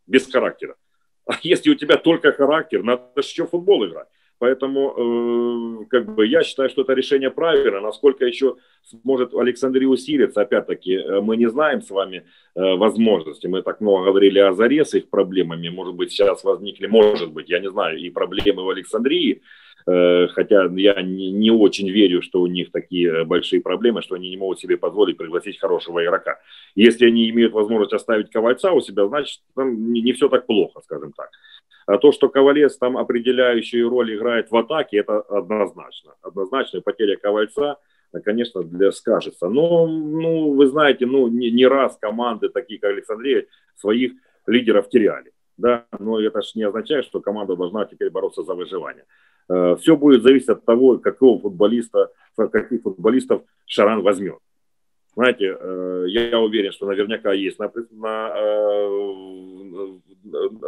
без 0.08 0.32
характера. 0.32 0.76
А 1.26 1.34
если 1.44 1.70
у 1.70 1.76
тебя 1.76 1.98
только 1.98 2.32
характер, 2.32 2.84
надо 2.84 3.04
еще 3.18 3.46
футбол 3.46 3.86
играть. 3.86 4.08
Поэтому 4.42 5.82
э, 5.84 5.86
как 5.86 6.16
бы 6.16 6.26
я 6.26 6.42
считаю, 6.42 6.68
что 6.70 6.82
это 6.82 6.94
решение 6.94 7.30
правильно. 7.30 7.80
Насколько 7.80 8.26
еще 8.26 8.56
сможет 8.84 9.36
Александрия 9.36 9.88
усилиться, 9.88 10.42
опять-таки, 10.42 10.96
э, 10.96 11.22
мы 11.22 11.38
не 11.38 11.48
знаем 11.48 11.84
с 11.84 11.92
вами 11.92 12.26
э, 12.56 12.76
возможности. 12.76 13.46
Мы 13.46 13.62
так 13.62 13.82
много 13.82 14.06
говорили 14.06 14.40
о 14.40 14.54
Заре 14.54 14.84
с 14.84 14.96
их 14.96 15.12
проблемами. 15.12 15.70
Может 15.70 15.94
быть, 15.94 16.12
сейчас 16.12 16.44
возникли, 16.44 16.88
может 16.88 17.32
быть, 17.32 17.50
я 17.50 17.60
не 17.60 17.70
знаю, 17.70 18.00
и 18.00 18.10
проблемы 18.10 18.64
в 18.64 18.70
Александрии. 18.72 19.44
Э, 19.88 20.28
хотя 20.28 20.70
я 20.76 21.02
не, 21.02 21.52
очень 21.52 21.90
верю, 21.90 22.22
что 22.22 22.42
у 22.42 22.48
них 22.48 22.72
такие 22.72 23.24
большие 23.26 23.62
проблемы, 23.62 24.02
что 24.02 24.16
они 24.16 24.30
не 24.30 24.38
могут 24.38 24.60
себе 24.60 24.78
позволить 24.78 25.18
пригласить 25.18 25.60
хорошего 25.60 26.04
игрока. 26.04 26.40
Если 26.76 27.06
они 27.06 27.30
имеют 27.30 27.54
возможность 27.54 27.94
оставить 27.94 28.30
Ковальца 28.30 28.72
у 28.72 28.82
себя, 28.82 29.08
значит, 29.08 29.42
там 29.56 29.92
не, 29.92 30.14
все 30.14 30.30
так 30.30 30.46
плохо, 30.46 30.82
скажем 30.82 31.14
так. 31.14 31.30
А 31.88 31.98
то, 31.98 32.12
что 32.12 32.30
Ковалец 32.30 32.78
там 32.78 32.98
определяющую 32.98 33.90
роль 33.90 34.16
играет 34.16 34.52
в 34.52 34.56
атаке, 34.56 34.98
это 34.98 35.22
однозначно. 35.22 36.14
Однозначно 36.22 36.82
потеря 36.82 37.18
Ковальца, 37.18 37.78
конечно, 38.24 38.64
для 38.64 38.92
скажется. 38.92 39.50
Но, 39.50 39.88
ну, 39.88 40.54
вы 40.54 40.68
знаете, 40.68 41.06
ну, 41.06 41.28
не, 41.28 41.50
не 41.52 41.66
раз 41.66 41.98
команды, 41.98 42.50
такие 42.50 42.80
как 42.80 42.92
Александрия, 42.92 43.46
своих 43.76 44.14
лидеров 44.46 44.90
теряли. 44.90 45.32
Да, 45.58 45.86
но 46.00 46.20
это 46.20 46.42
же 46.42 46.52
не 46.56 46.64
означает, 46.64 47.06
что 47.06 47.20
команда 47.20 47.56
должна 47.56 47.86
теперь 47.86 48.10
бороться 48.10 48.44
за 48.44 48.56
выживание. 48.56 49.06
Э, 49.52 49.76
Все 49.80 49.98
будет 49.98 50.24
зависеть 50.24 50.50
от 50.50 50.66
того, 50.66 50.98
какого 50.98 51.40
футболиста, 51.40 52.10
каких 52.36 52.82
футболистов 52.82 53.44
Шаран 53.66 54.02
возьмет. 54.02 54.38
Знаете, 55.16 55.58
э, 55.60 56.06
я 56.08 56.40
уверен, 56.40 56.72
что 56.72 56.86
наверняка 56.86 57.34
есть 57.34 57.60
на, 57.60 57.70
на, 57.92 58.34
э, 58.34 58.74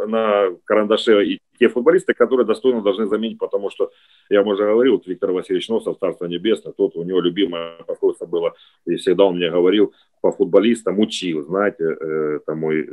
на 0.06 0.50
карандаше 0.66 1.24
и 1.24 1.40
те 1.58 1.68
футболисты, 1.68 2.12
которые 2.12 2.46
достойно 2.46 2.82
должны 2.82 3.06
заменить, 3.06 3.38
потому 3.38 3.70
что, 3.70 3.90
я 4.28 4.42
уже 4.42 4.64
говорил, 4.64 5.02
Виктор 5.06 5.32
Васильевич 5.32 5.68
Носов, 5.68 5.98
Царство 5.98 6.26
Небесное, 6.26 6.74
тот, 6.74 6.94
у 6.96 7.04
него 7.04 7.20
любимое 7.20 7.78
пословица 7.86 8.26
было, 8.26 8.52
и 8.84 8.96
всегда 8.96 9.24
он 9.24 9.36
мне 9.36 9.50
говорил, 9.50 9.94
по 10.20 10.30
футболистам 10.30 10.98
учил, 10.98 11.42
знаете, 11.42 11.84
это 11.84 12.54
мой 12.54 12.86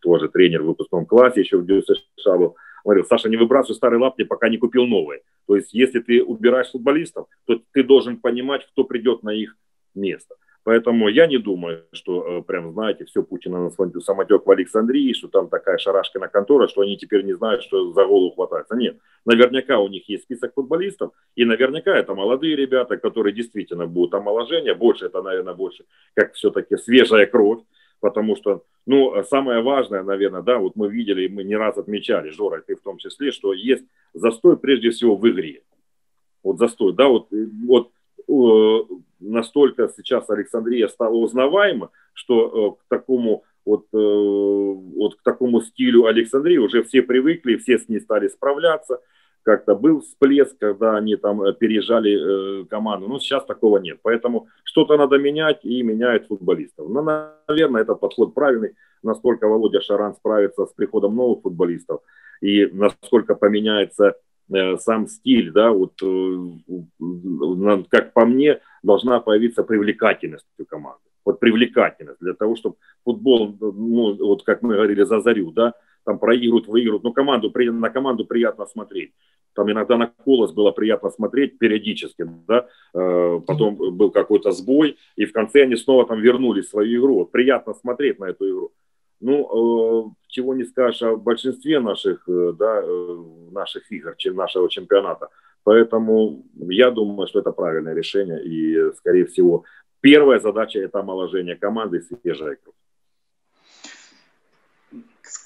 тоже 0.00 0.28
тренер 0.28 0.62
в 0.62 0.66
выпускном 0.68 1.04
классе, 1.04 1.40
еще 1.40 1.58
в 1.58 1.82
США 2.16 2.38
был, 2.38 2.56
говорил, 2.84 3.04
Саша, 3.04 3.28
не 3.28 3.36
выбрасывай 3.36 3.76
старые 3.76 4.00
лапти, 4.00 4.24
пока 4.24 4.48
не 4.48 4.58
купил 4.58 4.86
новые. 4.86 5.22
То 5.46 5.56
есть, 5.56 5.72
если 5.72 6.00
ты 6.00 6.22
убираешь 6.22 6.70
футболистов, 6.70 7.26
то 7.46 7.60
ты 7.72 7.82
должен 7.82 8.16
понимать, 8.16 8.66
кто 8.66 8.84
придет 8.84 9.22
на 9.22 9.30
их 9.30 9.56
место. 9.94 10.36
Поэтому 10.62 11.08
я 11.08 11.26
не 11.26 11.38
думаю, 11.38 11.84
что 11.92 12.22
э, 12.22 12.42
прям, 12.42 12.72
знаете, 12.72 13.06
все 13.06 13.22
Путина 13.22 13.64
на 13.64 14.00
самотек 14.00 14.44
в 14.44 14.50
Александрии, 14.50 15.14
что 15.14 15.28
там 15.28 15.48
такая 15.48 15.78
шарашка 15.78 16.18
на 16.18 16.28
контора, 16.28 16.68
что 16.68 16.82
они 16.82 16.98
теперь 16.98 17.24
не 17.24 17.32
знают, 17.32 17.62
что 17.62 17.92
за 17.92 18.04
голову 18.04 18.32
хватается. 18.34 18.76
Нет, 18.76 18.98
наверняка 19.24 19.78
у 19.78 19.88
них 19.88 20.06
есть 20.08 20.24
список 20.24 20.52
футболистов, 20.54 21.12
и 21.34 21.46
наверняка 21.46 21.96
это 21.96 22.14
молодые 22.14 22.56
ребята, 22.56 22.98
которые 22.98 23.32
действительно 23.32 23.86
будут 23.86 24.14
омоложения, 24.14 24.74
больше 24.74 25.06
это, 25.06 25.22
наверное, 25.22 25.54
больше, 25.54 25.84
как 26.14 26.34
все-таки 26.34 26.76
свежая 26.76 27.24
кровь, 27.24 27.60
потому 28.00 28.36
что, 28.36 28.64
ну, 28.86 29.22
самое 29.24 29.62
важное, 29.62 30.02
наверное, 30.02 30.42
да, 30.42 30.58
вот 30.58 30.76
мы 30.76 30.88
видели, 30.88 31.28
мы 31.28 31.44
не 31.44 31.56
раз 31.56 31.78
отмечали, 31.78 32.30
Жора, 32.30 32.62
ты 32.66 32.76
в 32.76 32.80
том 32.80 32.98
числе, 32.98 33.30
что 33.30 33.52
есть 33.52 33.84
застой 34.14 34.56
прежде 34.56 34.90
всего 34.90 35.16
в 35.16 35.28
игре. 35.28 35.62
Вот 36.42 36.58
застой, 36.58 36.94
да, 36.94 37.08
вот, 37.08 37.28
вот 37.66 37.90
э, 38.28 38.94
настолько 39.20 39.88
сейчас 39.96 40.28
Александрия 40.30 40.88
стала 40.88 41.14
узнаваема, 41.14 41.90
что 42.14 42.76
э, 42.78 42.82
к 42.82 42.88
такому 42.88 43.44
вот, 43.66 43.86
э, 43.92 43.96
вот 43.96 45.16
к 45.16 45.22
такому 45.22 45.60
стилю 45.60 46.06
Александрии 46.06 46.56
уже 46.56 46.82
все 46.82 47.02
привыкли, 47.02 47.56
все 47.56 47.78
с 47.78 47.88
ней 47.88 48.00
стали 48.00 48.28
справляться 48.28 49.00
как-то 49.42 49.74
был 49.74 50.00
всплеск, 50.00 50.58
когда 50.58 50.96
они 50.96 51.16
там 51.16 51.42
э, 51.42 51.52
переезжали 51.52 52.62
э, 52.62 52.64
команду. 52.66 53.08
Но 53.08 53.18
сейчас 53.18 53.44
такого 53.44 53.78
нет. 53.78 53.98
Поэтому 54.02 54.48
что-то 54.64 54.96
надо 54.96 55.18
менять 55.18 55.64
и 55.64 55.82
меняют 55.82 56.26
футболистов. 56.26 56.88
Но, 56.88 57.02
ну, 57.02 57.30
наверное, 57.48 57.82
этот 57.82 58.00
подход 58.00 58.34
правильный. 58.34 58.74
Насколько 59.02 59.48
Володя 59.48 59.80
Шаран 59.80 60.14
справится 60.14 60.66
с 60.66 60.72
приходом 60.72 61.16
новых 61.16 61.42
футболистов 61.42 62.00
и 62.42 62.66
насколько 62.66 63.34
поменяется 63.34 64.14
э, 64.52 64.76
сам 64.78 65.06
стиль, 65.06 65.52
да, 65.52 65.70
вот 65.70 65.92
э, 66.02 67.84
как 67.90 68.12
по 68.12 68.26
мне, 68.26 68.60
должна 68.82 69.20
появиться 69.20 69.62
привлекательность 69.62 70.46
у 70.58 70.64
команды. 70.64 71.00
Вот 71.24 71.38
привлекательность 71.38 72.20
для 72.20 72.34
того, 72.34 72.56
чтобы 72.56 72.76
футбол, 73.04 73.56
ну, 73.60 74.16
вот 74.16 74.42
как 74.44 74.62
мы 74.62 74.74
говорили 74.74 75.02
за 75.02 75.20
Зарю, 75.20 75.50
да, 75.52 75.74
там 76.10 76.18
проигрывают, 76.18 76.66
выигрывают, 76.66 77.04
но 77.04 77.12
команду, 77.12 77.52
на 77.54 77.90
команду 77.90 78.24
приятно 78.24 78.66
смотреть. 78.66 79.12
Там 79.54 79.70
иногда 79.70 79.96
на 79.96 80.08
колос 80.08 80.52
было 80.52 80.72
приятно 80.72 81.10
смотреть 81.10 81.58
периодически, 81.58 82.26
да, 82.48 82.66
э, 82.94 83.40
потом 83.46 83.76
был 83.76 84.10
какой-то 84.10 84.50
сбой, 84.50 84.96
и 85.14 85.24
в 85.24 85.32
конце 85.32 85.62
они 85.62 85.76
снова 85.76 86.06
там 86.06 86.20
вернулись 86.20 86.66
в 86.66 86.70
свою 86.70 87.00
игру. 87.00 87.14
Вот 87.14 87.30
приятно 87.30 87.74
смотреть 87.74 88.18
на 88.18 88.24
эту 88.24 88.48
игру. 88.48 88.72
Ну, 89.20 89.36
э, 89.44 90.10
чего 90.26 90.54
не 90.54 90.64
скажешь 90.64 91.02
о 91.02 91.16
большинстве 91.16 91.78
наших, 91.78 92.28
э, 92.28 92.52
да, 92.58 92.82
наших 93.52 93.92
игр, 93.92 94.14
чем 94.16 94.34
нашего 94.34 94.68
чемпионата. 94.68 95.28
Поэтому 95.62 96.42
я 96.56 96.90
думаю, 96.90 97.28
что 97.28 97.38
это 97.38 97.52
правильное 97.52 97.94
решение, 97.94 98.42
и, 98.42 98.92
скорее 98.96 99.26
всего, 99.26 99.62
первая 100.00 100.40
задача– 100.40 100.78
это 100.80 100.98
омоложение 100.98 101.54
команды, 101.54 102.00
свежая 102.00 102.56
кровь. 102.56 102.79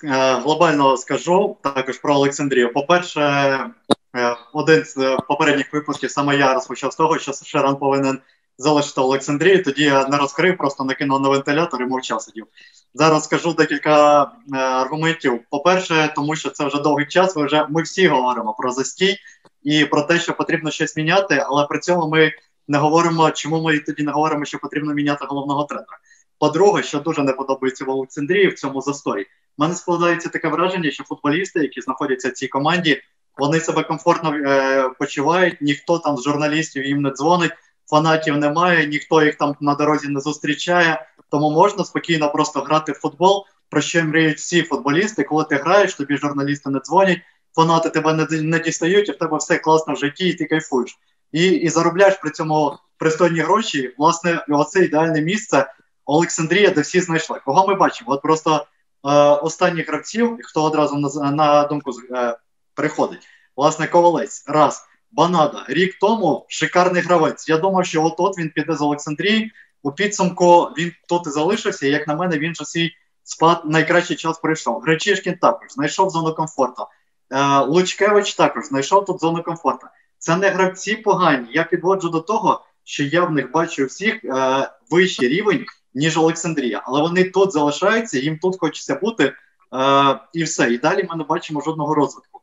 Е, 0.05 0.35
глобально 0.35 0.97
скажу 0.97 1.57
також 1.63 1.99
про 1.99 2.15
Олександрію. 2.15 2.73
По-перше, 2.73 3.21
е, 3.21 4.37
один 4.53 4.85
з 4.85 5.19
попередніх 5.29 5.73
випусків 5.73 6.11
саме 6.11 6.37
я 6.37 6.55
розпочав 6.55 6.93
з 6.93 6.97
того, 6.97 7.19
що 7.19 7.33
Шеран 7.33 7.77
повинен 7.77 8.19
залишити 8.59 9.01
Олександрію. 9.01 9.65
Тоді 9.65 9.83
я 9.83 10.09
не 10.09 10.17
розкрив, 10.17 10.57
просто 10.57 10.85
накинув 10.85 11.21
на 11.21 11.29
вентилятор 11.29 11.83
і 11.83 11.87
мовчав 11.87 12.23
сидів. 12.23 12.47
Зараз 12.95 13.25
скажу 13.25 13.53
декілька 13.53 14.23
е, 14.23 14.57
аргументів. 14.57 15.41
По-перше, 15.51 16.13
тому 16.17 16.37
що 16.37 16.51
це 16.51 16.67
вже 16.67 16.81
довгий 16.81 17.07
час. 17.07 17.37
Ми 17.37 17.47
вже 17.47 17.67
ми 17.71 17.83
всі 17.83 18.09
говоримо 18.09 18.55
про 18.59 18.73
застій 18.73 19.17
і 19.63 19.85
про 19.85 20.03
те, 20.03 20.19
що 20.19 20.33
потрібно 20.33 20.71
щось 20.71 20.97
міняти, 20.97 21.45
але 21.47 21.67
при 21.67 21.79
цьому 21.79 22.09
ми 22.09 22.33
не 22.69 22.79
говоримо, 22.79 23.31
чому 23.31 23.63
ми 23.63 23.79
тоді 23.79 24.03
не 24.03 24.13
говоримо, 24.13 24.45
що 24.45 24.59
потрібно 24.59 24.95
міняти 24.95 25.25
головного 25.29 25.65
тренера. 25.65 25.99
По-друге, 26.45 26.83
що 26.83 26.99
дуже 26.99 27.23
не 27.23 27.33
подобається 27.33 27.85
в 27.85 27.91
Олександрії 27.91 28.49
в 28.49 28.55
цьому 28.55 28.81
засторі, 28.81 29.23
в 29.23 29.27
мене 29.59 29.75
складається 29.75 30.29
таке 30.29 30.49
враження, 30.49 30.91
що 30.91 31.05
футболісти, 31.05 31.61
які 31.61 31.81
знаходяться 31.81 32.29
в 32.29 32.33
цій 32.33 32.49
команді, 32.49 33.03
вони 33.39 33.61
себе 33.61 33.83
комфортно 33.83 34.35
е, 34.35 34.89
почувають, 34.99 35.61
ніхто 35.61 35.99
там 35.99 36.17
з 36.17 36.23
журналістів 36.23 36.87
їм 36.87 37.03
не 37.03 37.11
дзвонить, 37.11 37.53
фанатів 37.91 38.37
немає, 38.37 38.87
ніхто 38.87 39.23
їх 39.23 39.35
там 39.35 39.57
на 39.61 39.75
дорозі 39.75 40.09
не 40.09 40.21
зустрічає. 40.21 41.07
Тому 41.31 41.51
можна 41.51 41.85
спокійно 41.85 42.33
просто 42.33 42.61
грати 42.61 42.93
в 42.93 42.95
футбол, 42.95 43.47
про 43.71 43.81
що 43.81 44.05
мріють 44.05 44.39
всі 44.39 44.63
футболісти. 44.63 45.23
Коли 45.23 45.45
ти 45.45 45.57
граєш, 45.57 45.95
тобі 45.95 46.17
журналісти 46.17 46.71
не 46.71 46.79
дзвонять, 46.79 47.19
фанати 47.55 47.91
тебе 47.91 48.13
не, 48.13 48.27
не 48.43 48.59
дістають, 48.59 49.09
і 49.09 49.13
в 49.13 49.19
тебе 49.19 49.37
все 49.37 49.59
класно 49.59 49.95
в 49.95 49.97
житті, 49.97 50.29
і 50.29 50.35
ти 50.35 50.45
кайфуєш. 50.45 50.99
І 51.33 51.47
і 51.49 51.69
заробляєш 51.69 52.15
при 52.15 52.31
цьому 52.31 52.79
пристойні 52.99 53.41
гроші. 53.41 53.95
Власне, 53.99 54.45
оце 54.49 54.85
ідеальне 54.85 55.21
місце 55.21 55.67
Олександрія, 56.07 56.71
де 56.71 56.81
всі 56.81 57.01
знайшли. 57.01 57.41
Кого 57.45 57.67
ми 57.67 57.75
бачимо? 57.75 58.13
От 58.13 58.23
просто 58.23 58.67
Е, 59.05 59.11
останніх 59.35 59.89
гравців, 59.89 60.39
хто 60.43 60.65
одразу 60.65 60.97
на, 60.97 61.31
на 61.31 61.65
думку 61.65 61.91
е, 62.15 62.37
приходить. 62.75 63.29
Власне, 63.57 63.87
ковалець, 63.87 64.45
раз. 64.47 64.85
Банада. 65.13 65.65
Рік 65.69 65.97
тому 66.01 66.47
шикарний 66.49 67.03
гравець. 67.03 67.49
Я 67.49 67.59
думав, 67.59 67.87
що 67.87 68.05
от 68.05 68.15
от 68.19 68.39
він 68.39 68.51
піде 68.51 68.75
з 68.75 68.83
Олександрії. 68.83 69.53
У 69.83 69.93
підсумку 69.93 70.69
він 70.79 70.93
тут 71.09 71.27
і 71.27 71.31
залишився. 71.31 71.87
І, 71.87 71.91
як 71.91 72.09
на 72.09 72.15
мене, 72.15 72.39
він 72.39 72.55
же 72.55 72.65
свій 72.65 72.93
спад 73.23 73.63
найкращий 73.65 74.17
час 74.17 74.39
прийшов. 74.39 74.81
Гречишкін 74.81 75.35
також 75.35 75.69
знайшов 75.71 76.11
зону 76.11 76.35
комфорту. 76.35 76.87
Е, 77.31 77.59
Лучкевич 77.59 78.35
також 78.35 78.65
знайшов 78.65 79.05
тут 79.05 79.21
зону 79.21 79.43
комфорту. 79.43 79.87
Це 80.19 80.37
не 80.37 80.49
гравці 80.49 80.97
погані. 80.97 81.47
Я 81.51 81.65
підводжу 81.65 82.09
до 82.09 82.21
того, 82.21 82.65
що 82.85 83.03
я 83.03 83.25
в 83.25 83.31
них 83.31 83.51
бачу 83.51 83.87
всіх 83.87 84.25
е, 84.25 84.71
вищий 84.91 85.29
рівень, 85.29 85.65
ніж 85.95 86.19
Олександрія. 86.19 86.83
Але 86.87 87.01
вони 87.01 87.25
тут 87.25 87.53
залишаються, 87.53 88.19
їм 88.19 88.39
тут 88.39 88.57
хочеться 88.61 88.95
бути, 88.95 89.25
е, 89.25 90.21
і 90.33 90.43
все. 90.43 90.73
І 90.73 90.79
далі 90.79 91.07
ми 91.11 91.17
не 91.17 91.25
бачимо 91.25 91.61
жодного 91.61 91.95
розвитку. 91.95 92.41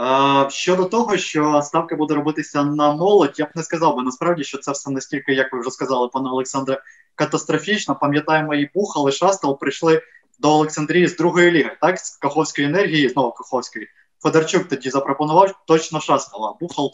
Е, 0.00 0.50
щодо 0.50 0.84
того, 0.84 1.16
що 1.16 1.62
ставка 1.62 1.96
буде 1.96 2.14
робитися 2.14 2.64
на 2.64 2.92
молодь, 2.94 3.34
я 3.38 3.44
б 3.44 3.48
не 3.54 3.62
сказав 3.62 3.96
би 3.96 4.02
насправді, 4.02 4.44
що 4.44 4.58
це 4.58 4.72
все 4.72 4.90
настільки, 4.90 5.32
як 5.32 5.52
ви 5.52 5.60
вже 5.60 5.70
сказали, 5.70 6.08
пане 6.08 6.30
Олександре, 6.30 6.82
катастрофічно. 7.14 7.94
Пам'ятаємо, 8.00 8.54
і 8.54 8.70
Бухал, 8.74 9.08
і 9.08 9.12
Шастал 9.12 9.58
прийшли 9.58 10.02
до 10.38 10.50
Олександрії 10.50 11.06
з 11.06 11.16
другої 11.16 11.50
ліги, 11.50 11.76
так, 11.80 11.98
з 11.98 12.16
Каховської 12.16 12.66
енергії, 12.66 13.08
знову 13.08 13.32
Каховської. 13.32 13.88
Федорчук 14.22 14.68
тоді 14.68 14.90
запропонував 14.90 15.64
точно 15.66 16.00
Шастала. 16.00 16.54
Бухал 16.60 16.92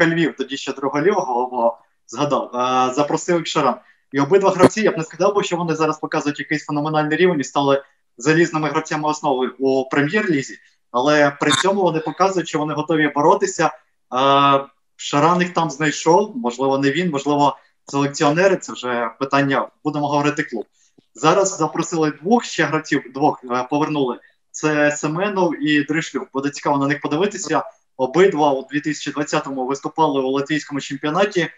Львів, 0.00 0.34
тоді 0.38 0.56
ще 0.56 0.72
друголівого 0.72 1.78
згадав, 2.06 2.50
е, 2.54 2.94
запросив 2.94 3.46
Шаран. 3.46 3.74
І 4.12 4.20
обидва 4.20 4.50
гравці, 4.50 4.82
я 4.82 4.90
б 4.90 4.98
не 4.98 5.04
сказав, 5.04 5.44
що 5.44 5.56
вони 5.56 5.74
зараз 5.74 5.98
показують 5.98 6.38
якийсь 6.38 6.64
феноменальний 6.64 7.16
рівень 7.16 7.40
і 7.40 7.44
стали 7.44 7.82
залізними 8.16 8.68
гравцями 8.68 9.08
основи 9.08 9.48
у 9.58 9.88
прем'єр-лізі, 9.88 10.58
але 10.90 11.30
при 11.30 11.50
цьому 11.50 11.82
вони 11.82 12.00
показують, 12.00 12.48
що 12.48 12.58
вони 12.58 12.74
готові 12.74 13.08
боротися. 13.08 13.70
Шаран 14.96 15.40
їх 15.40 15.52
там 15.52 15.70
знайшов, 15.70 16.36
можливо, 16.36 16.78
не 16.78 16.90
він, 16.90 17.10
можливо, 17.10 17.56
селекціонери. 17.86 18.56
Це 18.56 18.72
вже 18.72 19.10
питання, 19.18 19.68
будемо 19.84 20.08
говорити 20.08 20.42
клуб. 20.42 20.64
Зараз 21.14 21.56
запросили 21.56 22.10
двох 22.10 22.44
ще 22.44 22.64
гравців, 22.64 23.02
двох 23.14 23.40
е, 23.44 23.66
повернули. 23.70 24.18
Це 24.50 24.90
Семенов 24.90 25.62
і 25.64 25.82
Дришлюк. 25.82 26.28
Буде 26.32 26.50
цікаво 26.50 26.78
на 26.78 26.86
них 26.86 27.00
подивитися. 27.00 27.62
Обидва 27.96 28.52
у 28.52 28.68
2020-му 28.74 29.66
виступали 29.66 30.20
у 30.20 30.30
латвійському 30.30 30.80
чемпіонаті. 30.80 31.48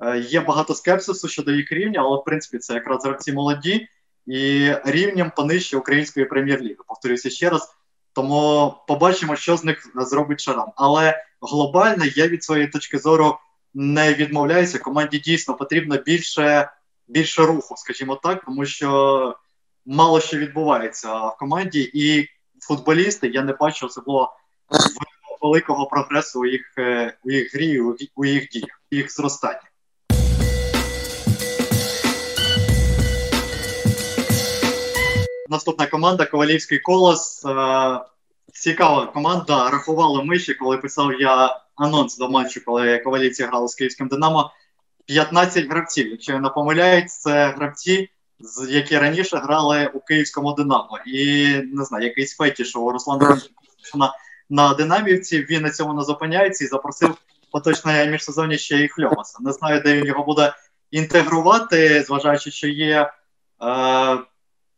Е, 0.00 0.18
є 0.18 0.40
багато 0.40 0.74
скепсису 0.74 1.28
щодо 1.28 1.50
їх 1.50 1.72
рівня, 1.72 2.00
але 2.00 2.16
в 2.16 2.24
принципі 2.24 2.58
це 2.58 2.74
якраз 2.74 3.04
гравці 3.04 3.32
молоді 3.32 3.88
і 4.26 4.72
рівнем 4.84 5.32
понижче 5.36 5.76
української 5.76 6.26
прем'єр-ліги. 6.26 6.76
Повторюся 6.86 7.30
ще 7.30 7.50
раз. 7.50 7.74
Тому 8.12 8.74
побачимо, 8.88 9.36
що 9.36 9.56
з 9.56 9.64
них 9.64 9.92
зробить 9.94 10.40
Шаран. 10.40 10.68
Але 10.76 11.24
глобально 11.42 12.04
я 12.04 12.28
від 12.28 12.44
своєї 12.44 12.68
точки 12.68 12.98
зору 12.98 13.38
не 13.74 14.14
відмовляюся. 14.14 14.78
Команді 14.78 15.18
дійсно 15.18 15.54
потрібно 15.54 15.96
більше 15.96 16.70
більше 17.08 17.42
руху, 17.42 17.74
скажімо 17.76 18.16
так, 18.16 18.44
тому 18.44 18.66
що 18.66 19.36
мало 19.86 20.20
що 20.20 20.36
відбувається 20.36 21.26
в 21.26 21.36
команді, 21.36 21.90
і 21.94 22.28
футболісти 22.60 23.28
я 23.28 23.42
не 23.42 23.52
бачу 23.52 23.86
особливо 23.86 24.36
великого 25.40 25.86
прогресу 25.86 26.40
у 26.40 26.46
їх 26.46 26.74
е, 26.78 27.18
у 27.24 27.30
їх 27.30 27.54
грі, 27.54 27.80
у 28.14 28.24
їх 28.24 28.48
діях, 28.48 28.82
у 28.92 28.94
їх 28.94 29.12
зростанні. 29.12 29.67
Наступна 35.48 35.86
команда 35.86 36.26
Ковалівський 36.26 36.78
колос. 36.78 37.44
Е, 37.44 38.00
цікава 38.52 39.06
команда. 39.06 39.70
Рахували 39.70 40.24
миші, 40.24 40.54
коли 40.54 40.78
писав 40.78 41.20
я 41.20 41.60
анонс 41.76 42.18
до 42.18 42.28
матчу, 42.28 42.64
коли 42.64 42.98
ковалівці 42.98 43.44
грали 43.44 43.68
з 43.68 43.74
київським 43.74 44.08
Динамо. 44.08 44.50
15 45.06 45.66
гравців. 45.66 46.10
Якщо 46.10 46.32
я 46.32 46.40
не 46.40 46.48
помиляюсь, 46.48 47.18
це 47.18 47.48
гравці, 47.48 48.10
які 48.68 48.98
раніше 48.98 49.36
грали 49.36 49.90
у 49.94 50.00
київському 50.00 50.52
Динамо. 50.52 50.98
І 51.06 51.46
не 51.72 51.84
знаю, 51.84 52.04
якийсь 52.04 52.36
фетіш 52.36 52.76
у 52.76 52.90
Руслана 52.90 53.40
на, 53.94 54.14
на 54.50 54.74
Динамівці. 54.74 55.46
Він 55.50 55.62
на 55.62 55.70
цьому 55.70 55.94
не 55.94 56.02
зупиняється 56.02 56.64
і 56.64 56.68
запросив 56.68 57.14
поточне 57.52 58.06
міжсезоння 58.06 58.56
ще 58.56 58.84
і 58.84 58.88
Хльомаса. 58.88 59.38
Не 59.40 59.52
знаю, 59.52 59.80
де 59.80 59.96
він 59.96 60.06
його 60.06 60.24
буде 60.24 60.52
інтегрувати, 60.90 62.02
зважаючи, 62.02 62.50
що 62.50 62.68
є 62.68 63.12
е, 63.62 64.18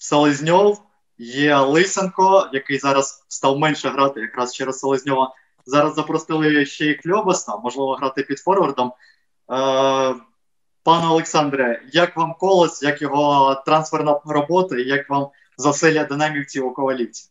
Селезньов, 0.03 0.83
є 1.19 1.57
Лисенко, 1.57 2.49
який 2.53 2.79
зараз 2.79 3.25
став 3.29 3.59
менше 3.59 3.89
грати 3.89 4.21
якраз 4.21 4.55
через 4.55 4.79
Селезньова. 4.79 5.35
Зараз 5.67 5.95
запросили 5.95 6.67
ще 6.67 6.87
й 6.87 6.95
Кльобаса, 6.95 7.57
можливо, 7.57 7.95
грати 7.95 8.23
під 8.23 8.39
форвардом. 8.39 8.89
Е, 8.89 8.95
пане 10.83 11.07
Олександре, 11.07 11.83
як 11.93 12.17
вам 12.17 12.35
колос, 12.35 12.83
як 12.83 13.03
його 13.03 13.55
трансферна 13.67 14.21
робота, 14.27 14.79
і 14.79 14.83
як 14.83 15.11
вам 15.11 15.29
заселя 15.57 16.05
динамівців 16.05 16.67
у 16.67 16.75
ковалівці? 16.75 17.31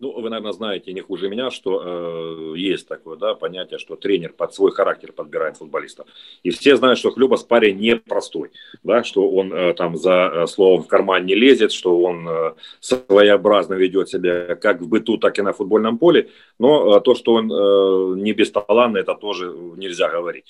Ну, 0.00 0.12
вы, 0.12 0.30
наверное, 0.30 0.52
знаете 0.52 0.92
не 0.92 1.00
хуже 1.00 1.28
меня, 1.28 1.50
что 1.50 2.52
э, 2.54 2.56
есть 2.56 2.86
такое 2.86 3.16
да, 3.16 3.34
понятие, 3.34 3.78
что 3.78 3.96
тренер 3.96 4.32
под 4.32 4.54
свой 4.54 4.70
характер 4.70 5.12
подбирает 5.12 5.56
футболистов. 5.56 6.06
И 6.44 6.50
все 6.50 6.76
знают, 6.76 7.00
что 7.00 7.10
Хлебас 7.10 7.42
парень 7.42 7.78
непростой, 7.78 8.50
да, 8.84 9.02
что 9.02 9.28
он 9.28 9.52
э, 9.52 9.74
там 9.74 9.96
за 9.96 10.30
э, 10.32 10.46
словом 10.46 10.84
в 10.84 10.86
карман 10.86 11.26
не 11.26 11.34
лезет, 11.34 11.72
что 11.72 12.00
он 12.00 12.28
э, 12.28 12.54
своеобразно 12.78 13.74
ведет 13.74 14.08
себя 14.08 14.54
как 14.54 14.80
в 14.80 14.88
быту, 14.88 15.18
так 15.18 15.36
и 15.38 15.42
на 15.42 15.52
футбольном 15.52 15.98
поле. 15.98 16.30
Но 16.60 16.96
э, 16.96 17.00
то, 17.00 17.16
что 17.16 17.34
он 17.34 17.50
э, 17.50 18.20
не 18.20 18.32
бесталанный, 18.32 19.00
это 19.00 19.16
тоже 19.16 19.52
нельзя 19.76 20.08
говорить. 20.08 20.44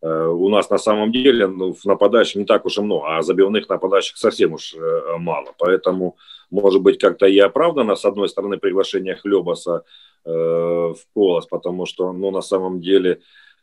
Э, 0.00 0.26
у 0.26 0.48
нас 0.48 0.70
на 0.70 0.78
самом 0.78 1.10
деле 1.10 1.46
ну, 1.46 1.76
нападающих 1.84 2.36
не 2.36 2.44
так 2.44 2.66
уж 2.66 2.78
и 2.78 2.80
много, 2.80 3.16
а 3.16 3.22
забивных 3.22 3.68
нападающих 3.68 4.16
совсем 4.16 4.52
уж 4.52 4.74
э, 4.74 5.16
мало. 5.18 5.54
Поэтому 5.58 6.16
может 6.52 6.82
быть, 6.82 6.98
как-то 6.98 7.26
и 7.26 7.38
оправдано, 7.38 7.96
с 7.96 8.04
одной 8.04 8.28
стороны, 8.28 8.58
приглашение 8.58 9.16
Хлебаса 9.16 9.84
э, 10.24 10.30
в 10.30 10.98
Колос, 11.14 11.46
потому 11.46 11.86
что, 11.86 12.12
ну, 12.12 12.30
на 12.30 12.42
самом 12.42 12.80
деле, 12.80 13.20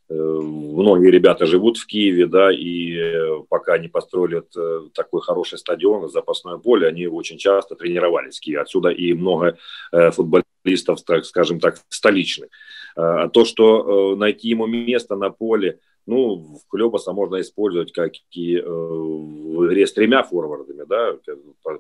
э, 0.10 0.14
многие 0.14 1.12
ребята 1.12 1.46
живут 1.46 1.78
в 1.78 1.86
Киеве, 1.86 2.26
да, 2.26 2.52
и 2.52 2.98
э, 2.98 3.44
пока 3.48 3.78
не 3.78 3.88
построили 3.88 4.44
э, 4.58 4.90
такой 4.94 5.22
хороший 5.22 5.60
стадион, 5.60 6.10
запасное 6.10 6.58
поле, 6.58 6.88
они 6.88 7.08
очень 7.08 7.38
часто 7.38 7.76
тренировались 7.76 8.38
в 8.38 8.42
Киеве. 8.42 8.62
Отсюда 8.62 8.90
и 8.90 9.14
много 9.14 9.58
э, 9.92 10.10
футболистов, 10.12 11.04
так 11.04 11.26
скажем 11.26 11.60
так, 11.60 11.78
столичных. 11.90 12.50
А 12.96 13.30
то, 13.30 13.46
что 13.46 14.16
найти 14.16 14.50
ему 14.50 14.66
место 14.66 15.16
на 15.16 15.30
поле, 15.30 15.80
ну, 16.10 16.60
Хлебаса 16.70 17.14
можно 17.14 17.40
использовать 17.40 17.92
как 17.92 18.14
и 18.32 18.58
э, 18.58 18.64
в 18.66 19.68
игре 19.68 19.86
с 19.86 19.94
тремя 19.94 20.24
форвардами, 20.24 20.84
да, 20.88 21.16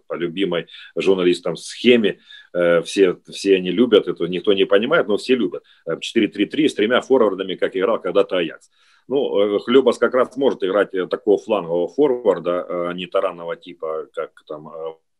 по, 0.10 0.16
любимой 0.16 0.68
журналистам 0.96 1.56
схеме. 1.56 2.20
Э, 2.54 2.82
все, 2.82 3.18
все 3.30 3.56
они 3.56 3.72
любят, 3.72 4.08
это 4.08 4.26
никто 4.26 4.54
не 4.54 4.66
понимает, 4.66 5.08
но 5.08 5.18
все 5.18 5.36
любят. 5.36 5.64
4-3-3 5.88 6.68
с 6.68 6.74
тремя 6.76 7.02
форвардами, 7.02 7.56
как 7.56 7.78
играл 7.78 8.02
когда-то 8.02 8.38
Аякс. 8.38 8.70
Ну, 9.08 9.58
э, 9.58 9.60
Хлебас 9.60 9.98
как 9.98 10.14
раз 10.14 10.36
может 10.38 10.64
играть 10.64 10.92
такого 11.10 11.38
флангового 11.38 11.88
форварда, 11.88 12.90
а 12.90 12.94
не 12.94 13.06
таранного 13.06 13.56
типа, 13.56 14.08
как 14.14 14.32
там 14.48 14.72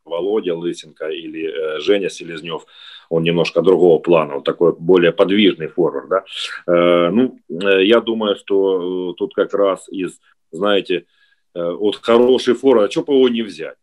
Володя 0.10 0.56
Лысенко 0.56 1.10
или 1.10 1.48
э, 1.48 1.80
Женя 1.80 2.10
Селезнев, 2.10 2.66
он 3.10 3.24
немножко 3.24 3.62
другого 3.62 4.00
плана, 4.00 4.36
вот 4.36 4.44
такой 4.44 4.76
более 4.78 5.12
подвижный 5.12 5.68
форвард, 5.68 6.10
да. 6.10 6.24
Э, 6.68 7.10
ну, 7.10 7.40
э, 7.50 7.86
я 7.86 8.02
думаю, 8.02 8.36
что 8.36 9.14
тут 9.14 9.34
как 9.34 9.54
раз 9.54 9.88
из, 9.90 10.20
знаете, 10.52 11.06
вот 11.54 11.96
хороший 11.96 12.54
форвард, 12.54 12.90
а 12.90 12.92
что 12.92 13.04
по 13.04 13.12
его 13.12 13.28
не 13.28 13.42
взять? 13.42 13.76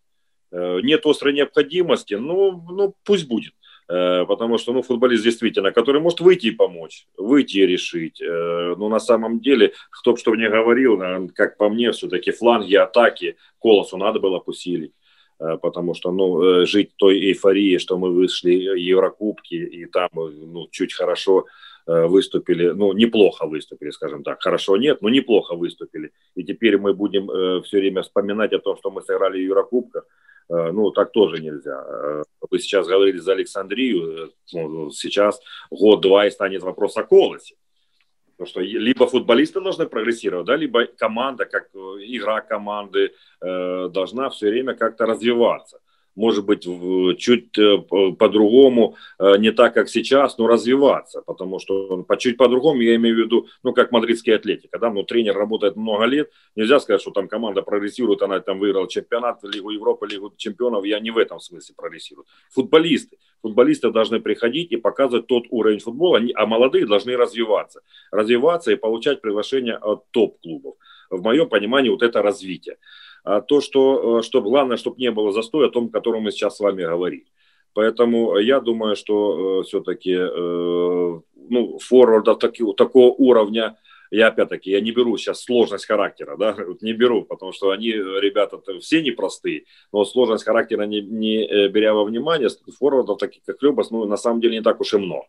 Нет 0.83 1.05
острой 1.07 1.33
необходимости, 1.33 2.15
ну, 2.15 2.65
ну 2.71 2.95
пусть 3.05 3.29
будет. 3.29 3.53
Потому 3.89 4.59
что, 4.59 4.73
ну, 4.73 4.83
футболист 4.83 5.23
действительно, 5.23 5.71
который 5.71 6.01
может 6.01 6.21
выйти 6.21 6.47
и 6.47 6.51
помочь, 6.51 7.07
выйти 7.17 7.59
и 7.59 7.67
решить. 7.67 8.21
Но 8.21 8.89
на 8.89 8.99
самом 8.99 9.39
деле, 9.39 9.75
кто 9.91 10.13
бы 10.13 10.19
что 10.19 10.33
мне 10.33 10.49
говорил, 10.49 11.01
как 11.37 11.57
по 11.57 11.69
мне, 11.69 11.93
все-таки 11.93 12.33
фланги 12.33 12.75
атаки 12.75 13.37
Колосу 13.61 13.97
надо 13.97 14.19
было 14.19 14.43
усилить. 14.45 14.93
Э, 15.39 15.59
потому 15.61 15.95
что, 15.95 16.13
ну, 16.13 16.43
э, 16.43 16.67
жить 16.67 16.93
той 16.97 17.19
эйфории, 17.19 17.79
что 17.79 17.99
мы 17.99 18.11
вышли 18.13 18.53
Еврокубки 18.53 19.55
и 19.55 19.87
там, 19.87 20.09
э, 20.15 20.31
ну, 20.47 20.69
чуть 20.71 20.95
хорошо 20.95 21.45
выступили, 21.87 22.71
ну, 22.71 22.93
неплохо 22.93 23.47
выступили, 23.47 23.91
скажем 23.91 24.23
так. 24.23 24.43
Хорошо 24.43 24.77
нет, 24.77 25.03
но 25.03 25.09
неплохо 25.09 25.55
выступили. 25.55 26.11
И 26.35 26.45
теперь 26.45 26.79
мы 26.79 26.95
будем 26.95 27.63
все 27.63 27.79
время 27.79 28.03
вспоминать 28.03 28.53
о 28.53 28.59
том, 28.59 28.77
что 28.77 28.91
мы 28.91 29.03
сыграли 29.03 29.39
в 29.39 29.45
Еврокубках. 29.45 30.05
Ну, 30.49 30.91
так 30.91 31.13
тоже 31.13 31.43
нельзя. 31.43 32.25
Вы 32.51 32.59
сейчас 32.59 32.87
говорили 32.87 33.19
за 33.19 33.33
Александрию, 33.33 34.33
ну, 34.53 34.91
сейчас 34.91 35.41
год-два 35.71 36.27
и 36.27 36.31
станет 36.31 36.63
вопрос 36.63 36.97
о 36.97 37.05
Колосе. 37.05 37.57
Потому 38.37 38.51
что 38.51 38.61
либо 38.61 39.07
футболисты 39.07 39.61
должны 39.61 39.87
прогрессировать, 39.87 40.47
да, 40.47 40.57
либо 40.57 40.85
команда, 40.85 41.47
как 41.47 41.71
э, 41.75 41.79
игра 42.05 42.43
команды, 42.43 43.13
э, 43.41 43.89
должна 43.89 44.29
все 44.29 44.51
время 44.51 44.75
как-то 44.75 45.07
развиваться. 45.07 45.81
Может 46.17 46.47
быть, 46.47 46.67
чуть 47.19 47.57
э, 47.59 47.79
по-другому, 48.19 48.97
э, 49.19 49.37
не 49.39 49.53
так, 49.53 49.75
как 49.75 49.89
сейчас, 49.89 50.39
но 50.39 50.47
развиваться, 50.47 51.23
потому 51.23 51.59
что 51.59 52.03
по 52.03 52.17
чуть 52.17 52.39
по-другому, 52.39 52.81
я 52.81 52.97
имею 52.97 53.15
в 53.15 53.19
виду, 53.19 53.47
ну, 53.63 53.73
как 53.73 53.93
мадридский 53.93 54.35
атлетик, 54.35 54.71
когда 54.71 54.91
ну, 54.91 55.05
тренер 55.05 55.37
работает 55.37 55.77
много 55.77 56.07
лет, 56.07 56.31
нельзя 56.57 56.81
сказать, 56.81 57.03
что 57.03 57.11
там 57.11 57.29
команда 57.29 57.63
прогрессирует, 57.63 58.23
она 58.23 58.41
там 58.41 58.59
выиграла 58.59 58.89
чемпионат, 58.89 59.45
Лигу 59.45 59.71
Европы, 59.71 60.07
Лигу 60.09 60.33
чемпионов, 60.37 60.85
я 60.85 61.01
не 61.01 61.11
в 61.11 61.19
этом 61.19 61.39
смысле 61.39 61.75
прогрессирую. 61.77 62.27
Футболисты, 62.51 63.19
футболисты 63.43 63.91
должны 63.91 64.19
приходить 64.21 64.73
и 64.73 64.77
показывать 64.77 65.27
тот 65.27 65.45
уровень 65.51 65.81
футбола, 65.81 66.21
а 66.35 66.47
молодые 66.47 66.87
должны 66.87 67.15
развиваться, 67.17 67.83
развиваться 68.11 68.73
и 68.73 68.77
получать 68.77 69.21
приглашение 69.21 69.77
от 69.77 70.11
топ-клубов. 70.11 70.77
В 71.11 71.23
моем 71.23 71.49
понимании 71.49 71.91
вот 71.91 72.03
это 72.03 72.23
развитие. 72.23 72.79
А 73.27 73.41
то, 73.41 73.61
что, 73.61 74.21
э, 74.21 74.23
что 74.23 74.41
главное, 74.41 74.77
чтобы 74.77 75.01
не 75.01 75.11
было 75.11 75.33
застоя, 75.33 75.67
о 75.67 75.71
том, 75.71 75.87
о 75.87 75.91
котором 75.91 76.23
мы 76.23 76.31
сейчас 76.31 76.57
с 76.57 76.61
вами 76.61 76.85
говорим. 76.85 77.25
Поэтому 77.75 78.39
я 78.39 78.61
думаю, 78.61 78.95
что 78.95 79.63
э, 79.63 79.63
все-таки 79.65 80.13
э, 80.13 81.21
ну, 81.51 81.79
форвардов 81.81 82.39
таки, 82.39 82.65
такого 82.77 83.13
уровня, 83.13 83.77
я 84.13 84.29
опять-таки, 84.29 84.71
я 84.71 84.81
не 84.81 84.93
беру 84.93 85.17
сейчас 85.17 85.43
сложность 85.43 85.87
характера, 85.87 86.37
да, 86.37 86.57
не 86.81 86.93
беру, 86.93 87.25
потому 87.25 87.53
что 87.53 87.71
они, 87.71 87.91
ребята, 87.91 88.61
все 88.79 89.03
непростые, 89.03 89.65
но 89.93 90.05
сложность 90.05 90.45
характера 90.45 90.85
не, 90.85 91.01
не 91.01 91.69
беря 91.69 91.95
во 91.95 92.05
внимание, 92.05 92.49
форвардов 92.79 93.19
таких, 93.19 93.43
как 93.45 93.61
Любас, 93.61 93.91
ну, 93.91 94.05
на 94.05 94.17
самом 94.17 94.41
деле 94.41 94.59
не 94.59 94.63
так 94.63 94.81
уж 94.81 94.95
и 94.95 94.99
много. 94.99 95.27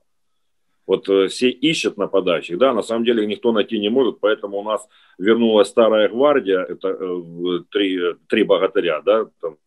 Вот 0.87 1.09
э, 1.09 1.27
все 1.27 1.49
ищут 1.49 1.97
нападающих, 1.97 2.57
да, 2.57 2.73
на 2.73 2.81
самом 2.81 3.03
деле 3.03 3.23
их 3.23 3.29
никто 3.29 3.51
найти 3.51 3.77
не 3.77 3.89
может, 3.89 4.21
поэтому 4.21 4.57
у 4.59 4.63
нас 4.63 4.87
вернулась 5.17 5.67
старая 5.67 6.07
гвардия, 6.07 6.61
это 6.61 6.87
э, 6.87 7.59
три, 7.69 7.99
три 8.29 8.43
богатыря, 8.43 9.01
да, 9.01 9.25
там, 9.41 9.57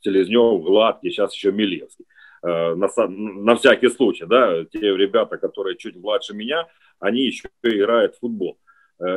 Селезнев, 0.00 0.62
Гладкий, 0.62 1.10
сейчас 1.10 1.34
еще 1.34 1.50
Милевский. 1.50 2.04
Э, 2.42 2.74
на, 2.74 2.88
на 3.08 3.56
всякий 3.56 3.88
случай, 3.88 4.26
да, 4.26 4.64
те 4.66 4.94
ребята, 4.94 5.38
которые 5.38 5.76
чуть 5.76 5.96
младше 5.96 6.34
меня, 6.34 6.66
они 7.00 7.22
еще 7.22 7.48
играют 7.62 8.14
в 8.16 8.20
футбол 8.20 8.58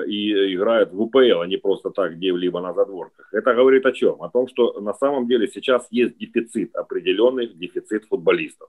и 0.07 0.53
играют 0.55 0.91
в 0.91 1.01
УПЛ, 1.01 1.39
а 1.39 1.47
не 1.47 1.55
просто 1.55 1.89
так 1.89 2.17
где-либо 2.17 2.59
на 2.59 2.73
задворках. 2.73 3.33
Это 3.33 3.53
говорит 3.53 3.85
о 3.85 3.93
чем? 3.93 4.21
О 4.21 4.29
том, 4.29 4.49
что 4.49 4.81
на 4.81 4.93
самом 4.93 5.25
деле 5.25 5.47
сейчас 5.47 5.87
есть 5.89 6.17
дефицит, 6.17 6.75
определенный 6.75 7.47
дефицит 7.47 8.03
футболистов. 8.09 8.67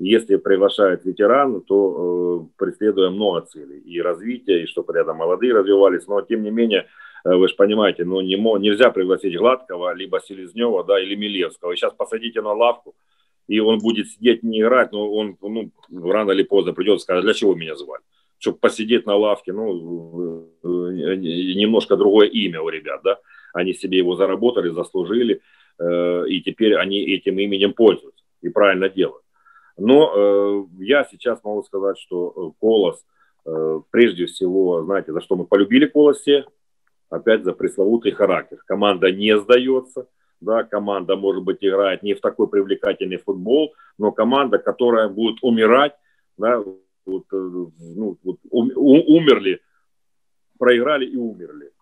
Если 0.00 0.36
приглашают 0.36 1.04
ветеран, 1.04 1.60
то 1.62 2.48
э, 2.50 2.64
преследуя 2.64 3.10
много 3.10 3.42
целей. 3.42 3.78
И 3.78 4.00
развитие, 4.00 4.64
и 4.64 4.66
чтобы 4.66 4.92
рядом 4.92 5.18
молодые 5.18 5.54
развивались. 5.54 6.06
Но 6.08 6.20
тем 6.22 6.42
не 6.42 6.50
менее, 6.50 6.86
э, 7.24 7.34
вы 7.34 7.48
же 7.48 7.54
понимаете, 7.54 8.04
ну 8.04 8.20
не, 8.20 8.34
нельзя 8.34 8.90
пригласить 8.90 9.36
Гладкого, 9.36 9.94
либо 9.94 10.20
Селезнева, 10.20 10.82
да, 10.84 11.00
или 11.00 11.14
Милевского. 11.14 11.72
И 11.72 11.76
сейчас 11.76 11.92
посадите 11.94 12.42
на 12.42 12.52
лавку, 12.52 12.96
и 13.46 13.60
он 13.60 13.78
будет 13.78 14.08
сидеть 14.08 14.42
не 14.42 14.62
играть, 14.62 14.90
но 14.90 15.08
он 15.08 15.36
ну, 15.40 15.70
рано 16.10 16.32
или 16.32 16.42
поздно 16.42 16.72
придет 16.72 16.98
и 16.98 17.02
скажет, 17.02 17.24
для 17.24 17.34
чего 17.34 17.54
меня 17.54 17.76
звали? 17.76 18.02
Чтобы 18.38 18.58
посидеть 18.58 19.06
на 19.06 19.14
лавке, 19.14 19.52
ну, 19.52 20.48
э, 20.64 20.68
э, 20.68 21.16
немножко 21.16 21.96
другое 21.96 22.26
имя 22.26 22.60
у 22.62 22.68
ребят, 22.68 23.00
да? 23.04 23.20
Они 23.52 23.74
себе 23.74 23.98
его 23.98 24.16
заработали, 24.16 24.70
заслужили, 24.70 25.40
и 25.80 26.40
теперь 26.44 26.74
они 26.74 27.04
этим 27.04 27.38
именем 27.38 27.72
пользуются 27.72 28.24
и 28.42 28.48
правильно 28.48 28.88
делают. 28.88 29.23
Но 29.76 30.12
э, 30.14 30.64
я 30.84 31.04
сейчас 31.04 31.42
могу 31.42 31.62
сказать, 31.64 31.98
что 31.98 32.30
э, 32.30 32.58
Колос, 32.60 33.04
э, 33.44 33.80
прежде 33.90 34.26
всего, 34.26 34.84
знаете, 34.84 35.12
за 35.12 35.20
что 35.20 35.36
мы 35.36 35.46
полюбили 35.46 35.86
Колос 35.86 36.20
все? 36.20 36.46
Опять 37.10 37.44
за 37.44 37.52
пресловутый 37.52 38.12
характер. 38.12 38.58
Команда 38.66 39.10
не 39.10 39.36
сдается, 39.38 40.08
да, 40.40 40.62
команда, 40.62 41.16
может 41.16 41.42
быть, 41.42 41.58
играет 41.60 42.02
не 42.02 42.14
в 42.14 42.20
такой 42.20 42.48
привлекательный 42.48 43.16
футбол, 43.16 43.74
но 43.98 44.12
команда, 44.12 44.58
которая 44.58 45.08
будет 45.08 45.38
умирать, 45.42 45.94
да, 46.36 46.62
вот, 47.06 47.24
э, 47.32 47.36
ну, 47.36 48.16
вот, 48.22 48.38
ум, 48.50 48.70
умерли, 48.76 49.60
проиграли 50.58 51.06
и 51.06 51.16
умерли. 51.16 51.72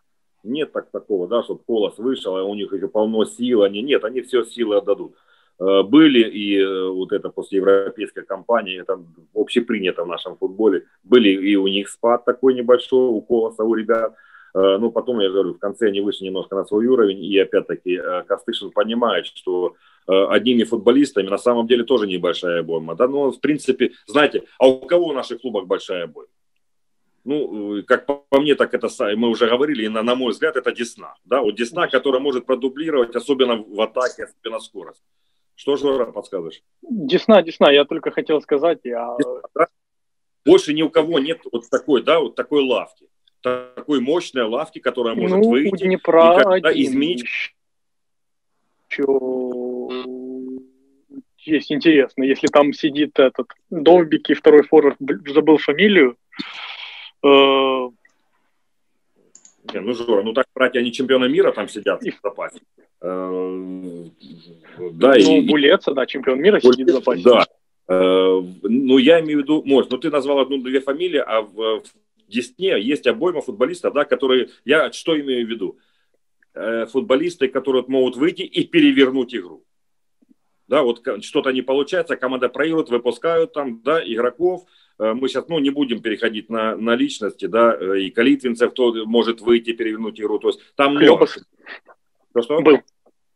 Нет 0.45 0.73
так 0.73 0.91
такого, 0.91 1.29
да, 1.29 1.43
чтобы 1.43 1.63
Колос 1.65 1.99
вышел, 1.99 2.37
а 2.37 2.45
у 2.45 2.55
них 2.55 2.73
еще 2.73 2.89
полно 2.89 3.25
сил, 3.25 3.63
они 3.63 3.83
нет, 3.83 4.05
они 4.05 4.23
все 4.23 4.45
силы 4.45 4.77
отдадут. 4.77 5.15
Э, 5.63 5.83
были, 5.85 6.29
и 6.29 6.59
э, 6.59 6.89
вот 6.89 7.13
это 7.13 7.29
после 7.29 7.59
европейской 7.59 8.25
кампании, 8.25 8.81
это 8.81 9.01
общепринято 9.33 10.03
в 10.03 10.09
нашем 10.09 10.37
футболе, 10.37 10.87
были 11.05 11.29
и 11.29 11.55
у 11.57 11.69
них 11.69 11.89
спад 11.89 12.25
такой 12.25 12.55
небольшой, 12.55 13.09
у 13.09 13.21
Колоса, 13.21 13.63
у 13.63 13.75
ребят, 13.75 14.13
э, 14.55 14.79
ну, 14.81 14.91
потом, 14.91 15.21
я 15.21 15.31
говорю, 15.31 15.55
в 15.55 15.59
конце 15.59 15.87
они 15.87 16.01
вышли 16.01 16.25
немножко 16.25 16.57
на 16.57 16.65
свой 16.65 16.87
уровень, 16.87 17.23
и 17.25 17.39
опять-таки 17.39 18.01
Костышин 18.27 18.71
понимает, 18.73 19.27
что 19.27 19.77
одними 20.07 20.65
футболистами 20.65 21.29
на 21.29 21.39
самом 21.39 21.69
деле 21.69 21.85
тоже 21.85 22.09
небольшая 22.09 22.61
обойма. 22.61 22.97
Да, 22.97 23.07
но, 23.07 23.31
в 23.31 23.41
принципе, 23.41 23.93
знаете, 24.07 24.43
а 24.59 24.67
у 24.67 24.81
кого 24.81 25.11
в 25.11 25.15
наших 25.15 25.41
клубах 25.43 25.67
большая 25.67 26.05
обойма? 26.05 26.29
Ну, 27.25 27.85
как 27.87 28.07
по 28.07 28.41
мне, 28.41 28.57
так 28.57 28.75
это, 28.75 28.89
мы 29.17 29.29
уже 29.29 29.47
говорили, 29.47 29.85
и 29.85 29.89
на, 29.89 30.03
на 30.03 30.17
мой 30.17 30.33
взгляд, 30.33 30.57
это 30.57 30.73
Десна. 30.73 31.15
Да, 31.25 31.41
вот 31.41 31.55
Десна, 31.55 31.87
которая 31.87 32.21
может 32.21 32.47
продублировать, 32.47 33.15
особенно 33.15 33.57
в 33.57 33.81
атаке, 33.81 34.25
особенно 34.25 34.59
скорость. 34.59 35.03
Что 35.55 35.77
же 35.77 36.07
подсказываешь? 36.07 36.63
Десна, 36.83 37.43
Десна, 37.43 37.71
я 37.71 37.85
только 37.85 38.11
хотел 38.11 38.41
сказать. 38.41 38.81
Я... 38.85 39.17
да? 39.55 39.69
Больше 40.45 40.73
ни 40.75 40.83
у 40.83 40.91
кого 40.91 41.19
нет 41.19 41.41
вот 41.51 41.69
такой, 41.71 42.03
да, 42.03 42.21
вот 42.21 42.35
такой 42.35 42.63
лавки. 42.65 43.07
Такой 43.43 44.01
мощной 44.01 44.45
лавки, 44.45 44.79
которая 44.79 45.15
может 45.15 45.39
ну, 45.39 45.51
выйти 45.51 45.85
Днепра 45.85 46.39
и 46.39 46.43
когда 46.43 46.73
изменить. 46.73 47.55
Еще 48.89 49.05
есть 51.39 51.73
интересно, 51.73 52.23
если 52.23 52.47
там 52.47 52.73
сидит 52.73 53.19
этот 53.19 53.49
Довбик 53.71 54.31
и 54.31 54.35
второй 54.35 54.63
форвард, 54.63 54.97
забыл 55.27 55.59
фамилию. 55.59 56.17
Э... 57.25 57.89
Не, 59.73 59.81
ну, 59.81 59.95
Жора, 59.95 60.23
ну 60.23 60.33
так 60.33 60.47
братья, 60.55 60.81
они 60.81 60.93
чемпионы 60.93 61.29
мира 61.29 61.53
там 61.53 61.69
сидят 61.69 62.03
в 62.03 62.21
запасе. 62.23 62.61
Э, 63.01 64.05
да, 64.93 65.15
ну, 65.15 65.37
и, 65.37 65.47
Булеца, 65.47 65.93
да, 65.93 66.07
чемпион 66.07 66.41
мира 66.41 66.59
Булеца, 66.61 66.73
сидит 66.73 66.89
в 66.89 66.93
запасе. 66.93 67.23
Да. 67.23 67.47
Э, 67.89 68.43
ну, 68.63 68.99
я 68.99 69.21
имею 69.21 69.39
в 69.39 69.43
виду, 69.43 69.63
может, 69.65 69.91
ну, 69.91 69.99
ты 69.99 70.11
назвал 70.11 70.41
одну-две 70.41 70.81
фамилии, 70.81 71.23
а 71.25 71.43
в, 71.43 71.55
в 71.55 71.85
Десне 72.29 72.81
есть 72.81 73.07
обойма 73.07 73.41
футболистов, 73.41 73.95
да, 73.95 74.05
которые, 74.05 74.49
я 74.65 74.91
что 74.93 75.19
имею 75.19 75.47
в 75.47 75.51
виду? 75.51 75.79
Э, 76.55 76.87
футболисты, 76.87 77.49
которые 77.49 77.85
могут 77.87 78.17
выйти 78.17 78.43
и 78.43 78.65
перевернуть 78.65 79.35
игру. 79.35 79.65
Да, 80.69 80.83
вот 80.83 81.03
что-то 81.23 81.51
не 81.51 81.63
получается, 81.63 82.17
команда 82.17 82.49
проигрывает, 82.49 82.89
выпускают 82.89 83.53
там, 83.53 83.83
да, 83.83 84.03
игроков. 84.03 84.65
Мы 85.15 85.29
сейчас, 85.29 85.49
ну, 85.49 85.59
не 85.59 85.71
будем 85.71 86.01
переходить 86.01 86.49
на, 86.51 86.77
на 86.77 86.95
личности, 86.95 87.47
да, 87.47 87.75
и 87.97 88.11
Калитвинцев, 88.11 88.71
кто 88.73 89.05
может 89.07 89.41
выйти, 89.41 89.73
перевернуть 89.73 90.21
игру. 90.21 90.39
То 90.39 90.49
есть 90.49 90.61
там 90.77 90.95
много. 90.95 91.27
Что, 91.27 92.43
что? 92.43 92.61
Был. 92.61 92.79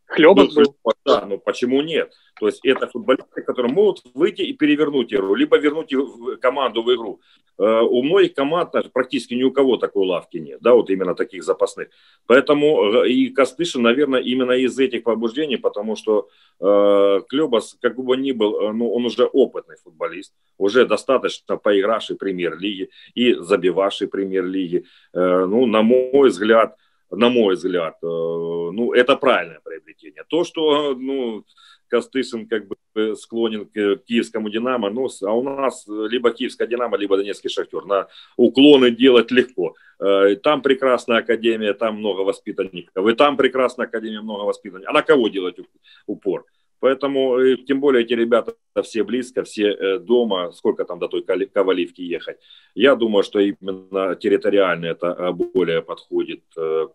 Хлебов 0.07 0.53
был. 0.55 0.75
Да, 1.05 1.25
но 1.25 1.37
почему 1.37 1.81
нет? 1.81 2.13
То 2.39 2.47
есть 2.47 2.65
это 2.65 2.87
футболисты, 2.87 3.41
которые 3.41 3.73
могут 3.73 4.01
выйти 4.13 4.41
и 4.41 4.53
перевернуть 4.53 5.13
игру, 5.13 5.35
либо 5.35 5.57
вернуть 5.57 5.93
команду 6.41 6.83
в 6.83 6.93
игру. 6.93 7.19
Э, 7.57 7.81
у 7.81 8.03
многих 8.03 8.33
команд 8.33 8.71
практически 8.93 9.33
ни 9.33 9.43
у 9.43 9.51
кого 9.51 9.77
такой 9.77 10.05
лавки 10.05 10.37
нет, 10.37 10.59
да, 10.61 10.73
вот 10.73 10.89
именно 10.89 11.15
таких 11.15 11.43
запасных. 11.43 11.89
Поэтому 12.25 13.03
э, 13.03 13.09
и 13.09 13.29
Костышин, 13.29 13.81
наверное, 13.81 14.21
именно 14.21 14.51
из 14.51 14.77
этих 14.79 15.03
побуждений, 15.03 15.57
потому 15.57 15.95
что 15.95 16.29
э, 16.59 17.21
Клебас, 17.27 17.77
как 17.81 17.97
бы 17.97 18.15
ни 18.15 18.31
был, 18.31 18.61
э, 18.61 18.71
ну, 18.73 18.91
он 18.91 19.05
уже 19.05 19.25
опытный 19.25 19.75
футболист, 19.83 20.33
уже 20.57 20.85
достаточно 20.85 21.57
поигравший 21.57 22.15
премьер-лиги 22.15 22.89
и 23.13 23.33
забивавший 23.33 24.07
премьер-лиги. 24.07 24.85
Э, 25.13 25.45
ну, 25.45 25.65
на 25.65 25.81
мой 25.81 26.29
взгляд, 26.29 26.77
на 27.11 27.29
мой 27.29 27.55
взгляд, 27.55 27.95
э, 28.01 28.05
ну, 28.05 28.93
это 28.93 29.15
правильное 29.15 29.59
приобретение. 29.63 30.23
То, 30.27 30.43
что, 30.43 30.95
ну, 30.95 31.45
Костышин 31.87 32.47
как 32.47 32.67
бы 32.67 33.15
склонен 33.15 33.65
к 33.65 34.03
киевскому 34.05 34.49
«Динамо», 34.49 34.89
ну, 34.89 35.07
а 35.21 35.31
у 35.33 35.43
нас 35.43 35.85
либо 35.87 36.31
киевская 36.31 36.67
«Динамо», 36.67 36.97
либо 36.97 37.17
донецкий 37.17 37.49
«Шахтер». 37.49 37.85
На 37.85 38.07
уклоны 38.35 38.91
делать 38.91 39.31
легко. 39.31 39.75
Э, 39.99 40.35
там 40.35 40.61
прекрасная 40.61 41.19
академия, 41.19 41.73
там 41.73 41.97
много 41.97 42.21
воспитанников. 42.21 43.07
И 43.07 43.13
там 43.13 43.37
прекрасная 43.37 43.87
академия, 43.87 44.21
много 44.21 44.43
воспитанников. 44.43 44.89
А 44.89 44.93
на 44.93 45.01
кого 45.01 45.29
делать 45.29 45.55
упор? 46.05 46.45
Поэтому, 46.82 47.38
э, 47.38 47.56
тем 47.56 47.80
более, 47.80 48.02
эти 48.02 48.14
ребята 48.14 48.56
все 48.82 49.04
близко, 49.04 49.42
все 49.44 49.62
э, 49.62 49.98
дома, 49.98 50.50
сколько 50.52 50.84
там 50.84 50.98
до 50.98 51.06
той 51.06 51.22
Коваливки 51.22 52.02
ехать. 52.02 52.38
Я 52.74 52.96
думаю, 52.96 53.22
что 53.22 53.38
именно 53.38 54.16
территориально 54.16 54.86
это 54.86 55.06
э, 55.06 55.32
более 55.32 55.80
подходит 55.82 56.42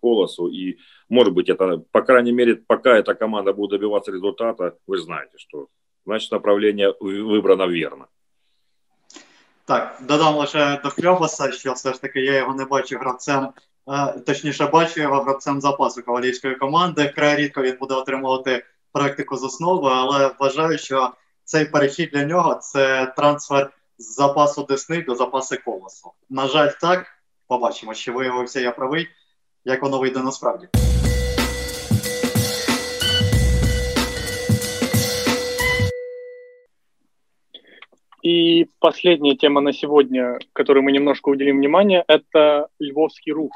Колосу. 0.02 0.48
И, 0.48 0.78
может 1.10 1.34
быть, 1.34 1.48
это, 1.48 1.78
по 1.92 2.02
крайней 2.02 2.34
мере, 2.34 2.56
пока 2.56 2.98
эта 2.98 3.16
команда 3.16 3.54
будет 3.54 3.72
добиваться 3.72 4.12
результата, 4.12 4.74
вы 4.88 4.98
знаете, 4.98 5.38
что 5.38 5.68
значит 6.06 6.32
направление 6.32 6.94
вибрано 7.00 7.68
верно. 7.68 8.08
Так, 9.66 10.02
додам 10.02 10.42
лише 10.42 10.82
до 10.84 10.90
Хльобаса, 10.90 11.52
що 11.52 11.74
все 11.74 11.94
ж 11.94 12.02
таки 12.02 12.20
я 12.20 12.38
його 12.38 12.56
не 12.56 12.66
бачу 12.66 12.98
гравцем, 12.98 13.48
точніше 14.26 14.66
бачу 14.66 15.02
його 15.02 15.22
гравцем 15.22 15.62
запасу 15.62 16.04
ковалівської 16.04 16.56
команди. 16.56 17.12
Край 17.16 17.36
рідко 17.36 17.62
він 17.62 17.78
буде 17.80 17.94
отримувати 17.94 18.64
практику 18.93 19.37
з 19.37 19.45
основи, 19.45 19.91
але 19.93 20.35
вважаю, 20.41 20.79
що 20.79 21.11
цей 21.45 21.65
перехід 21.65 22.11
для 22.13 22.25
нього 22.25 22.55
це 22.55 23.13
трансфер 23.17 23.71
з 23.99 24.15
запасу 24.15 24.63
Десни 24.63 25.03
до 25.03 25.15
запасу 25.15 25.57
колосу. 25.65 26.13
На 26.31 26.47
жаль, 26.49 26.71
так. 26.81 27.07
Побачимо, 27.47 27.95
чи 27.95 28.13
виявився 28.13 28.61
я 28.61 28.71
правий, 28.71 29.09
як 29.65 29.83
воно 29.83 29.99
вийде 29.99 30.19
насправді. 30.19 30.69
И 38.25 38.69
последняя 38.79 39.37
тема 39.37 39.61
на 39.61 39.73
сегодня, 39.73 40.39
которой 40.53 40.83
мы 40.83 40.93
немножко 40.93 41.31
уделим 41.31 41.59
внимание, 41.59 42.05
это 42.07 42.69
Львовский 42.79 43.33
рух. 43.33 43.51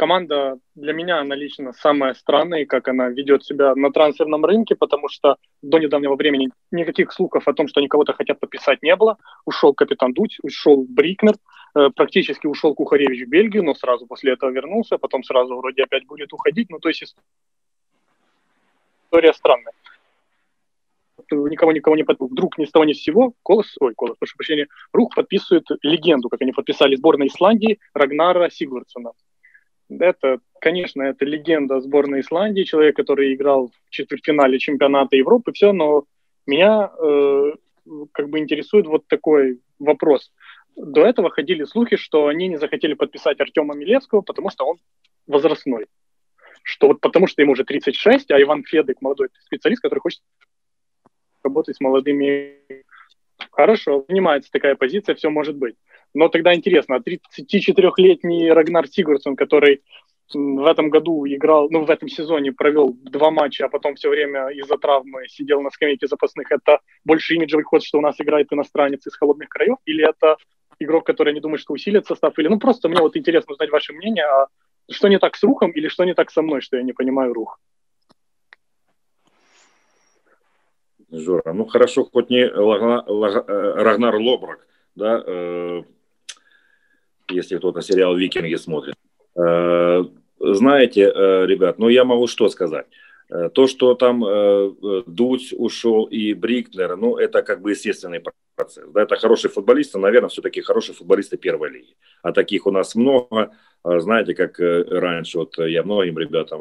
Команда 0.00 0.58
для 0.74 0.94
меня, 0.94 1.20
она 1.20 1.34
лично 1.34 1.74
самая 1.74 2.14
странная, 2.14 2.64
как 2.64 2.88
она 2.88 3.10
ведет 3.10 3.44
себя 3.44 3.74
на 3.74 3.92
трансферном 3.92 4.42
рынке, 4.46 4.74
потому 4.74 5.10
что 5.10 5.36
до 5.60 5.78
недавнего 5.78 6.16
времени 6.16 6.48
никаких 6.70 7.12
слухов 7.12 7.46
о 7.46 7.52
том, 7.52 7.68
что 7.68 7.80
они 7.80 7.88
кого-то 7.88 8.14
хотят 8.14 8.40
подписать, 8.40 8.80
не 8.80 8.96
было. 8.96 9.18
Ушел 9.44 9.74
капитан 9.74 10.14
Дудь, 10.14 10.38
ушел 10.42 10.86
Брикнер, 10.88 11.34
э, 11.74 11.90
практически 11.94 12.46
ушел 12.46 12.74
Кухаревич 12.74 13.26
в 13.26 13.28
Бельгию, 13.28 13.62
но 13.62 13.74
сразу 13.74 14.06
после 14.06 14.32
этого 14.32 14.48
вернулся, 14.48 14.96
потом 14.96 15.22
сразу 15.22 15.54
вроде 15.58 15.82
опять 15.82 16.06
будет 16.06 16.32
уходить. 16.32 16.70
Ну, 16.70 16.78
то 16.78 16.88
есть 16.88 17.04
история 19.04 19.34
странная 19.34 19.74
никого 21.30 21.72
никого 21.72 21.94
не 21.94 22.04
подписывают. 22.04 22.32
Вдруг 22.32 22.56
ни 22.56 22.64
с 22.64 22.70
того 22.70 22.86
ни 22.86 22.94
с 22.94 23.02
сего 23.02 23.34
Колос, 23.42 23.76
ой, 23.80 23.92
Колос, 23.94 24.16
прошу 24.18 24.34
прощения, 24.38 24.66
Рух 24.94 25.14
подписывает 25.14 25.66
легенду, 25.82 26.30
как 26.30 26.40
они 26.40 26.52
подписали 26.52 26.96
сборной 26.96 27.26
Исландии 27.26 27.78
Рагнара 27.92 28.48
Сигвардсона. 28.48 29.12
Это, 29.98 30.38
конечно, 30.60 31.02
это 31.02 31.24
легенда 31.24 31.80
сборной 31.80 32.20
Исландии, 32.20 32.62
человек, 32.62 32.94
который 32.96 33.34
играл 33.34 33.68
в 33.68 33.90
четвертьфинале 33.90 34.58
чемпионата 34.58 35.16
Европы, 35.16 35.52
все, 35.52 35.72
но 35.72 36.04
меня 36.46 36.90
э, 36.96 37.52
как 38.12 38.28
бы 38.28 38.38
интересует 38.38 38.86
вот 38.86 39.06
такой 39.08 39.60
вопрос. 39.78 40.32
До 40.76 41.04
этого 41.04 41.30
ходили 41.30 41.64
слухи, 41.64 41.96
что 41.96 42.28
они 42.28 42.48
не 42.48 42.56
захотели 42.56 42.94
подписать 42.94 43.40
Артема 43.40 43.74
Милевского, 43.74 44.20
потому 44.20 44.50
что 44.50 44.64
он 44.64 44.78
возрастной. 45.26 45.86
Что 46.62 46.88
вот 46.88 47.00
потому 47.00 47.26
что 47.26 47.42
ему 47.42 47.52
уже 47.52 47.64
36, 47.64 48.30
а 48.30 48.40
Иван 48.40 48.62
Федек, 48.64 49.00
молодой 49.00 49.28
специалист, 49.44 49.82
который 49.82 50.00
хочет 50.00 50.20
работать 51.42 51.76
с 51.76 51.80
молодыми. 51.80 52.58
Хорошо, 53.50 54.00
принимается 54.00 54.50
такая 54.52 54.76
позиция, 54.76 55.14
все 55.14 55.30
может 55.30 55.56
быть. 55.56 55.74
Но 56.14 56.28
тогда 56.28 56.54
интересно, 56.54 56.96
а 56.96 56.98
34-летний 57.00 58.50
Рагнар 58.50 58.88
Сигурдсон, 58.88 59.36
который 59.36 59.82
в 60.32 60.66
этом 60.66 60.90
году 60.90 61.26
играл, 61.26 61.68
ну, 61.70 61.84
в 61.84 61.90
этом 61.90 62.08
сезоне 62.08 62.52
провел 62.52 62.94
два 63.02 63.30
матча, 63.30 63.66
а 63.66 63.68
потом 63.68 63.96
все 63.96 64.08
время 64.08 64.48
из-за 64.48 64.76
травмы 64.76 65.26
сидел 65.28 65.60
на 65.60 65.70
скамейке 65.70 66.06
запасных, 66.06 66.52
это 66.52 66.80
больше 67.04 67.34
имиджевый 67.34 67.64
ход, 67.64 67.82
что 67.82 67.98
у 67.98 68.00
нас 68.00 68.16
играет 68.20 68.52
иностранец 68.52 69.06
из 69.06 69.16
холодных 69.16 69.48
краев, 69.48 69.78
или 69.86 70.08
это 70.08 70.36
игрок, 70.78 71.04
который 71.04 71.34
не 71.34 71.40
думает, 71.40 71.60
что 71.60 71.72
усилит 71.72 72.06
состав, 72.06 72.38
или, 72.38 72.48
ну, 72.48 72.58
просто 72.58 72.88
мне 72.88 73.00
вот 73.00 73.16
интересно 73.16 73.52
узнать 73.52 73.70
ваше 73.70 73.92
мнение, 73.92 74.24
а 74.24 74.46
что 74.90 75.08
не 75.08 75.18
так 75.18 75.36
с 75.36 75.42
Рухом 75.42 75.70
или 75.72 75.88
что 75.88 76.04
не 76.04 76.14
так 76.14 76.30
со 76.30 76.42
мной, 76.42 76.60
что 76.60 76.76
я 76.76 76.82
не 76.82 76.92
понимаю 76.92 77.32
Рух? 77.32 77.58
Жора. 81.10 81.52
Ну 81.52 81.64
хорошо, 81.66 82.04
хоть 82.04 82.30
не 82.30 82.42
э, 82.42 82.50
Рагнар 82.52 84.14
Лобрак, 84.14 84.66
да, 84.94 85.22
э, 85.26 85.82
если 87.30 87.56
кто-то 87.56 87.80
сериал 87.82 88.16
«Викинги» 88.16 88.54
смотрит. 88.56 88.94
Э, 89.36 90.04
знаете, 90.38 91.12
э, 91.14 91.46
ребят, 91.46 91.78
ну 91.78 91.88
я 91.88 92.04
могу 92.04 92.26
что 92.26 92.48
сказать. 92.48 92.86
Э, 93.30 93.48
то, 93.52 93.66
что 93.66 93.94
там 93.94 94.20
Дудь 95.06 95.52
ушел 95.56 96.04
и 96.04 96.34
Брикнер, 96.34 96.96
ну, 96.96 97.16
это 97.16 97.42
как 97.42 97.62
бы 97.62 97.70
естественный 97.70 98.20
процесс. 98.54 98.84
Да, 98.92 99.02
это 99.02 99.16
хорошие 99.16 99.50
футболисты, 99.50 99.98
наверное, 99.98 100.28
все-таки 100.28 100.60
хорошие 100.60 100.94
футболисты 100.94 101.36
первой 101.36 101.70
лиги. 101.70 101.96
А 102.22 102.32
таких 102.32 102.66
у 102.66 102.70
нас 102.70 102.94
много. 102.94 103.52
Знаете, 103.82 104.34
как 104.34 104.58
раньше, 104.58 105.38
вот 105.38 105.56
я 105.56 105.82
многим 105.82 106.18
ребятам 106.18 106.60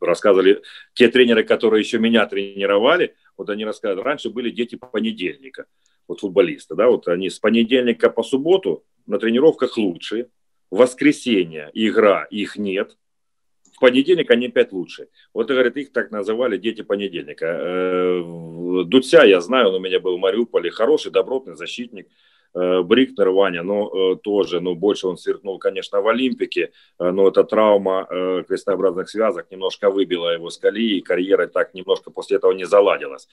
рассказывали, 0.00 0.62
те 0.94 1.08
тренеры, 1.08 1.42
которые 1.42 1.80
еще 1.80 1.98
меня 1.98 2.24
тренировали, 2.26 3.16
вот 3.36 3.50
они 3.50 3.64
рассказывают, 3.64 4.06
раньше 4.06 4.30
были 4.30 4.50
дети 4.50 4.76
понедельника, 4.76 5.66
вот 6.08 6.20
футболисты, 6.20 6.74
да, 6.74 6.88
вот 6.88 7.06
они 7.06 7.30
с 7.30 7.38
понедельника 7.38 8.10
по 8.10 8.22
субботу 8.22 8.84
на 9.06 9.18
тренировках 9.18 9.76
лучшие, 9.76 10.28
в 10.70 10.78
воскресенье 10.78 11.70
игра, 11.74 12.24
их 12.24 12.56
нет, 12.56 12.96
в 13.78 13.80
понедельник 13.80 14.28
они 14.32 14.48
опять 14.48 14.72
лучше. 14.72 15.08
Вот, 15.32 15.46
говорит, 15.46 15.76
их 15.76 15.92
так 15.92 16.10
называли 16.10 16.56
дети 16.58 16.82
понедельника. 16.82 17.46
Э, 17.46 18.22
Дудся, 18.86 19.24
я 19.24 19.40
знаю, 19.40 19.68
он 19.68 19.76
у 19.76 19.78
меня 19.78 20.00
был 20.00 20.16
в 20.16 20.20
Мариуполе, 20.20 20.70
хороший, 20.70 21.12
добротный 21.12 21.54
защитник, 21.54 22.08
Брикнер 22.54 23.30
Ваня, 23.30 23.62
но 23.62 23.88
э, 23.88 24.16
тоже, 24.16 24.60
ну, 24.60 24.74
больше 24.74 25.06
он 25.06 25.16
сверкнул, 25.16 25.58
конечно, 25.58 26.00
в 26.00 26.08
Олимпике, 26.08 26.72
э, 26.98 27.10
но 27.10 27.28
эта 27.28 27.44
травма 27.44 28.06
крестообразных 28.48 29.08
связок 29.08 29.50
немножко 29.50 29.90
выбила 29.90 30.32
его 30.32 30.50
с 30.50 30.58
колеи, 30.58 30.98
и 30.98 31.00
карьера 31.00 31.46
так 31.46 31.74
немножко 31.74 32.10
после 32.10 32.36
этого 32.36 32.52
не 32.52 32.64
заладилась. 32.64 33.28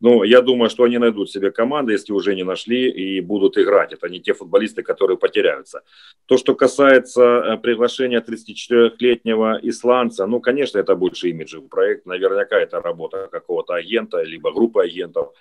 Но 0.00 0.24
я 0.24 0.42
думаю, 0.42 0.68
что 0.68 0.84
они 0.84 0.98
найдут 0.98 1.30
себе 1.30 1.50
команды, 1.50 1.92
если 1.92 2.12
уже 2.12 2.34
не 2.34 2.44
нашли, 2.44 2.90
и 2.90 3.20
будут 3.20 3.56
играть. 3.56 3.92
Это 3.92 4.08
не 4.08 4.20
те 4.20 4.34
футболисты, 4.34 4.82
которые 4.82 5.16
потеряются. 5.16 5.82
То, 6.26 6.36
что 6.36 6.54
касается 6.54 7.58
приглашения 7.62 8.20
34-летнего 8.20 9.58
исландца, 9.62 10.26
ну, 10.26 10.40
конечно, 10.40 10.78
это 10.78 10.94
больше 10.96 11.30
имиджевый 11.30 11.68
проект. 11.68 12.06
Наверняка 12.06 12.58
это 12.58 12.80
работа 12.80 13.28
какого-то 13.30 13.74
агента, 13.74 14.22
либо 14.22 14.52
группы 14.52 14.82
агентов. 14.82 15.32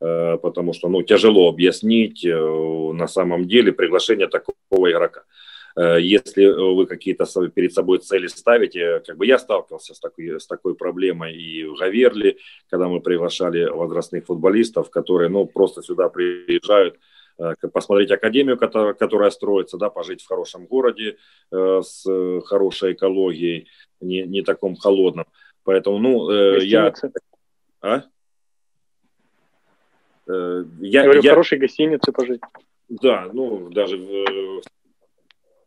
Э, 0.00 0.38
потому 0.38 0.72
что 0.72 0.88
ну, 0.88 1.02
тяжело 1.02 1.48
объяснить 1.48 2.24
э, 2.24 2.32
на 2.32 3.08
самом 3.08 3.48
деле 3.48 3.72
приглашение 3.72 4.28
такого 4.28 4.90
игрока. 4.90 5.24
Э, 5.76 6.00
если 6.00 6.46
вы 6.46 6.86
какие-то 6.86 7.24
перед 7.48 7.72
собой 7.72 7.98
цели 7.98 8.28
ставите, 8.28 9.00
как 9.00 9.16
бы 9.16 9.26
я 9.26 9.38
сталкивался 9.38 9.94
с 9.94 10.00
такой, 10.00 10.40
с 10.40 10.46
такой 10.46 10.76
проблемой 10.76 11.34
и 11.34 11.64
в 11.64 11.74
Гаверли, 11.74 12.38
когда 12.70 12.86
мы 12.86 13.00
приглашали 13.00 13.64
возрастных 13.64 14.26
футболистов, 14.26 14.90
которые 14.90 15.30
ну, 15.30 15.46
просто 15.46 15.82
сюда 15.82 16.08
приезжают, 16.08 16.98
посмотреть 17.72 18.10
академию, 18.10 18.58
которая, 18.58 19.30
строится, 19.30 19.78
да, 19.78 19.90
пожить 19.90 20.22
в 20.22 20.26
хорошем 20.26 20.66
городе 20.66 21.18
с 21.52 22.04
хорошей 22.46 22.94
экологией, 22.94 23.68
не, 24.00 24.22
не 24.22 24.42
таком 24.42 24.74
холодном. 24.74 25.24
Поэтому, 25.62 25.98
ну, 25.98 26.30
э, 26.30 26.64
я... 26.64 26.92
А? 27.80 28.02
Э, 30.28 30.64
я, 30.80 31.04
говорю, 31.04 31.22
я... 31.22 31.30
хорошей 31.30 31.58
гостинице 31.58 32.12
пожить. 32.12 32.40
Да, 32.88 33.28
ну, 33.32 33.70
даже 33.70 33.96
в... 33.96 34.62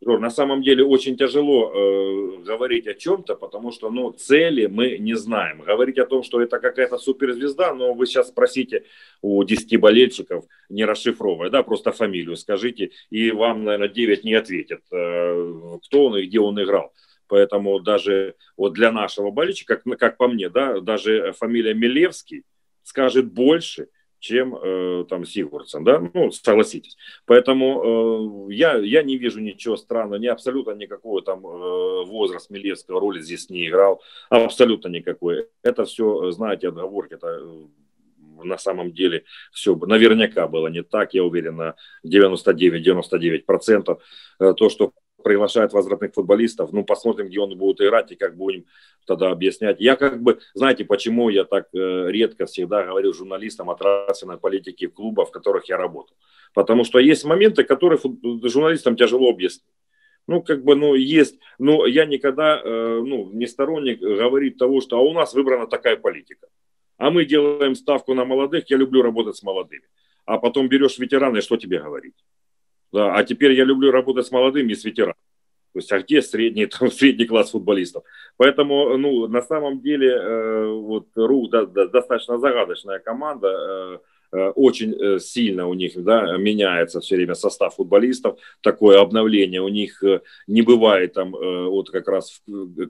Жор, 0.04 0.18
на 0.18 0.30
самом 0.30 0.62
деле 0.62 0.84
очень 0.84 1.16
тяжело 1.16 1.70
э, 1.72 2.42
говорить 2.42 2.88
о 2.88 2.94
чем-то, 2.94 3.36
потому 3.36 3.70
что 3.70 3.88
ну, 3.88 4.10
цели 4.10 4.66
мы 4.66 4.98
не 4.98 5.14
знаем. 5.14 5.60
Говорить 5.60 5.98
о 5.98 6.06
том, 6.06 6.24
что 6.24 6.42
это 6.42 6.58
какая-то 6.58 6.98
суперзвезда, 6.98 7.72
но 7.72 7.94
вы 7.94 8.06
сейчас 8.06 8.28
спросите 8.28 8.84
у 9.20 9.44
10 9.44 9.78
болельщиков, 9.78 10.44
не 10.68 10.84
расшифровывая, 10.84 11.50
да, 11.50 11.62
просто 11.62 11.92
фамилию 11.92 12.36
скажите, 12.36 12.90
и 13.10 13.30
вам, 13.30 13.62
наверное, 13.62 13.88
9 13.88 14.24
не 14.24 14.34
ответят, 14.34 14.80
э, 14.90 15.78
кто 15.84 16.06
он 16.06 16.16
и 16.16 16.26
где 16.26 16.40
он 16.40 16.60
играл. 16.60 16.92
Поэтому 17.28 17.78
даже 17.78 18.34
вот 18.56 18.72
для 18.72 18.90
нашего 18.90 19.30
болельщика, 19.30 19.76
как, 19.76 19.98
как 19.98 20.16
по 20.16 20.26
мне, 20.26 20.48
да, 20.48 20.80
даже 20.80 21.32
фамилия 21.38 21.74
Милевский 21.74 22.42
скажет 22.82 23.32
больше, 23.32 23.86
чем 24.22 24.54
э, 24.54 25.04
там 25.08 25.26
Сигурдсон, 25.26 25.84
да, 25.84 26.00
ну, 26.14 26.30
согласитесь. 26.30 26.96
Поэтому 27.26 28.48
э, 28.48 28.54
я, 28.54 28.76
я 28.76 29.02
не 29.02 29.18
вижу 29.18 29.40
ничего 29.40 29.76
странного, 29.76 30.20
ни 30.20 30.28
абсолютно 30.28 30.70
никакой 30.72 31.22
там 31.22 31.44
э, 31.44 32.04
возраст 32.06 32.48
Милевского 32.48 33.00
роли 33.00 33.20
здесь 33.20 33.50
не 33.50 33.68
играл, 33.68 34.00
абсолютно 34.30 34.88
никакой. 34.88 35.48
Это 35.62 35.84
все, 35.84 36.30
знаете, 36.30 36.68
отговорки, 36.68 37.14
это 37.14 37.40
э, 37.40 37.66
на 38.44 38.58
самом 38.58 38.92
деле 38.92 39.24
все 39.50 39.74
наверняка 39.74 40.46
было 40.46 40.68
не 40.68 40.84
так, 40.84 41.14
я 41.14 41.24
уверен, 41.24 41.56
на 41.56 41.74
99-99%. 42.06 43.98
Э, 44.38 44.54
то, 44.54 44.68
что 44.68 44.92
приглашает 45.22 45.72
возвратных 45.72 46.14
футболистов. 46.14 46.72
Ну, 46.72 46.84
посмотрим, 46.84 47.28
где 47.28 47.40
он 47.40 47.56
будет 47.56 47.80
играть 47.80 48.12
и 48.12 48.16
как 48.16 48.36
будем 48.36 48.64
тогда 49.06 49.30
объяснять. 49.30 49.80
Я 49.80 49.96
как 49.96 50.22
бы, 50.22 50.38
знаете, 50.54 50.84
почему 50.84 51.28
я 51.28 51.44
так 51.44 51.68
э, 51.72 52.06
редко 52.10 52.46
всегда 52.46 52.84
говорю 52.84 53.12
журналистам 53.12 53.70
о 53.70 53.74
трансферной 53.74 54.38
политике 54.38 54.88
клубов, 54.88 55.28
в 55.28 55.32
которых 55.32 55.68
я 55.68 55.76
работал. 55.76 56.16
Потому 56.54 56.84
что 56.84 56.98
есть 56.98 57.24
моменты, 57.24 57.64
которые 57.64 57.98
журналистам 58.44 58.96
тяжело 58.96 59.30
объяснить. 59.30 59.64
Ну, 60.28 60.40
как 60.42 60.62
бы, 60.62 60.76
ну, 60.76 60.94
есть, 60.94 61.38
но 61.58 61.86
я 61.86 62.06
никогда, 62.06 62.60
э, 62.62 63.02
ну, 63.04 63.30
не 63.32 63.46
сторонник 63.46 64.00
говорить 64.00 64.56
того, 64.56 64.80
что 64.80 64.98
а 64.98 65.00
у 65.00 65.12
нас 65.12 65.34
выбрана 65.34 65.66
такая 65.66 65.96
политика. 65.96 66.46
А 66.96 67.10
мы 67.10 67.24
делаем 67.24 67.74
ставку 67.74 68.14
на 68.14 68.24
молодых, 68.24 68.70
я 68.70 68.76
люблю 68.76 69.02
работать 69.02 69.36
с 69.36 69.42
молодыми. 69.42 69.82
А 70.24 70.38
потом 70.38 70.68
берешь 70.68 70.98
ветерана, 70.98 71.38
и 71.38 71.40
что 71.40 71.56
тебе 71.56 71.80
говорить? 71.80 72.14
Да, 72.92 73.14
а 73.14 73.24
теперь 73.24 73.52
я 73.52 73.64
люблю 73.64 73.90
работать 73.90 74.26
с 74.26 74.30
молодыми 74.30 74.72
и 74.72 74.74
с 74.74 74.84
ветеранами. 74.84 75.16
То 75.72 75.78
есть, 75.78 75.92
а 75.92 76.00
где 76.00 76.20
средний, 76.20 76.66
там, 76.78 76.90
средний 76.90 77.24
класс 77.24 77.50
футболистов? 77.50 78.04
Поэтому, 78.36 78.96
ну, 78.98 79.26
на 79.28 79.42
самом 79.42 79.80
деле, 79.80 80.10
э, 80.10 80.66
вот 80.66 81.08
РУ 81.16 81.48
да, 81.48 81.64
да, 81.66 81.86
достаточно 81.86 82.38
загадочная 82.38 82.98
команда. 82.98 83.48
Э, 83.48 83.98
Э, 84.32 84.48
очень 84.54 84.94
э, 84.94 85.18
сильно 85.18 85.68
у 85.68 85.74
них 85.74 85.92
да, 86.02 86.36
меняется 86.38 87.00
все 87.00 87.16
время 87.16 87.34
состав 87.34 87.76
футболистов, 87.76 88.38
такое 88.62 88.98
обновление 88.98 89.60
у 89.60 89.68
них 89.68 90.02
э, 90.02 90.20
не 90.46 90.62
бывает 90.62 91.12
там 91.12 91.32
вот 91.32 91.90
как 91.90 92.08
раз 92.08 92.40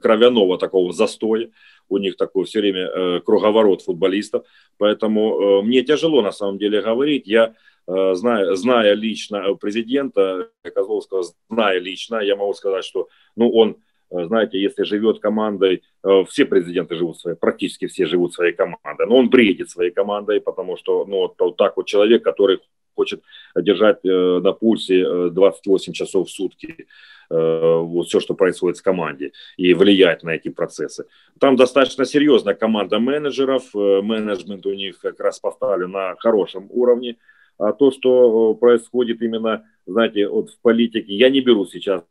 кровяного 0.01 0.57
такого 0.57 0.93
застоя, 0.93 1.49
у 1.89 1.97
них 1.97 2.15
такой 2.15 2.45
все 2.45 2.61
время 2.61 3.19
круговорот 3.21 3.81
футболистов, 3.81 4.45
поэтому 4.77 5.61
мне 5.63 5.83
тяжело 5.83 6.21
на 6.21 6.31
самом 6.31 6.57
деле 6.57 6.81
говорить, 6.81 7.27
я 7.27 7.53
зная, 7.87 8.55
зная 8.55 8.93
лично 8.93 9.55
президента 9.55 10.49
Козловского, 10.73 11.23
зная 11.49 11.79
лично, 11.79 12.17
я 12.17 12.35
могу 12.35 12.53
сказать, 12.53 12.85
что 12.85 13.09
ну, 13.35 13.49
он 13.49 13.77
Э, 14.13 14.25
знаете, 14.25 14.59
если 14.59 14.83
живет 14.83 15.19
командой, 15.19 15.81
э, 16.03 16.23
все 16.29 16.45
президенты 16.45 16.95
живут 16.95 17.19
своей, 17.19 17.37
практически 17.37 17.87
все 17.87 18.05
живут 18.05 18.33
своей 18.33 18.53
командой, 18.53 19.07
но 19.07 19.17
он 19.17 19.29
бредит 19.29 19.69
своей 19.69 19.91
командой, 19.91 20.39
потому 20.39 20.77
что, 20.77 21.05
ну, 21.05 21.33
вот, 21.37 21.57
так 21.57 21.77
вот 21.77 21.87
человек, 21.87 22.23
который 22.23 22.59
хочет 22.95 23.23
держать 23.55 24.05
э, 24.05 24.39
на 24.43 24.53
пульсе 24.53 25.29
28 25.29 25.93
часов 25.93 26.27
в 26.27 26.31
сутки 26.31 26.87
вот 27.29 28.07
все, 28.07 28.19
что 28.19 28.35
происходит 28.35 28.77
в 28.77 28.83
команде, 28.83 29.31
и 29.57 29.73
влиять 29.73 30.21
на 30.23 30.31
эти 30.35 30.49
процессы. 30.49 31.05
Там 31.39 31.55
достаточно 31.55 32.05
серьезная 32.05 32.53
команда 32.53 32.99
менеджеров, 32.99 33.73
менеджмент 33.73 34.65
у 34.67 34.73
них 34.73 34.99
как 34.99 35.19
раз 35.19 35.39
поставлен 35.39 35.91
на 35.91 36.15
хорошем 36.19 36.67
уровне, 36.69 37.15
а 37.57 37.73
то, 37.73 37.91
что 37.91 38.53
происходит 38.55 39.21
именно, 39.21 39.65
знаете, 39.85 40.27
вот 40.27 40.49
в 40.49 40.59
политике, 40.61 41.13
я 41.13 41.29
не 41.29 41.41
беру 41.41 41.65
сейчас 41.65 42.03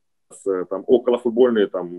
Э, 0.47 0.64
там 0.68 0.84
околофутбольные, 0.86 1.66
там 1.66 1.90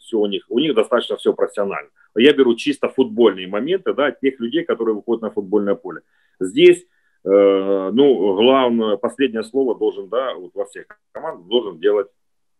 все 0.00 0.18
у 0.18 0.26
них, 0.26 0.44
у 0.48 0.58
них 0.58 0.74
достаточно 0.74 1.16
все 1.16 1.32
профессионально. 1.32 1.90
Я 2.14 2.32
беру 2.32 2.54
чисто 2.54 2.88
футбольные 2.88 3.46
моменты, 3.46 3.94
да, 3.94 4.10
тех 4.10 4.38
людей, 4.40 4.64
которые 4.64 4.94
выходят 4.94 5.22
на 5.22 5.30
футбольное 5.30 5.74
поле. 5.74 6.02
Здесь, 6.40 6.84
э, 7.24 7.90
ну, 7.92 8.34
главное, 8.34 8.96
последнее 8.96 9.44
слово 9.44 9.78
должен, 9.78 10.08
да, 10.08 10.34
вот 10.34 10.52
во 10.54 10.64
всех 10.66 10.86
командах 11.12 11.46
должен 11.46 11.78
делать, 11.78 12.08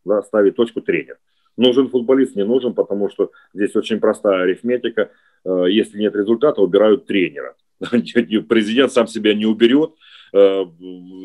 да, 0.05 0.23
ставить 0.23 0.57
точку 0.57 0.81
тренер. 0.81 1.19
Нужен 1.57 1.89
футболист, 1.89 2.35
не 2.35 2.45
нужен, 2.45 2.75
потому 2.75 3.11
что 3.11 3.31
здесь 3.53 3.77
очень 3.77 4.01
простая 4.01 4.43
арифметика. 4.43 5.11
Э, 5.45 5.65
если 5.69 5.99
нет 5.99 6.15
результата, 6.15 6.61
убирают 6.61 7.07
тренера. 7.07 7.57
Президент 8.49 8.93
сам 8.93 9.07
себя 9.07 9.35
не 9.35 9.47
уберет, 9.47 9.93
Э, 10.33 10.65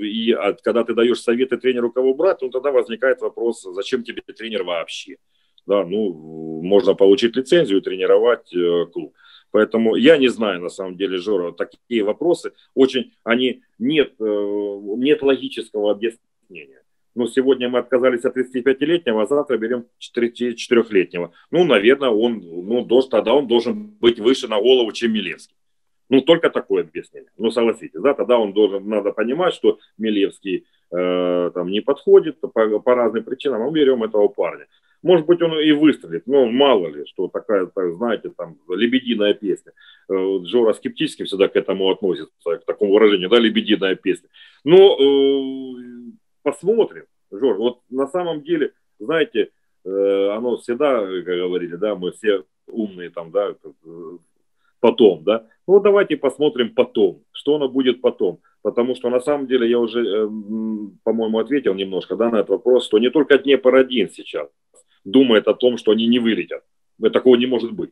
и 0.02 0.36
когда 0.64 0.84
ты 0.84 0.94
даешь 0.94 1.22
советы 1.22 1.58
тренеру, 1.58 1.92
кого 1.92 2.14
брать, 2.14 2.42
ну 2.42 2.50
тогда 2.50 2.72
возникает 2.72 3.22
вопрос, 3.22 3.66
зачем 3.74 4.04
тебе 4.04 4.22
тренер 4.22 4.64
вообще? 4.64 5.18
Да, 5.66 5.86
ну, 5.86 6.62
можно 6.64 6.94
получить 6.94 7.36
лицензию 7.36 7.80
и 7.80 7.84
тренировать 7.84 8.54
э, 8.54 8.86
клуб. 8.92 9.14
Поэтому 9.52 9.96
я 9.96 10.18
не 10.18 10.28
знаю, 10.28 10.62
на 10.62 10.70
самом 10.70 10.98
деле, 10.98 11.18
Жора, 11.18 11.52
такие 11.52 12.04
вопросы 12.04 12.54
очень, 12.74 13.14
они, 13.24 13.64
нет, 13.80 14.14
э, 14.20 14.80
нет 14.98 15.22
логического 15.22 15.92
объяснения. 15.92 16.84
Ну, 17.16 17.28
сегодня 17.28 17.68
мы 17.68 17.80
отказались 17.80 18.26
от 18.26 18.38
35-летнего, 18.38 19.24
а 19.24 19.26
завтра 19.26 19.58
берем 19.58 19.88
4-летнего. 20.00 21.32
Ну, 21.50 21.64
наверное, 21.64 22.10
он, 22.10 22.40
ну, 22.40 22.86
тогда 23.10 23.34
он 23.34 23.48
должен 23.48 23.88
быть 24.00 24.20
выше 24.20 24.48
на 24.48 24.62
голову, 24.62 24.92
чем 24.92 25.14
Милевский. 25.14 25.56
Ну, 26.10 26.22
только 26.22 26.50
такое 26.50 26.84
объяснение. 26.84 27.32
Ну, 27.38 27.52
согласитесь, 27.52 28.00
да, 28.00 28.14
тогда 28.14 28.38
он 28.38 28.54
должен, 28.54 28.88
надо 28.88 29.12
понимать, 29.12 29.54
что 29.54 29.80
Милевский 29.98 30.66
э, 30.92 31.52
там 31.54 31.70
не 31.70 31.82
подходит 31.82 32.40
по, 32.40 32.50
по 32.50 32.96
разным 32.96 33.24
причинам, 33.24 33.62
а 33.62 33.66
мы 33.66 33.72
берем 33.74 34.04
этого 34.04 34.28
парня. 34.30 34.68
Может 35.04 35.26
быть, 35.28 35.42
он 35.42 35.60
и 35.60 35.72
выстрелит, 35.74 36.26
но 36.26 36.46
мало 36.48 36.88
ли, 36.88 37.06
что 37.06 37.28
такая, 37.28 37.68
так, 37.68 37.96
знаете, 37.96 38.32
там, 38.36 38.58
лебединая 38.70 39.34
песня. 39.34 39.74
Э, 40.10 40.40
Джора 40.44 40.74
скептически 40.74 41.24
всегда 41.24 41.50
к 41.50 41.56
этому 41.56 41.92
относится, 41.92 42.58
к 42.58 42.66
такому 42.66 42.94
выражению, 42.94 43.30
да, 43.30 43.38
лебединая 43.38 43.96
песня. 43.96 44.30
Но 44.64 44.98
э, 44.98 46.12
посмотрим, 46.42 47.06
Жор, 47.32 47.58
вот 47.58 47.82
на 47.90 48.08
самом 48.08 48.44
деле, 48.44 48.72
знаете, 49.00 49.50
э, 49.86 50.30
оно 50.30 50.58
всегда, 50.58 51.00
как 51.02 51.26
говорили, 51.26 51.76
да, 51.76 51.96
мы 51.96 52.12
все 52.14 52.44
умные 52.68 53.10
там, 53.10 53.32
да, 53.32 53.50
э, 53.50 53.72
потом, 54.88 55.24
да, 55.26 55.46
ну, 55.68 55.82
давайте 55.82 56.16
посмотрим 56.16 56.74
потом, 56.74 57.22
что 57.34 57.56
оно 57.56 57.68
будет 57.68 58.00
потом. 58.00 58.40
Потому 58.62 58.96
что 58.96 59.10
на 59.10 59.20
самом 59.20 59.46
деле 59.46 59.70
я 59.70 59.80
уже, 59.80 60.00
э, 60.00 60.30
по-моему, 61.04 61.40
ответил 61.40 61.74
немножко 61.74 62.16
да, 62.16 62.30
на 62.30 62.38
этот 62.38 62.50
вопрос, 62.50 62.86
что 62.86 63.00
не 63.00 63.10
только 63.10 63.38
Днепр-1 63.38 64.12
сейчас 64.14 64.48
думает 65.04 65.48
о 65.48 65.54
том, 65.54 65.78
что 65.78 65.92
они 65.92 66.08
не 66.08 66.20
вылетят. 66.20 66.64
Такого 67.12 67.36
не 67.36 67.48
может 67.48 67.74
быть. 67.74 67.90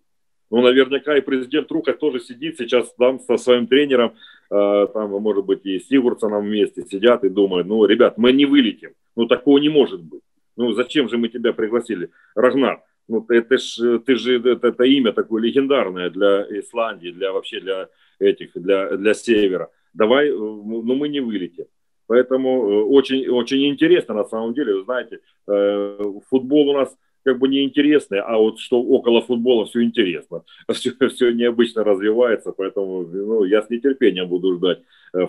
Ну, 0.50 0.62
наверняка 0.62 1.18
и 1.18 1.22
президент 1.22 1.70
Рука 1.70 1.92
тоже 1.92 2.22
сидит 2.22 2.58
сейчас 2.58 2.94
там 2.98 3.20
со 3.20 3.36
своим 3.36 3.68
тренером, 3.68 4.14
э, 4.50 4.88
там, 4.94 5.10
может 5.10 5.46
быть, 5.46 5.66
и 5.66 5.80
с 5.80 5.88
Сигурдсоном 5.90 6.46
вместе 6.46 6.84
сидят 6.84 7.26
и 7.26 7.30
думают, 7.30 7.68
ну, 7.68 7.86
ребят, 7.86 8.18
мы 8.18 8.32
не 8.32 8.46
вылетим. 8.46 8.92
Ну, 9.18 9.26
такого 9.26 9.58
не 9.58 9.70
может 9.70 10.02
быть. 10.02 10.22
Ну, 10.56 10.72
зачем 10.72 11.10
же 11.10 11.18
мы 11.18 11.28
тебя 11.28 11.52
пригласили? 11.52 12.10
Рагнар, 12.36 12.84
ну, 13.08 13.26
это 13.30 13.58
ж, 13.58 14.00
ты 14.00 14.16
же, 14.16 14.40
это, 14.40 14.68
это 14.68 14.84
имя 14.84 15.14
такое 15.14 15.42
легендарное 15.44 16.10
для 16.10 16.42
Исландии, 16.60 17.12
для 17.12 17.32
вообще 17.32 17.60
для 17.60 17.90
этих, 18.20 18.52
для, 18.56 18.98
для 18.98 19.14
севера. 19.14 19.70
Давай, 19.94 20.30
э, 20.30 20.34
ну 20.34 20.96
мы 20.96 21.08
не 21.10 21.20
вылетим. 21.20 21.66
Поэтому 22.08 22.50
э, 22.50 22.84
очень, 22.84 23.28
очень 23.28 23.68
интересно 23.68 24.14
на 24.14 24.26
самом 24.26 24.54
деле, 24.54 24.76
вы 24.76 24.84
знаете, 24.84 25.20
э, 25.48 26.00
футбол 26.30 26.70
у 26.70 26.74
нас 26.74 26.96
как 27.24 27.40
бы 27.40 27.48
неинтересный, 27.48 28.20
а 28.20 28.38
вот 28.38 28.60
что 28.60 28.82
около 28.82 29.22
футбола 29.22 29.66
все 29.66 29.82
интересно, 29.82 30.44
все, 30.72 30.92
все 31.10 31.32
необычно 31.32 31.84
развивается, 31.84 32.52
поэтому 32.52 33.02
ну, 33.02 33.44
я 33.46 33.62
с 33.62 33.70
нетерпением 33.70 34.28
буду 34.28 34.56
ждать 34.56 34.80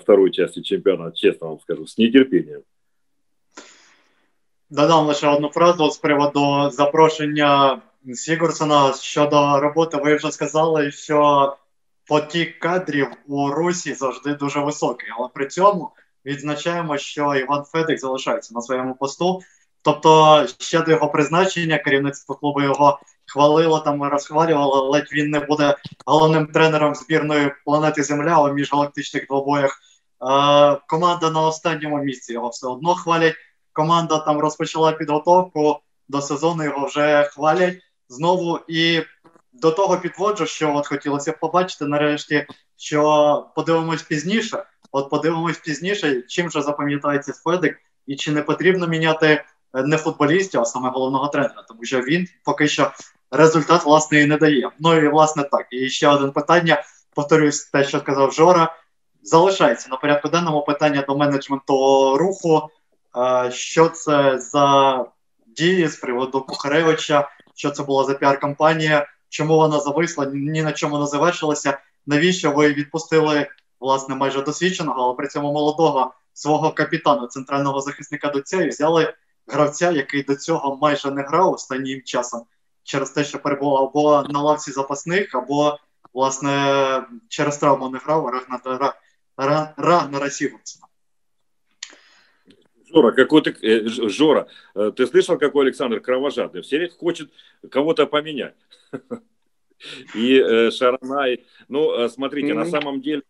второй 0.01 0.31
части 0.31 0.61
чемпионата, 0.61 1.17
честно 1.17 1.49
вам 1.49 1.61
скажу, 1.61 1.87
с 1.87 1.97
нетерпением. 1.97 2.63
Додам 4.71 5.07
лише 5.07 5.29
одну 5.29 5.49
фразу 5.49 5.91
з 5.91 5.99
приводу 5.99 6.71
запрошення 6.71 7.83
Сігурсона 8.15 8.93
щодо 8.93 9.61
роботи. 9.61 9.97
Ви 9.97 10.15
вже 10.15 10.33
сказали, 10.33 10.93
що 10.93 11.57
потік 12.07 12.59
кадрів 12.59 13.09
у 13.29 13.49
Русі 13.51 13.95
завжди 13.95 14.35
дуже 14.35 14.61
високий, 14.61 15.09
але 15.19 15.29
при 15.35 15.47
цьому 15.47 15.91
відзначаємо, 16.25 16.99
що 16.99 17.35
Іван 17.35 17.65
Федик 17.65 18.01
залишається 18.01 18.55
на 18.55 18.61
своєму 18.61 18.95
посту. 18.95 19.41
Тобто, 19.83 20.45
ще 20.59 20.83
до 20.83 20.91
його 20.91 21.09
призначення 21.09 21.79
керівництво 21.79 22.35
клубу 22.35 22.63
його 22.63 23.01
хвалило 23.27 23.81
там, 23.81 24.03
розхвалювало, 24.03 24.91
ледь 24.91 25.13
він 25.13 25.31
не 25.31 25.41
буде 25.41 25.77
головним 26.07 26.47
тренером 26.47 26.95
збірної 26.95 27.53
планети 27.65 28.03
Земля 28.03 28.43
у 28.43 28.53
міжгалактичних 28.53 29.27
двобоях. 29.27 29.81
Е, 30.23 30.79
команда 30.89 31.31
на 31.31 31.41
останньому 31.41 31.99
місці 31.99 32.33
його 32.33 32.49
все 32.49 32.67
одно 32.67 32.95
хвалять 32.95 33.35
команда 33.77 34.19
там 34.19 34.39
розпочала 34.39 34.93
підготовку 34.93 35.81
до 36.09 36.21
сезону, 36.21 36.65
його 36.65 36.87
вже 36.87 37.31
хвалять 37.33 37.79
знову. 38.09 38.61
І 38.69 39.03
до 39.53 39.71
того 39.71 39.99
підводжу, 39.99 40.47
що 40.47 40.75
от 40.75 40.87
хотілося 40.87 41.33
б 41.33 41.41
побачити 41.41 41.85
нарешті, 41.85 42.47
що 42.77 43.47
подивимось 43.55 44.03
пізніше. 44.03 44.65
От 44.93 45.11
подивимось 45.11 45.59
пізніше, 45.59 46.23
чим 46.23 46.51
же 46.51 46.63
запам'ятається 46.63 47.33
Федик, 47.33 47.79
і 48.07 48.17
чи 48.17 48.33
не 48.33 48.43
потрібно 48.43 48.87
міняти 48.87 49.27
е, 49.27 49.83
не 49.83 49.97
футболістів, 49.97 50.61
а 50.61 50.65
саме 50.65 50.91
головного 50.91 51.29
тренера, 51.29 51.65
тому 51.69 51.85
що 51.85 52.01
він 52.01 52.29
поки 52.45 52.69
що 52.69 52.91
результат 53.31 53.85
власне 53.85 54.21
і 54.21 54.27
не 54.27 54.37
дає. 54.37 54.71
Ну 54.79 54.95
і 54.95 55.09
власне 55.09 55.43
так. 55.43 55.67
І 55.71 55.89
ще 55.89 56.09
одне 56.09 56.29
питання. 56.29 56.83
Повторюсь, 57.15 57.65
те, 57.65 57.85
що 57.85 57.99
сказав 57.99 58.33
Жора, 58.33 58.77
залишається 59.23 59.89
на 59.89 59.97
порядку 59.97 60.29
денному 60.29 60.65
питання 60.65 61.05
до 61.09 61.17
менеджменту 61.17 61.75
руху 62.17 62.71
що 63.51 63.89
це 63.89 64.39
за 64.39 65.05
дії 65.47 65.89
з 65.89 65.97
приводу 65.97 66.41
Кухаревича, 66.41 67.29
що 67.55 67.71
це 67.71 67.83
була 67.83 68.05
за 68.05 68.13
піар-кампанія, 68.13 69.07
чому 69.29 69.57
вона 69.57 69.81
зависла, 69.81 70.27
ні 70.35 70.63
на 70.63 70.73
чому 70.73 70.99
не 70.99 71.07
завершилася. 71.07 71.79
Навіщо 72.07 72.53
ви 72.53 72.73
відпустили 72.73 73.47
власне 73.81 74.15
майже 74.15 74.43
досвідченого, 74.43 75.03
але 75.03 75.15
при 75.15 75.29
цьому 75.29 75.53
молодого 75.53 76.15
свого 76.33 76.73
капітана, 76.73 77.27
центрального 77.27 77.81
захисника 77.81 78.29
до 78.29 78.41
цього 78.41 78.63
і 78.63 78.69
взяли 78.69 79.15
гравця, 79.47 79.91
який 79.91 80.23
до 80.23 80.37
цього 80.37 80.79
майже 80.83 81.11
не 81.11 81.23
грав 81.23 81.53
останнім 81.53 82.03
часом, 82.05 82.45
через 82.83 83.11
те, 83.11 83.25
що 83.25 83.39
перебував 83.39 83.85
або 83.85 84.23
на 84.29 84.43
лавці 84.43 84.73
запасних, 84.73 85.35
або 85.35 85.79
власне 86.15 87.03
через 87.29 87.57
травму 87.57 87.89
не 87.89 87.99
грав 87.99 88.27
Рагнара 88.27 88.95
Рагнара 89.77 90.31
Сігурсона. 90.31 90.86
Жора, 92.89 93.13
какой 93.13 93.43
ты, 93.43 93.51
э, 93.63 93.89
Жора, 93.89 94.49
э, 94.75 94.93
ты 94.95 95.07
слышал, 95.07 95.39
какой 95.39 95.67
Александр 95.67 96.01
кровожадный? 96.01 96.63
Все 96.63 96.79
время 96.79 96.93
хочет 96.93 97.31
кого-то 97.71 98.07
поменять. 98.07 98.55
И 100.15 100.35
э, 100.39 100.71
Шаранай, 100.71 101.45
ну, 101.69 102.09
смотрите, 102.09 102.55
на 102.55 102.65
самом 102.65 103.01
деле, 103.01 103.23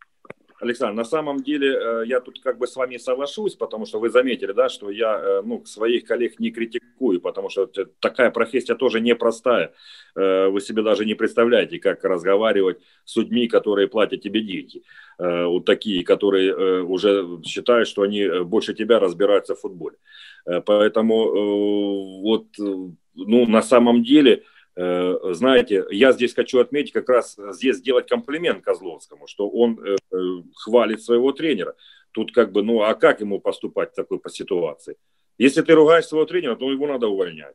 Александр, 0.60 0.94
на 0.94 1.04
самом 1.04 1.42
деле 1.42 1.68
э, 1.68 2.04
я 2.06 2.20
тут 2.20 2.40
как 2.40 2.58
бы 2.58 2.66
с 2.66 2.76
вами 2.76 2.96
соглашусь, 2.96 3.54
потому 3.54 3.84
что 3.84 4.00
вы 4.00 4.08
заметили, 4.08 4.52
да, 4.52 4.68
что 4.68 4.90
я 4.90 5.18
э, 5.18 5.42
ну, 5.44 5.64
своих 5.66 6.04
коллег 6.04 6.40
не 6.40 6.50
критикую, 6.50 7.20
потому 7.20 7.50
что 7.50 7.66
такая 8.00 8.30
профессия 8.30 8.74
тоже 8.74 9.00
непростая. 9.00 9.72
Э, 10.14 10.48
вы 10.48 10.60
себе 10.60 10.82
даже 10.82 11.04
не 11.04 11.14
представляете, 11.14 11.78
как 11.78 12.04
разговаривать 12.04 12.78
с 13.04 13.16
людьми, 13.16 13.48
которые 13.48 13.88
платят 13.88 14.22
тебе 14.22 14.40
деньги. 14.40 14.82
Вот 15.18 15.64
такие, 15.64 16.04
которые 16.04 16.82
уже 16.84 17.40
считают, 17.42 17.88
что 17.88 18.02
они 18.02 18.28
больше 18.44 18.74
тебя 18.74 18.98
разбираются 18.98 19.54
в 19.54 19.60
футболе. 19.60 19.96
Поэтому 20.44 22.20
вот, 22.20 22.46
ну, 22.58 23.46
на 23.46 23.62
самом 23.62 24.02
деле, 24.04 24.42
знаете, 24.76 25.86
я 25.90 26.12
здесь 26.12 26.34
хочу 26.34 26.58
отметить 26.58 26.92
как 26.92 27.08
раз 27.08 27.38
здесь 27.52 27.76
сделать 27.76 28.08
комплимент 28.08 28.62
Козловскому, 28.62 29.26
что 29.26 29.48
он 29.48 29.80
э, 29.82 29.96
э, 30.12 30.16
хвалит 30.54 31.02
своего 31.02 31.32
тренера. 31.32 31.74
Тут 32.12 32.32
как 32.32 32.52
бы, 32.52 32.62
ну 32.62 32.82
а 32.82 32.94
как 32.94 33.20
ему 33.20 33.40
поступать 33.40 33.92
в 33.92 33.94
такой 33.94 34.18
по 34.18 34.28
ситуации? 34.28 34.96
Если 35.38 35.62
ты 35.62 35.72
ругаешь 35.72 36.06
своего 36.06 36.26
тренера, 36.26 36.56
то 36.56 36.70
его 36.70 36.86
надо 36.86 37.08
увольнять. 37.08 37.54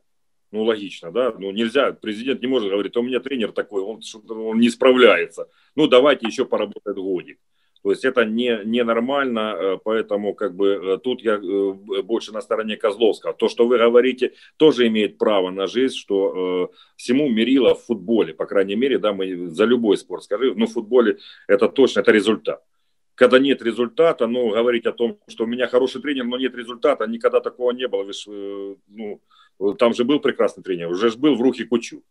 Ну, 0.50 0.64
логично, 0.64 1.10
да? 1.10 1.32
Ну, 1.38 1.50
нельзя, 1.50 1.92
президент 1.92 2.42
не 2.42 2.46
может 2.46 2.70
говорить, 2.70 2.96
у 2.96 3.02
меня 3.02 3.20
тренер 3.20 3.52
такой, 3.52 3.82
он, 3.82 4.00
он 4.28 4.58
не 4.58 4.68
справляется. 4.68 5.48
Ну, 5.74 5.86
давайте 5.86 6.26
еще 6.26 6.44
поработать 6.44 6.96
годик. 6.96 7.38
То 7.82 7.90
есть 7.90 8.04
это 8.04 8.24
не, 8.24 8.60
ненормально, 8.64 9.56
э, 9.58 9.78
поэтому 9.82 10.34
как 10.34 10.54
бы 10.54 10.68
э, 10.68 10.98
тут 10.98 11.20
я 11.20 11.34
э, 11.34 12.02
больше 12.02 12.32
на 12.32 12.40
стороне 12.40 12.76
Козловского. 12.76 13.34
То, 13.34 13.48
что 13.48 13.66
вы 13.66 13.78
говорите, 13.78 14.34
тоже 14.56 14.86
имеет 14.86 15.18
право 15.18 15.50
на 15.50 15.66
жизнь, 15.66 15.96
что 15.96 16.70
всему 16.96 17.28
мерило 17.28 17.74
в 17.74 17.84
футболе, 17.84 18.34
по 18.34 18.46
крайней 18.46 18.76
мере, 18.76 18.98
да, 18.98 19.12
мы 19.12 19.48
за 19.48 19.64
любой 19.64 19.96
спорт 19.96 20.22
скажи, 20.22 20.54
но 20.54 20.66
в 20.66 20.72
футболе 20.72 21.18
это 21.48 21.68
точно, 21.68 22.00
это 22.00 22.12
результат. 22.12 22.62
Когда 23.16 23.38
нет 23.38 23.62
результата, 23.62 24.26
ну, 24.26 24.50
говорить 24.50 24.86
о 24.86 24.92
том, 24.92 25.18
что 25.28 25.44
у 25.44 25.46
меня 25.46 25.66
хороший 25.66 26.00
тренер, 26.00 26.24
но 26.24 26.38
нет 26.38 26.54
результата, 26.54 27.06
никогда 27.06 27.40
такого 27.40 27.72
не 27.72 27.88
было. 27.88 28.04
Вы 28.04 28.76
ну, 28.88 29.20
там 29.74 29.92
же 29.92 30.04
был 30.04 30.20
прекрасный 30.20 30.62
тренер, 30.62 30.88
уже 30.88 31.10
же 31.10 31.18
был 31.18 31.34
в 31.34 31.42
рухе 31.42 31.64
Кучу. 31.64 32.02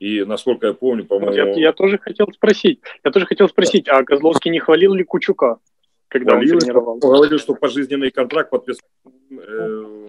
И, 0.00 0.24
насколько 0.24 0.66
я 0.66 0.72
помню, 0.72 1.04
по-моему... 1.04 1.34
Я, 1.34 1.52
я 1.52 1.72
тоже 1.72 1.98
хотел 1.98 2.26
спросить, 2.32 2.80
я 3.04 3.10
тоже 3.10 3.26
хотел 3.26 3.48
спросить, 3.48 3.86
а 3.86 4.02
Козловский 4.02 4.50
не 4.50 4.58
хвалил 4.58 4.94
ли 4.94 5.04
Кучука, 5.04 5.58
когда 6.08 6.32
хвалил, 6.32 6.54
он 6.54 6.60
тренировал? 6.60 6.94
Он 6.94 7.00
говорил, 7.00 7.38
что 7.38 7.54
пожизненный 7.54 8.10
контракт 8.10 8.48
подписал. 8.50 8.88
Э, 9.30 10.08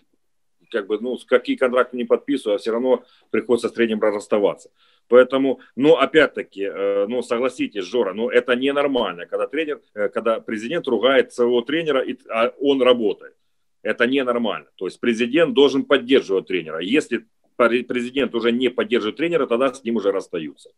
как 0.71 0.87
бы, 0.87 0.97
ну, 1.01 1.17
какие 1.27 1.57
контракты 1.57 1.97
не 1.97 2.05
подписываю, 2.05 2.55
а 2.55 2.57
все 2.57 2.71
равно 2.71 3.03
приходится 3.31 3.67
с 3.67 3.73
тренером 3.73 3.99
расставаться. 3.99 4.71
Поэтому, 5.09 5.59
ну, 5.75 5.97
опять-таки, 5.97 6.63
э, 6.63 7.05
ну, 7.07 7.21
согласитесь, 7.21 7.83
Жора, 7.83 8.13
ну, 8.13 8.29
это 8.29 8.55
ненормально, 8.55 9.25
когда 9.25 9.45
тренер, 9.45 9.81
э, 9.93 10.07
когда 10.07 10.39
президент 10.39 10.87
ругает 10.87 11.33
своего 11.33 11.61
тренера, 11.63 11.99
и, 11.99 12.17
а 12.29 12.53
он 12.61 12.81
работает. 12.81 13.35
Это 13.83 14.07
ненормально. 14.07 14.67
То 14.75 14.85
есть 14.85 15.01
президент 15.01 15.53
должен 15.53 15.83
поддерживать 15.83 16.47
тренера. 16.47 16.79
Если 16.79 17.25
президент 17.56 18.34
уже 18.34 18.52
не 18.52 18.68
поддерживает 18.68 19.16
тренера, 19.16 19.46
тогда 19.46 19.72
с 19.72 19.84
ним 19.84 19.96
уже 19.96 20.12
расстаются. 20.12 20.70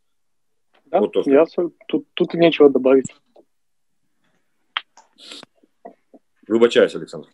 Да, 0.86 1.00
вот 1.00 1.12
то, 1.12 1.22
я, 1.26 1.44
тут, 1.86 2.06
тут 2.14 2.34
нечего 2.34 2.70
добавить. 2.70 3.06
Вибачаюсь, 6.48 6.94
Олександр. 6.94 7.28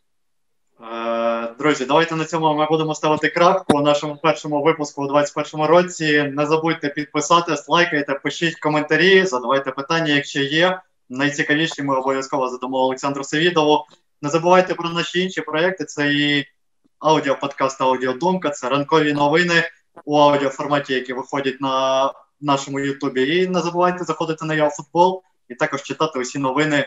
Е, 0.81 1.55
друзі, 1.59 1.85
давайте 1.85 2.17
на 2.17 2.25
цьому 2.25 2.55
ми 2.55 2.67
будемо 2.67 2.95
ставити 2.95 3.29
крапку 3.29 3.79
у 3.79 3.83
нашому 3.83 4.17
першому 4.17 4.63
випуску 4.63 5.05
у 5.05 5.09
2021 5.09 5.67
році. 5.67 6.23
Не 6.23 6.47
забудьте 6.47 6.89
підписатись, 6.89 7.69
лайкайте, 7.69 8.15
пишіть 8.15 8.61
коментарі, 8.61 9.25
задавайте 9.25 9.71
питання, 9.71 10.15
якщо 10.15 10.41
є. 10.41 10.81
Найцікавіші 11.09 11.83
ми 11.83 11.97
обов'язково 11.97 12.49
задамо 12.49 12.79
Олександру 12.79 13.25
Севідову. 13.25 13.87
Не 14.23 14.29
забувайте 14.29 14.75
про 14.75 14.89
наші 14.89 15.23
інші 15.23 15.41
проекти. 15.41 15.85
Це 15.85 16.13
і 16.15 16.45
аудіоподкаст 17.00 17.82
Аудіодумка. 17.82 18.50
Це 18.50 18.70
ранкові 18.70 19.14
новини 19.14 19.64
у 20.06 20.18
аудіоформаті, 20.18 20.94
які 20.94 21.14
виходять 21.14 21.62
на 21.62 22.14
нашому 22.42 22.80
Ютубі. 22.80 23.38
І 23.38 23.48
не 23.48 23.62
забувайте 23.62 24.04
заходити 24.04 24.46
на 24.46 24.56
ЯОФутбол 24.56 25.24
і 25.50 25.56
також 25.56 25.84
читати 25.84 26.20
усі 26.20 26.40
новини, 26.40 26.86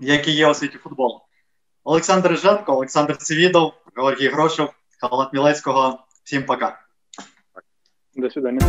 які 0.00 0.30
є 0.30 0.50
у 0.50 0.54
світі 0.54 0.78
футболу. 0.78 1.20
Олександр 1.84 2.28
Риженко, 2.28 2.72
Олександр 2.72 3.16
Цивідов, 3.16 3.72
Георгій 3.96 4.28
Грошов, 4.28 4.70
Халат 5.00 5.32
Мілецького. 5.32 5.98
Всім 6.24 6.42
пока. 6.42 6.78
До 8.16 8.30
свидання. 8.30 8.60